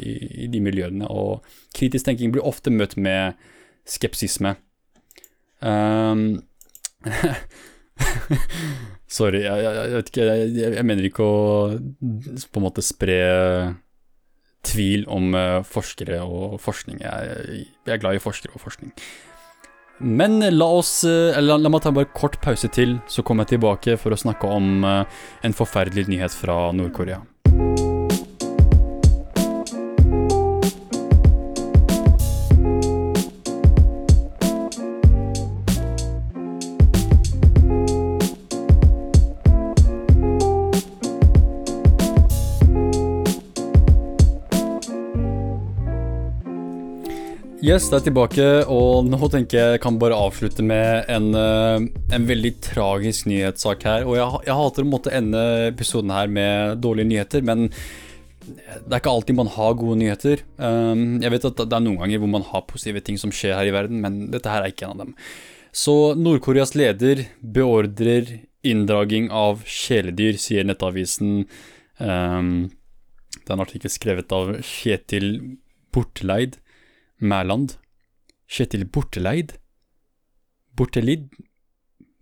[0.43, 1.45] i de miljøene, og
[1.77, 3.39] kritisk tenking blir ofte møtt med
[3.87, 4.57] skepsisme.
[5.63, 6.43] Um,
[9.17, 11.37] Sorry, jeg, jeg, jeg, vet ikke jeg, jeg, mener ikke å
[12.51, 13.19] på en måte spre
[14.67, 16.99] tvil om uh, forskere og forskning.
[17.03, 18.91] Jeg, er glad i forskere og forskning.
[19.97, 23.55] Men la oss eh, Eller la meg ta bare kort pause til, så kommer jeg
[23.55, 27.23] tilbake for å snakke om eh, en forferdelig nyhet fra Nord-Korea.
[47.67, 51.87] Yes, det er tilbake, og nå tenker jeg jeg kan bare avslutte med en, eh,
[52.15, 54.05] en veldig tragisk nyhetssak her.
[54.07, 59.01] Og jeg, jeg hater å måtte ende episoden her med dårlige nyheter, men det er
[59.01, 60.45] ikke alltid man har gode nyheter.
[60.55, 63.57] Um, jeg vet at det er noen ganger hvor man har positive ting som skjer
[63.57, 65.11] her i verden, men dette her er ikke en av dem.
[65.75, 68.31] Så Nord-Koreas leder beordrer
[68.63, 71.43] inndraging av kjæledyr, sier Nettavisen.
[71.99, 72.53] Um,
[73.41, 75.33] det er en artikkel skrevet av Kjetil
[75.91, 76.61] Bortleid.
[77.21, 77.77] Mæland,
[78.47, 79.57] Kjetil Borteleid,
[80.77, 81.29] Bortelid,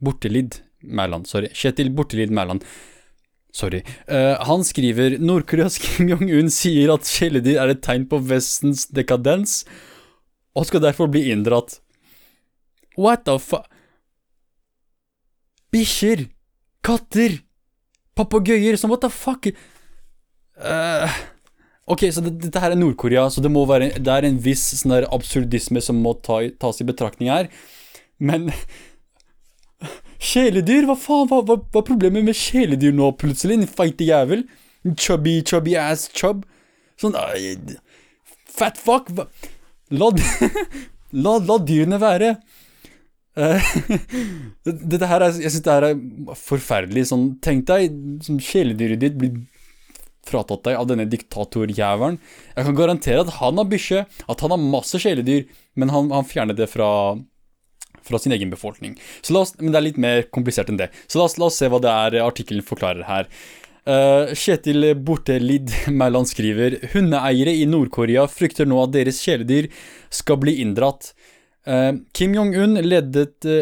[0.01, 1.49] Bortelid Mæland, sorry.
[1.53, 2.63] Kjetil Bortelid Mæland.
[3.55, 3.81] Sorry.
[4.11, 9.63] Uh, han skriver Nord-Koreas Kim Jong-un sier at kjæledyr er et tegn på Vestens dekadens,
[10.55, 11.79] og skal derfor bli inndratt.
[12.97, 13.67] What the fuck?
[15.71, 16.27] Bikkjer!
[16.83, 17.39] Katter!
[18.15, 18.77] Papegøyer!
[18.79, 19.47] Som what the fuck?
[20.55, 21.09] uh,
[21.85, 24.63] Ok, så det, dette her er Nord-Korea, så det må være Det er en viss
[24.79, 27.49] sånn der absurdisme som må ta, tas i betraktning her.
[28.17, 28.49] Men
[30.25, 30.87] Kjæledyr?
[30.89, 31.29] Hva faen?
[31.29, 33.59] Hva, hva, hva er problemet med kjæledyr nå, plutselig?
[33.59, 34.45] En feite jævel?
[34.97, 36.45] Chubby, chubby ass chub?
[37.01, 37.75] Sånn uh,
[38.55, 39.11] Fat fuck?
[39.93, 40.09] La,
[41.25, 42.35] la, la dyrene være.
[43.35, 43.73] Uh,
[44.93, 47.09] dette her er, Jeg syns det her er forferdelig.
[47.11, 49.43] Sånn, tenk deg som kjæledyret ditt blir
[50.25, 52.19] fratatt deg av denne diktatorjævelen.
[52.55, 55.45] Jeg kan garantere at han har bikkje, at han har masse kjæledyr,
[55.79, 56.89] men han, han fjerner det fra,
[58.05, 58.97] fra sin egen befolkning.
[59.29, 60.91] Oss, men det er litt mer komplisert enn det.
[61.07, 63.29] Så la oss, la oss se hva det er artikkelen forklarer her.
[63.85, 69.67] Uh, Kjetil Bortelid Mæland skriver Hundeeiere i Nord-Korea frykter nå at deres kjæledyr
[70.09, 71.11] skal bli inndratt.
[71.69, 72.87] Uh, Kim Jong-un uh,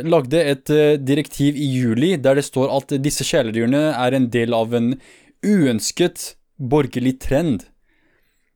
[0.07, 0.71] lagde et
[1.03, 4.93] direktiv i juli der det står at disse kjæledyrene er en del av en
[5.43, 7.67] uønsket borgerlig trend.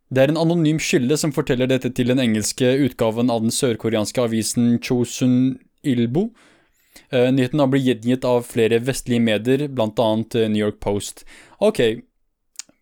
[0.07, 4.23] Det er en anonym kilde som forteller dette til den engelske utgaven av den sørkoreanske
[4.23, 6.29] avisen Chosun Ilbo.
[7.11, 9.89] Uh, nyheten har blitt gjengitt av flere vestlige medier, bl.a.
[9.91, 11.25] Eh, New York Post.
[11.63, 11.81] Ok,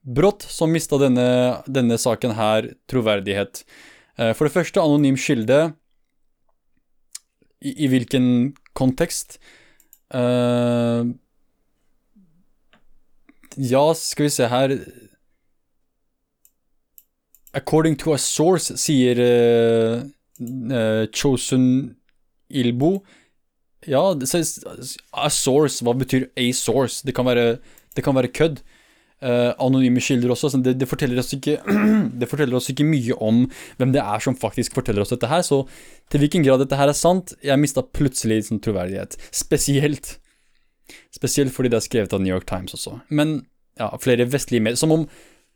[0.05, 1.27] brått så mista denne,
[1.65, 3.63] denne, saken her troverdighet.
[4.17, 5.59] Uh, for det første, anonym kilde.
[7.65, 8.27] I, i hvilken
[8.77, 9.39] kontekst?
[10.13, 11.09] Uh,
[13.57, 14.77] ja, skal vi se her
[17.55, 20.03] According to a source, sier uh,
[20.43, 21.95] uh, Chosun
[22.51, 22.97] Ilbo.
[23.87, 27.05] Ja, a source, hva betyr a source?
[27.05, 27.59] Det kan være,
[27.95, 28.59] det kan være kødd.
[29.23, 30.51] Uh, anonyme kilder også.
[30.59, 31.55] Det, det, forteller ikke,
[32.19, 33.45] det, forteller oss ikke, mye om
[33.79, 35.45] hvem det er som faktisk forteller oss dette her.
[35.45, 35.63] Så
[36.11, 39.15] til hvilken grad dette her er sant, jeg mista plutselig sånn troverdighet.
[39.31, 40.17] Spesielt.
[41.15, 42.99] Spesielt fordi det er skrevet av New York Times også.
[43.07, 43.39] Men
[43.79, 44.79] ja, flere vestlige medier.
[44.79, 45.07] Som om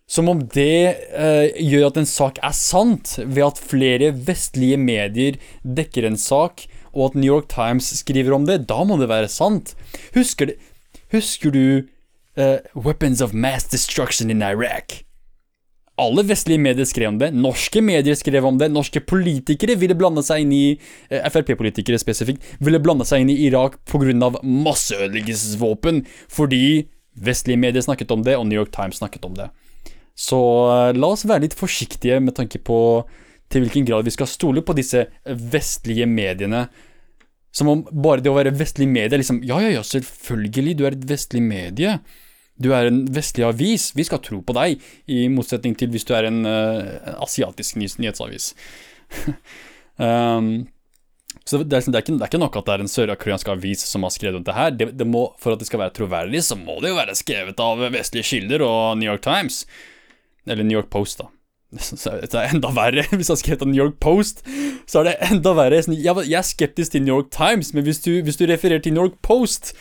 [0.10, 5.38] som om det eh, gjør at en sak er sant, ved at flere vestlige medier
[5.62, 8.64] dekker en sak, og at New York Times skriver om det.
[8.72, 9.76] Da må det være sant.
[10.16, 10.58] Husker, det,
[11.14, 11.64] husker du
[12.36, 15.04] eh, Weapons of Mass Destruction in Iraq?
[16.00, 20.24] alle vestlige medier skrev om det, norske medier skrev om det, norske politikere ville blande
[20.26, 20.66] seg inn i
[21.12, 24.32] eh, Frp-politikere spesifikt, ville blande seg inn i Irak pga.
[24.40, 26.88] masseødeleggelsesvåpen, fordi
[27.20, 29.50] vestlige medier snakket om det, og New York Times snakket om det.
[30.20, 32.80] Så eh, la oss være litt forsiktige med tanke på
[33.50, 36.68] til hvilken grad vi skal stole på disse vestlige mediene.
[37.56, 40.98] Som om bare det å være vestlig medie liksom Ja, ja, ja, selvfølgelig, du er
[40.98, 41.96] et vestlig medie.
[42.60, 46.12] Du er en vestlig avis, vi skal tro på deg, i motsetning til hvis du
[46.14, 48.52] er en uh, asiatisk nyhetsavis.
[49.96, 50.68] um,
[51.48, 52.92] så det er, liksom, det, er ikke, det er, ikke, nok at det er en
[52.92, 54.76] sørkoreansk avis som har skrevet om det her.
[54.76, 57.64] Det, det må, for at det skal være troverdig, så må det jo være skrevet
[57.64, 59.64] av vestlige kilder og New York Times.
[60.50, 61.30] Eller New York Post, da.
[61.78, 63.06] Så Det er enda verre.
[63.14, 64.42] Hvis jeg har skrevet av New York Post,
[64.90, 65.84] så er det enda verre.
[65.86, 69.06] Jeg er skeptisk til New York Times, men hvis du, hvis du refererer til New
[69.06, 69.76] York Post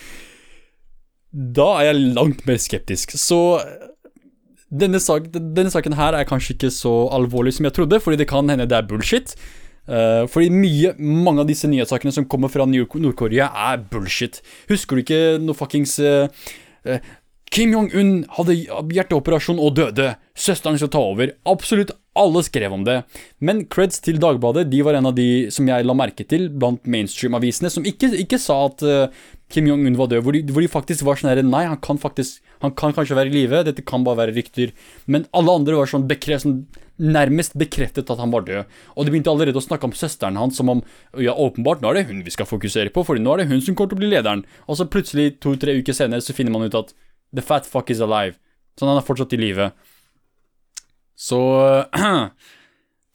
[1.32, 3.12] da er jeg langt mer skeptisk.
[3.20, 3.61] Så
[4.69, 8.28] denne, sak, denne, saken her er kanskje ikke så alvorlig som jeg trodde, fordi det
[8.31, 9.35] kan hende det er bullshit.
[9.89, 14.43] Uh, fordi mye, mange av disse nyhetssakene som kommer fra Nord-Korea, er bullshit.
[14.69, 16.28] Husker du ikke noe fuckings uh,
[17.54, 18.56] Kim Jong-un hadde
[18.94, 20.12] hjerteoperasjon og døde.
[20.38, 21.32] Søsteren skal ta over.
[21.48, 22.98] Absolutt alle skrev om det.
[23.44, 26.82] Men creds til Dagbladet, de var en av de som jeg la merke til blant
[26.90, 28.84] mainstream-avisene, som ikke, ikke, sa at
[29.52, 32.00] Kim Jong-un var død, hvor de, hvor de, faktisk var sånn her Nei, han kan
[32.00, 34.72] faktisk Han kan kanskje være i live, dette kan bare være rykter.
[35.06, 36.64] Men alle andre var sånn, bekreft, sånn
[36.98, 38.66] nærmest bekreftet at han var død.
[38.96, 40.82] Og de begynte allerede å snakke om søsteren hans som om
[41.22, 43.62] ja, åpenbart, nå er det hun vi skal fokusere på, for nå er det hun
[43.62, 44.42] som kommer til å bli lederen.
[44.66, 46.90] Og så plutselig, to-tre uker senere, så finner man ut at
[47.34, 48.38] the fat fuck is alive.
[48.78, 49.70] Sånn han er fortsatt i live.
[51.18, 51.40] Så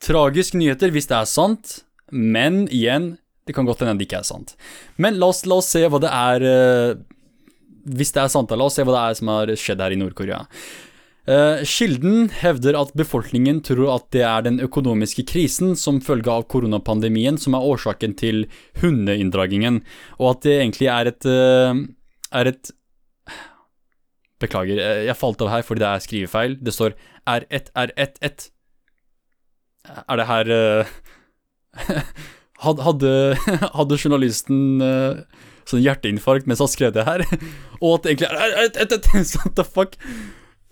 [0.04, 1.78] Tragisk nyheter hvis det er sant,
[2.12, 3.14] men igjen
[3.48, 4.56] det kan godt hende det ikke er sant.
[5.00, 7.02] Men la oss, la oss se hva det er uh,
[7.84, 9.96] Hvis det er sant, da, la oss se hva det er som har skjedd her
[9.96, 10.44] i Nord-Korea.
[11.24, 16.48] Uh, kilden hevder at befolkningen tror at det er den økonomiske krisen som følge av
[16.52, 18.46] koronapandemien som er årsaken til
[18.82, 19.82] hundeinndragingen,
[20.20, 21.84] og at det egentlig er et uh,
[22.34, 22.74] er et
[24.44, 26.58] Beklager, jeg falt av her fordi det er skrivefeil.
[26.62, 26.98] Det står
[27.30, 28.48] R1, R1, 1.
[30.04, 30.54] Er det her
[32.64, 33.12] hadde,
[33.80, 35.24] hadde journalisten uh,
[35.68, 37.26] sånn hjerteinfarkt mens han skrev det her?
[37.80, 40.00] Og at det egentlig er What the fuck?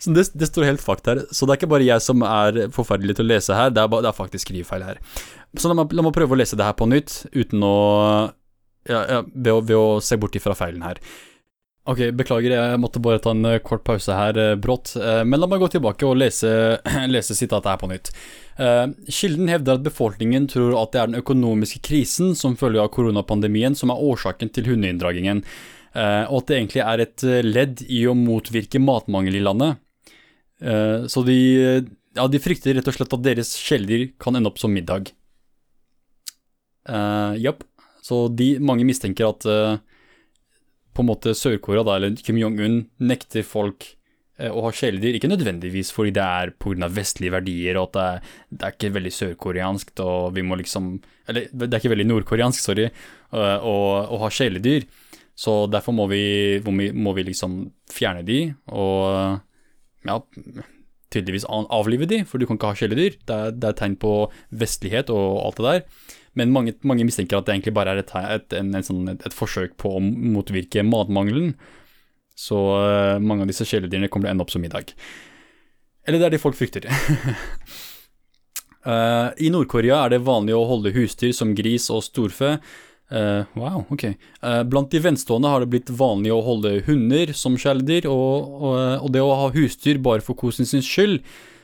[0.02, 1.23] Så det, det, står helt fakt her.
[1.30, 3.89] Så det er ikke bare jeg som er forferdelig til å lese her, det er,
[3.91, 5.02] bare, det er faktisk skrivefeil her.
[5.60, 7.76] Så la meg, la meg, prøve å lese det her på nytt, uten å
[8.89, 10.98] ja, ja, ved, å, ved å se bort ifra feilen her.
[11.90, 15.41] Ok, beklager, jeg måtte bare ta en eh, kort pause her eh, brått, eh, men
[15.41, 16.52] la meg gå tilbake og lese,
[17.10, 18.12] lese sitatet her på nytt.
[18.62, 23.74] Kilden hevder at befolkningen tror at det er den økonomiske krisen som følge av koronapandemien
[23.80, 25.40] som er årsaken til hundeinndragingen,
[25.95, 29.82] og at det egentlig er et ledd i å motvirke matmangel i landet.
[30.62, 31.40] Så de,
[32.20, 35.10] ja, de frykter rett og slett at deres kjæledyr kan ende opp som middag.
[37.41, 37.66] Japp.
[38.06, 39.49] Så de, mange mistenker at
[41.02, 43.88] på en måte Sør-Korea, eller Kim Jong-un, nekter folk
[44.38, 45.18] eh, å ha kjæledyr.
[45.18, 46.90] Ikke nødvendigvis fordi det er pga.
[46.94, 50.99] vestlige verdier, og at det er, det er ikke veldig sørkoreansk, og vi må liksom
[51.28, 52.90] Eller det er ikke veldig nordkoreansk, sorry,
[53.34, 53.78] uh, å,
[54.11, 54.86] å, ha kjæledyr.
[55.36, 59.40] Så derfor må vi, må vi liksom fjerne de, og
[60.06, 60.18] ja,
[61.11, 63.15] tydeligvis avlive de, for du kan ikke ha kjæledyr.
[63.26, 64.15] Det, det er tegn på
[64.52, 66.18] vestlighet og alt det der.
[66.40, 69.24] Men mange, mange, mistenker at det egentlig bare er et, et, en, en sånn, et,
[69.28, 71.56] et forsøk på å motvirke matmangelen.
[72.38, 74.94] Så uh, mange av disse kjæledyrene kommer til å ende opp som middag.
[76.08, 76.88] Eller det er det folk frykter.
[78.88, 82.56] uh, I Nord-Korea er det vanlig å holde husdyr som gris og storfe.
[83.12, 84.06] Uh, wow, ok.
[84.72, 89.10] blant de venstående har det blitt vanlig å holde hunder som kjæledyr, og, og, og,
[89.12, 91.20] det å ha husdyr bare for kosen sin skyld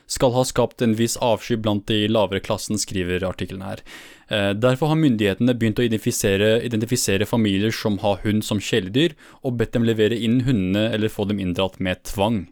[0.08, 3.84] skal ha skapt en viss avsky blant de lavere klassen, skriver artikkelen her.
[4.32, 9.58] Eh, derfor har myndighetene begynt å identifisere, identifisere, familier som har hund som kjæledyr, og
[9.60, 12.46] bedt dem levere inn hundene eller få dem inndratt med tvang.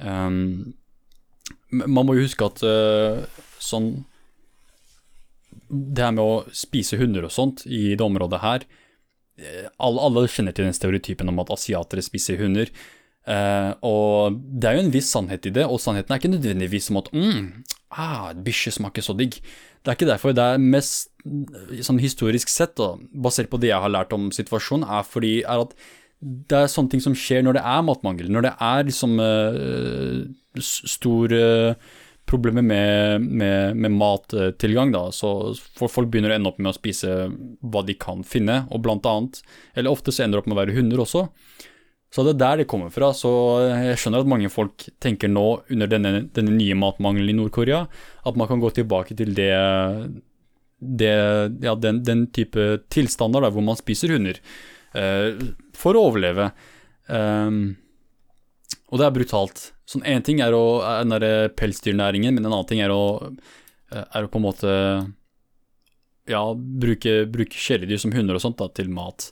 [0.00, 0.72] Um,
[1.70, 3.22] man må jo huske at uh,
[3.62, 4.02] sånn
[5.70, 8.64] Det her med å spise hunder og sånt i det området her
[9.38, 12.72] eh, alle, alle kjenner til den stereotypen om at asiatere spiser hunder.
[13.22, 16.88] Uh, og det er jo en viss sannhet i det, og sannheten er ikke nødvendigvis
[16.90, 17.44] som at mm,
[17.94, 19.38] ah, bikkje smaker så digg.
[19.82, 20.34] Det er ikke derfor.
[20.34, 21.10] Det er mest
[21.86, 25.66] sånn historisk sett, da, basert på det jeg har lært om situasjonen, er fordi er
[25.68, 25.76] at
[26.22, 28.30] det er sånne ting som skjer når det er matmangel.
[28.30, 30.22] Når det er liksom uh,
[30.62, 31.42] store
[32.30, 37.26] problemer med, med, med, mattilgang, da, så folk begynner å ende opp med å spise
[37.60, 39.42] hva de kan finne, og blant annet,
[39.74, 41.26] eller ofte så ender det opp med å være hunder også.
[42.12, 43.10] Så det er der det kommer fra.
[43.16, 43.30] Så
[43.70, 47.86] jeg skjønner at mange folk tenker nå, under denne, denne nye matmangelen i Nord-Korea,
[48.28, 49.52] at man kan gå tilbake til det,
[50.76, 51.12] det
[51.64, 54.40] ja, den, den, type tilstander der hvor man spiser hunder
[54.92, 55.40] uh,
[55.76, 56.50] for å overleve.
[57.08, 57.78] Um,
[58.92, 59.64] og det er brutalt.
[59.88, 63.32] Sånn Én ting er, å, er den pelsdyrnæringen, men en annen ting er å,
[63.88, 64.74] er å på en måte
[66.28, 69.30] ja, bruke, bruke kjæledyr som hunder og sånt da, til mat.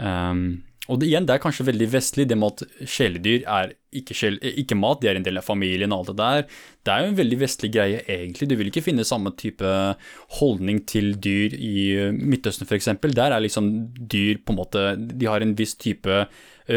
[0.00, 4.16] Um, og det, igjen, det er kanskje veldig vestlig, det med at kjæledyr er ikke,
[4.16, 6.58] sjel, ikke, mat, de er en del av familien og alt det der.
[6.86, 8.48] Det er jo en veldig vestlig greie, egentlig.
[8.50, 9.70] Du vil ikke finne samme type
[10.38, 11.86] holdning til dyr i
[12.16, 12.92] Midtøsten, f.eks.
[13.06, 16.26] Der er liksom dyr på en måte De har en viss type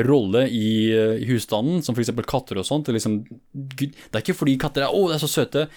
[0.06, 2.14] rolle i, i husstanden, som f.eks.
[2.30, 2.88] katter og sånt.
[2.88, 3.20] Det er, liksom,
[3.52, 5.68] det er ikke fordi katter er 'å, de er så søte'.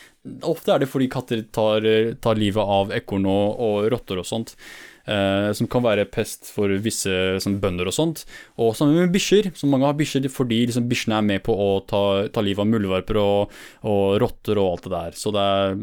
[0.46, 1.88] Ofte er det fordi katter tar,
[2.20, 4.54] tar livet av ekorn og, og rotter og sånt.
[5.02, 7.10] Uh, som kan være pest for visse
[7.42, 8.20] sånn, bønder og sånt.
[8.62, 11.70] Og sammen med bikkjer, som mange har bikkjer fordi liksom, bikkjene er med på å
[11.90, 15.18] ta, ta livet av muldvarper og, og, rotter og alt det der.
[15.18, 15.74] Så det er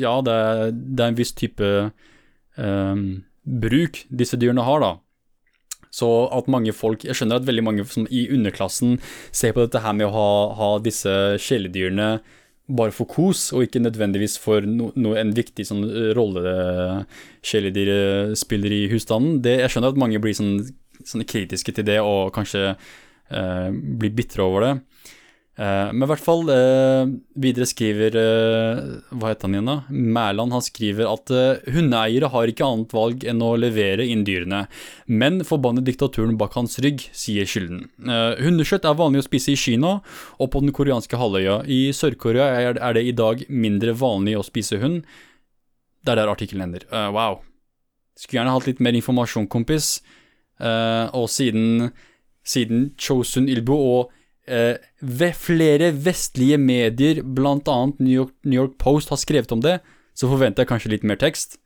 [0.00, 1.68] Ja, det er, det er en viss type
[2.56, 3.04] um,
[3.44, 4.92] bruk disse dyrene har, da.
[5.90, 8.98] Så at mange folk Jeg skjønner at veldig mange i underklassen
[9.34, 12.20] ser på dette her med å ha, ha disse kjæledyrene
[12.76, 16.54] bare for kos, og ikke nødvendigvis for no, no, en viktig sånn eh, rolle
[17.46, 19.40] kjæledyret spiller i husstanden.
[19.44, 20.58] Det, jeg skjønner at mange blir sånn,
[21.06, 24.74] sånn kritiske til det og kanskje eh, blir bitre over det.
[25.60, 28.78] Uh, men i hvert fall, uh, videre skriver uh,
[29.12, 29.74] Hva heter han igjen, da?
[29.92, 31.32] Mæland han skriver at
[31.74, 34.62] hundeeiere har ikke annet valg enn å levere inn dyrene,
[35.04, 37.82] men forbanne diktaturen bak hans rygg, sier skylden.
[38.40, 39.98] hundekjøtt er vanlig å spise i Kina
[40.40, 41.58] og på den koreanske halvøya.
[41.68, 45.02] I Sør-Korea er, det i dag mindre vanlig å spise hund.
[46.00, 46.86] Det er der artikkelen ender.
[47.12, 47.42] wow.
[48.16, 49.98] Skulle gjerne hatt litt mer informasjon, kompis.
[50.60, 51.90] og siden,
[52.44, 54.19] siden Chosun Ilbo og eh,
[54.50, 57.78] ved flere vestlige medier, bl.a.
[58.02, 59.78] New, New York Post, har skrevet om det,
[60.18, 61.60] så forventer jeg kanskje litt mer tekst.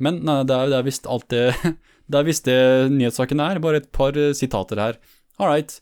[0.00, 1.46] Men nei, det er, det er visst alt det
[2.10, 2.60] Det er visst det
[2.90, 4.96] nyhetssaken er, bare et par uh, sitater her.
[5.38, 5.76] All right.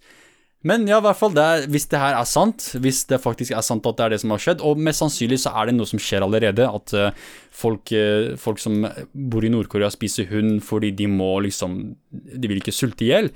[0.60, 3.54] Men ja, i hvert fall, det er, hvis det her er sant, hvis det faktisk
[3.56, 5.76] er sant at det er det som har skjedd, og mest sannsynlig så er det
[5.78, 7.94] noe som skjer allerede, at uh, folk,
[8.42, 8.84] folk, som
[9.32, 11.78] bor i Nord-Korea spiser hund fordi de må liksom
[12.12, 13.32] De vil ikke sulte i hjel.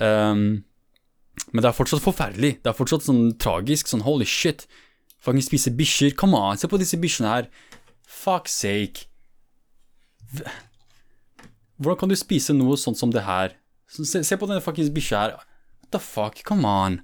[0.00, 0.62] Um,
[1.50, 2.56] men det er fortsatt forferdelig.
[2.62, 3.90] Det er fortsatt sånn tragisk.
[3.90, 4.66] Sånn holy shit.
[5.24, 6.14] Fucking spise bikkjer.
[6.18, 7.48] Come on, se på disse bikkjene her.
[8.06, 9.06] Fuck sake.
[11.80, 13.56] Hvordan kan du spise noe sånt som det her?
[13.90, 15.38] Se, se på denne fuckings bikkja her.
[15.80, 16.42] What the fuck?
[16.46, 17.00] Come on.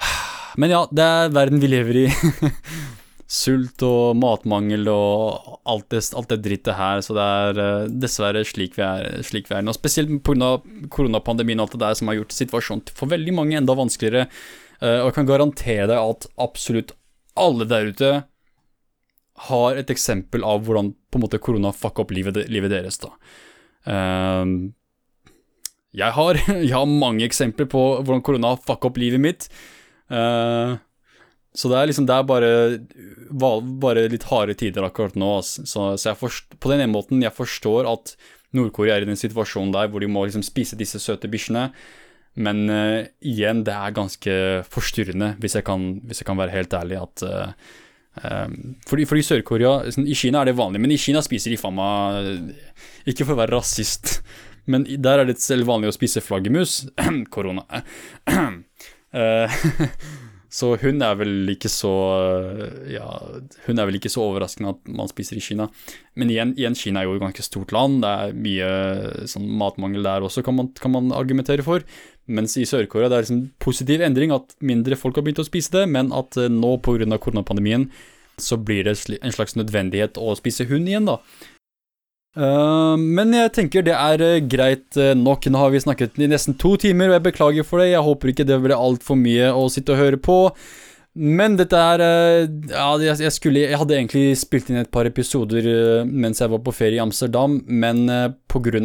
[0.60, 2.06] Men ja, det er verden vi lever i.
[3.32, 8.42] sult og matmangel og alt det, alt det drittet her, så det er uh, dessverre
[8.44, 9.72] slik vi er, slik vi er nå.
[9.76, 10.58] Spesielt pga.
[10.92, 14.26] koronapandemien og alt det der som har gjort situasjonen for veldig mange enda vanskeligere.
[14.82, 16.92] Uh, og jeg kan garantere deg at absolutt
[17.40, 18.12] alle der ute
[19.48, 23.00] har et eksempel av hvordan på en måte korona fucka opp livet, livet, deres.
[23.00, 23.14] da.
[23.88, 24.68] Uh,
[25.96, 29.48] jeg, har, jeg har mange eksempler på hvordan korona fucka opp livet mitt.
[30.12, 30.76] Uh,
[31.52, 32.50] så det er liksom Det er bare,
[33.84, 35.34] bare litt harde tider akkurat nå.
[35.44, 35.64] Så,
[36.00, 38.14] så jeg forst, på den ene måten, jeg forstår at
[38.56, 41.68] Nord-Korea er i den situasjonen der hvor de må liksom spise disse søte bikkjene.
[42.40, 44.34] Men uh, igjen, det er ganske
[44.72, 47.52] forstyrrende, hvis jeg kan, hvis jeg kan være helt ærlig, at uh,
[48.24, 48.56] um,
[48.88, 51.76] fordi, fordi Sør-Korea sånn, I Kina er det vanlig, men i Kina spiser de faen
[51.76, 52.54] meg
[53.12, 54.22] Ikke for å være rasist,
[54.72, 56.86] men der er det selv vanlig å spise flaggermus.
[57.34, 57.84] Korona.
[59.12, 59.60] uh,
[60.52, 61.90] Så hun er vel ikke så
[62.92, 63.06] Ja,
[63.64, 65.70] hun er vel ikke så overraskende at man spiser i Kina.
[66.18, 68.72] Men igjen, igjen Kina er jo et ganske stort land, det er mye
[69.32, 71.86] sånn matmangel der også, kan man, kan man argumentere for.
[72.28, 75.72] Mens i Sør-Korea det er liksom positiv endring, at mindre folk har begynt å spise
[75.74, 77.08] det, men at eh, nå pga.
[77.16, 77.88] koronapandemien
[78.40, 81.18] så blir det en slags nødvendighet å spise hund igjen, da.
[82.32, 85.50] Uh, men jeg tenker det er uh, greit uh, nok.
[85.52, 87.90] Nå har vi snakket i nesten to timer, og jeg beklager for det.
[87.92, 90.38] Jeg håper ikke det ble altfor mye å sitte og høre på.
[91.12, 92.00] Men dette er
[92.70, 95.66] Ja, jeg, skulle Jeg hadde egentlig spilt inn et par episoder
[96.08, 98.06] mens jeg var på ferie i Amsterdam, men
[98.48, 98.80] pga.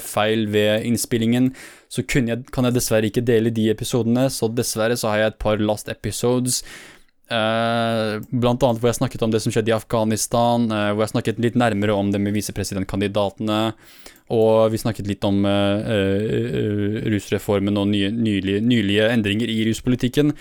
[0.00, 1.50] feil ved innspillingen
[1.92, 5.38] så jeg, kan jeg dessverre ikke dele de episodene, så dessverre så har jeg et
[5.42, 6.62] par last episodes
[7.30, 11.42] blant annet hvor jeg snakket om det som skjedde i Afghanistan, uh, hvor jeg snakket
[11.42, 13.60] litt nærmere om det med visepresidentkandidatene,
[14.34, 20.34] og vi snakket litt om uh, rusreformen og nylige, nylige, endringer i ruspolitikken.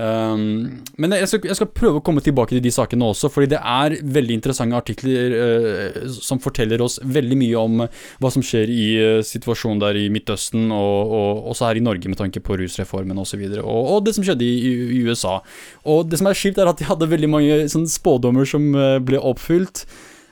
[0.00, 3.50] Um, men jeg skal, jeg skal, prøve å komme tilbake til de sakene også, fordi
[3.52, 8.72] det er veldig interessante artikler uh, som forteller oss veldig mye om hva som skjer
[8.72, 12.56] i uh, situasjonen der i Midtøsten, og, og, også her i Norge med tanke på
[12.62, 15.40] rusreformen osv., og, og, og det som skjedde i, i, USA.
[15.84, 18.96] Og det som er skilt, er at de hadde veldig mange sånn, spådommer som uh,
[19.04, 19.84] ble oppfylt.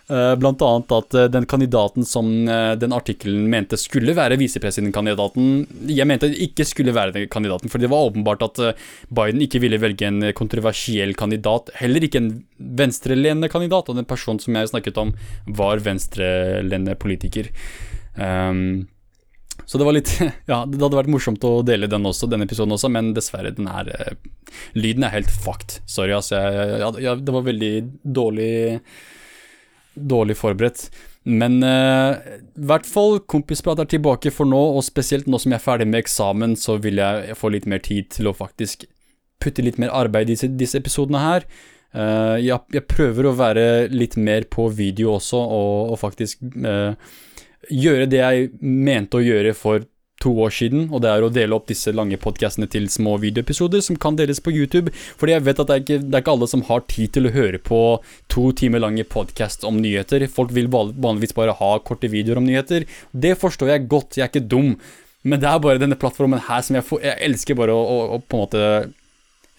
[0.09, 5.67] Eh, blant annet at eh, den kandidaten som eh, den artikkelen mente skulle være visepresidentkandidaten,
[5.85, 8.61] jeg mente ikke skulle være den kandidaten, for det var åpenbart at
[9.13, 12.31] Biden ikke ville velge en kontroversiell kandidat, heller ikke en
[12.81, 15.13] venstrelende kandidat, og den personen som jeg snakket om,
[15.61, 17.53] var venstrelende politiker.
[18.17, 18.89] Um,
[19.69, 20.11] så det var litt
[20.51, 23.69] Ja, det hadde vært morsomt å dele den også, denne episoden også, men dessverre, den
[23.69, 23.93] er
[24.73, 25.83] Lyden er helt fucked.
[25.85, 26.41] Sorry, altså.
[26.41, 27.73] Jeg, jeg, jeg, det var veldig
[28.23, 28.51] dårlig
[30.11, 30.89] dårlig forberedt.
[31.29, 35.65] Men i hvert fall, kompisprat er tilbake for nå, og spesielt nå som jeg er
[35.65, 38.87] ferdig med eksamen, så vil jeg få litt mer tid til å faktisk
[39.43, 41.47] putte litt mer arbeid i disse, disse episodene her.
[41.97, 46.93] Uh, jeg, jeg, prøver å være litt mer på video også, og, og faktisk uh,
[47.73, 49.87] gjøre det jeg mente å gjøre for
[50.23, 53.83] to år siden, og det er å dele opp disse lange podkastene til små videoepisoder
[53.85, 56.37] som kan deles på YouTube, fordi jeg vet at det er, ikke, det er ikke
[56.37, 57.81] alle som har tid til å høre på
[58.33, 60.27] to timer lange podkast om nyheter.
[60.33, 62.89] Folk vil vanligvis bare ha korte videoer om nyheter.
[63.13, 64.75] Det forstår jeg godt, jeg er ikke dum,
[65.29, 68.01] men det er bare denne plattformen her som jeg, får, jeg elsker bare å, å,
[68.17, 68.65] å på en måte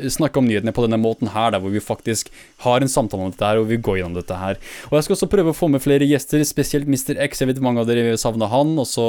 [0.07, 2.31] snakke om nyhetene på denne måten her, der hvor vi faktisk
[2.63, 4.59] har en samtale om dette her, og vi går gjennom dette her.
[4.89, 7.19] Og jeg skal også prøve å få med flere gjester, spesielt Mr.
[7.27, 7.43] X.
[7.43, 8.75] Jeg vet mange av dere savner han.
[8.79, 9.07] Og så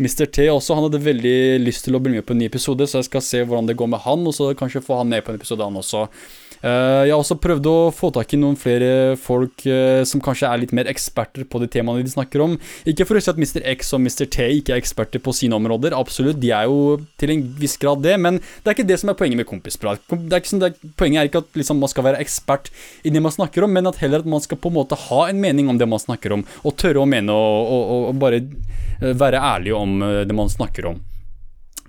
[0.00, 0.26] Mr.
[0.26, 0.76] T også.
[0.78, 3.24] Han hadde veldig lyst til å bli med på en ny episode, så jeg skal
[3.24, 5.64] se hvordan det går med han, og så kanskje få han med på en episode,
[5.64, 6.08] han også.
[6.58, 10.48] Eh, jeg har også prøvd å få tak i noen flere folk eh, som kanskje
[10.50, 12.56] er litt mer eksperter på de temaene de snakker om.
[12.88, 13.62] Ikke for å si at Mr.
[13.74, 14.26] X og Mr.
[14.26, 18.02] T ikke er eksperter på sine områder, absolutt, de er jo til en viss grad
[18.02, 20.02] det, men det er ikke det som er poenget med kompisprat.
[20.10, 22.72] Er sånn, er, poenget er ikke at liksom, man skal være ekspert
[23.06, 25.20] i det man snakker om, men at heller at man skal på en måte ha
[25.28, 28.42] en mening om det man snakker om, og tørre å mene og, og, og bare
[28.42, 30.98] eh, være ærlig om det man snakker om.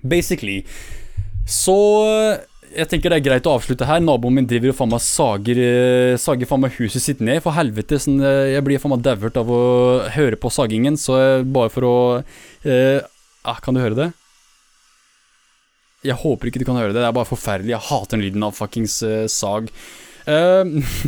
[0.00, 0.62] Basically.
[1.50, 1.76] Så
[2.70, 4.02] jeg tenker det er greit å avslutte her.
[4.02, 7.42] Naboen min driver og faen meg sager, eh, sager faen meg huset sitt ned.
[7.42, 9.62] For helvete, sånn, eh, jeg blir faen meg dauert av å
[10.14, 11.96] høre på sagingen, så bare for å
[12.64, 13.00] eh,
[13.44, 14.12] ah, Kan du høre det?
[16.04, 17.00] Jeg håper ikke du kan høre det.
[17.02, 17.74] Det er bare forferdelig.
[17.74, 19.70] Jeg hater den lyden av fuckings eh, sag.
[20.26, 20.64] Eh,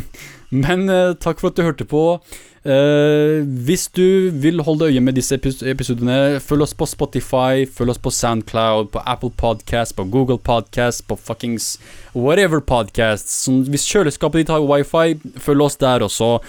[0.65, 0.87] men
[1.17, 2.19] takk for at du hørte på.
[2.65, 5.35] Uh, hvis du vil holde øye med disse
[5.65, 11.07] episodene, følg oss på Spotify, følg oss på Soundcloud, på Apple Podcast, på Google Podcast,
[11.07, 11.79] på fuckings
[12.15, 13.29] whatever podcast.
[13.43, 16.39] Så hvis kjøleskapet ditt har wifi, følg oss der også.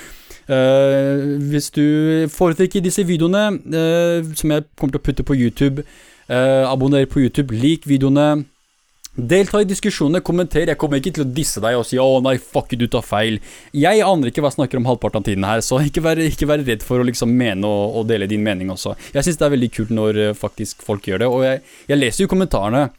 [0.48, 5.82] Uh, hvis du foretrekker disse videoene, uh, som jeg kommer til å putte på YouTube,
[6.28, 8.44] abonner på YouTube, lik videoene.
[9.14, 10.64] Delta i diskusjonene, kommenter.
[10.66, 13.38] Jeg kommer ikke til å disse deg og si 'å nei, fuck du tar feil'.
[13.70, 16.48] Jeg aner ikke hva jeg snakker om halvparten av tiden her, så ikke vær, ikke
[16.50, 18.96] vær redd for å liksom mene og, og, dele din mening også.
[19.14, 21.98] Jeg syns det er veldig kult når eh, faktisk folk gjør det, og jeg, jeg
[21.98, 22.90] leser jo kommentarene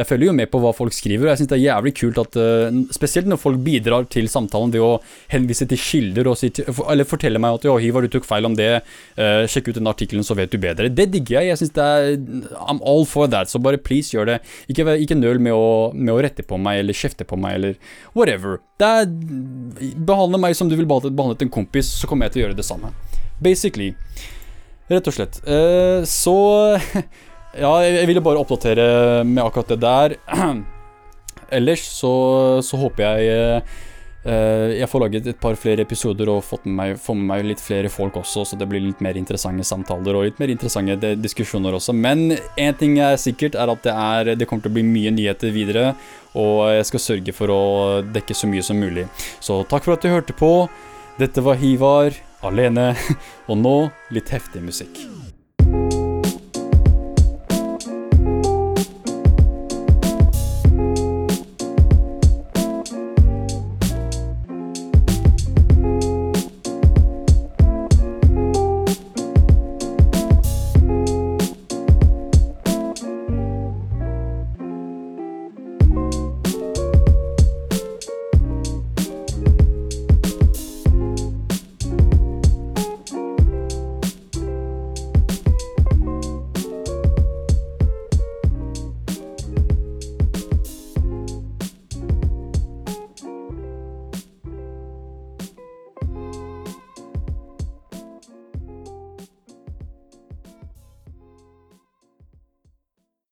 [0.00, 2.20] jeg følger jo med på hva folk skriver, og jeg syns det er jævlig kult
[2.22, 4.92] at uh, Spesielt når folk bidrar til samtalen ved å
[5.32, 8.56] henvise til kilder, si til, eller fortelle meg at 'Å, Hivar, du tok feil om
[8.56, 8.80] det',
[9.20, 10.88] uh, sjekk ut den artikkelen, så vet du bedre.
[10.88, 11.50] Det digger jeg.
[11.50, 12.16] Jeg syns det er
[12.56, 14.40] I'm all for that, så bare please gjør det.
[14.72, 17.78] Ikke, ikke nøl med å, med å, rette på meg eller kjefte på meg eller
[18.16, 18.60] whatever.
[18.80, 19.08] Det er
[20.00, 22.66] Behandle meg som du vil behandlet en kompis, så kommer jeg til å gjøre det
[22.66, 22.92] samme.
[23.42, 23.92] Basically.
[24.90, 25.40] Rett og slett.
[25.44, 26.36] Uh, så
[27.58, 30.16] Ja, jeg ville bare oppdatere med akkurat det der.
[31.56, 32.12] Ellers så,
[32.62, 33.78] så håper jeg eh,
[34.76, 37.62] jeg får laget et par flere episoder og fått med meg, få med meg litt
[37.64, 41.74] flere folk også, så det blir litt mer interessante samtaler og litt mer interessante diskusjoner
[41.74, 41.96] også.
[41.96, 45.14] Men én ting er sikkert, er at det, er, det kommer til å bli mye
[45.16, 45.94] nyheter videre,
[46.38, 47.62] og jeg skal sørge for å
[48.06, 49.08] dekke så mye som mulig.
[49.42, 50.68] Så takk for at du hørte på.
[51.18, 52.14] Dette var Hivar
[52.46, 52.92] alene,
[53.50, 53.74] og nå
[54.14, 55.02] litt heftig musikk.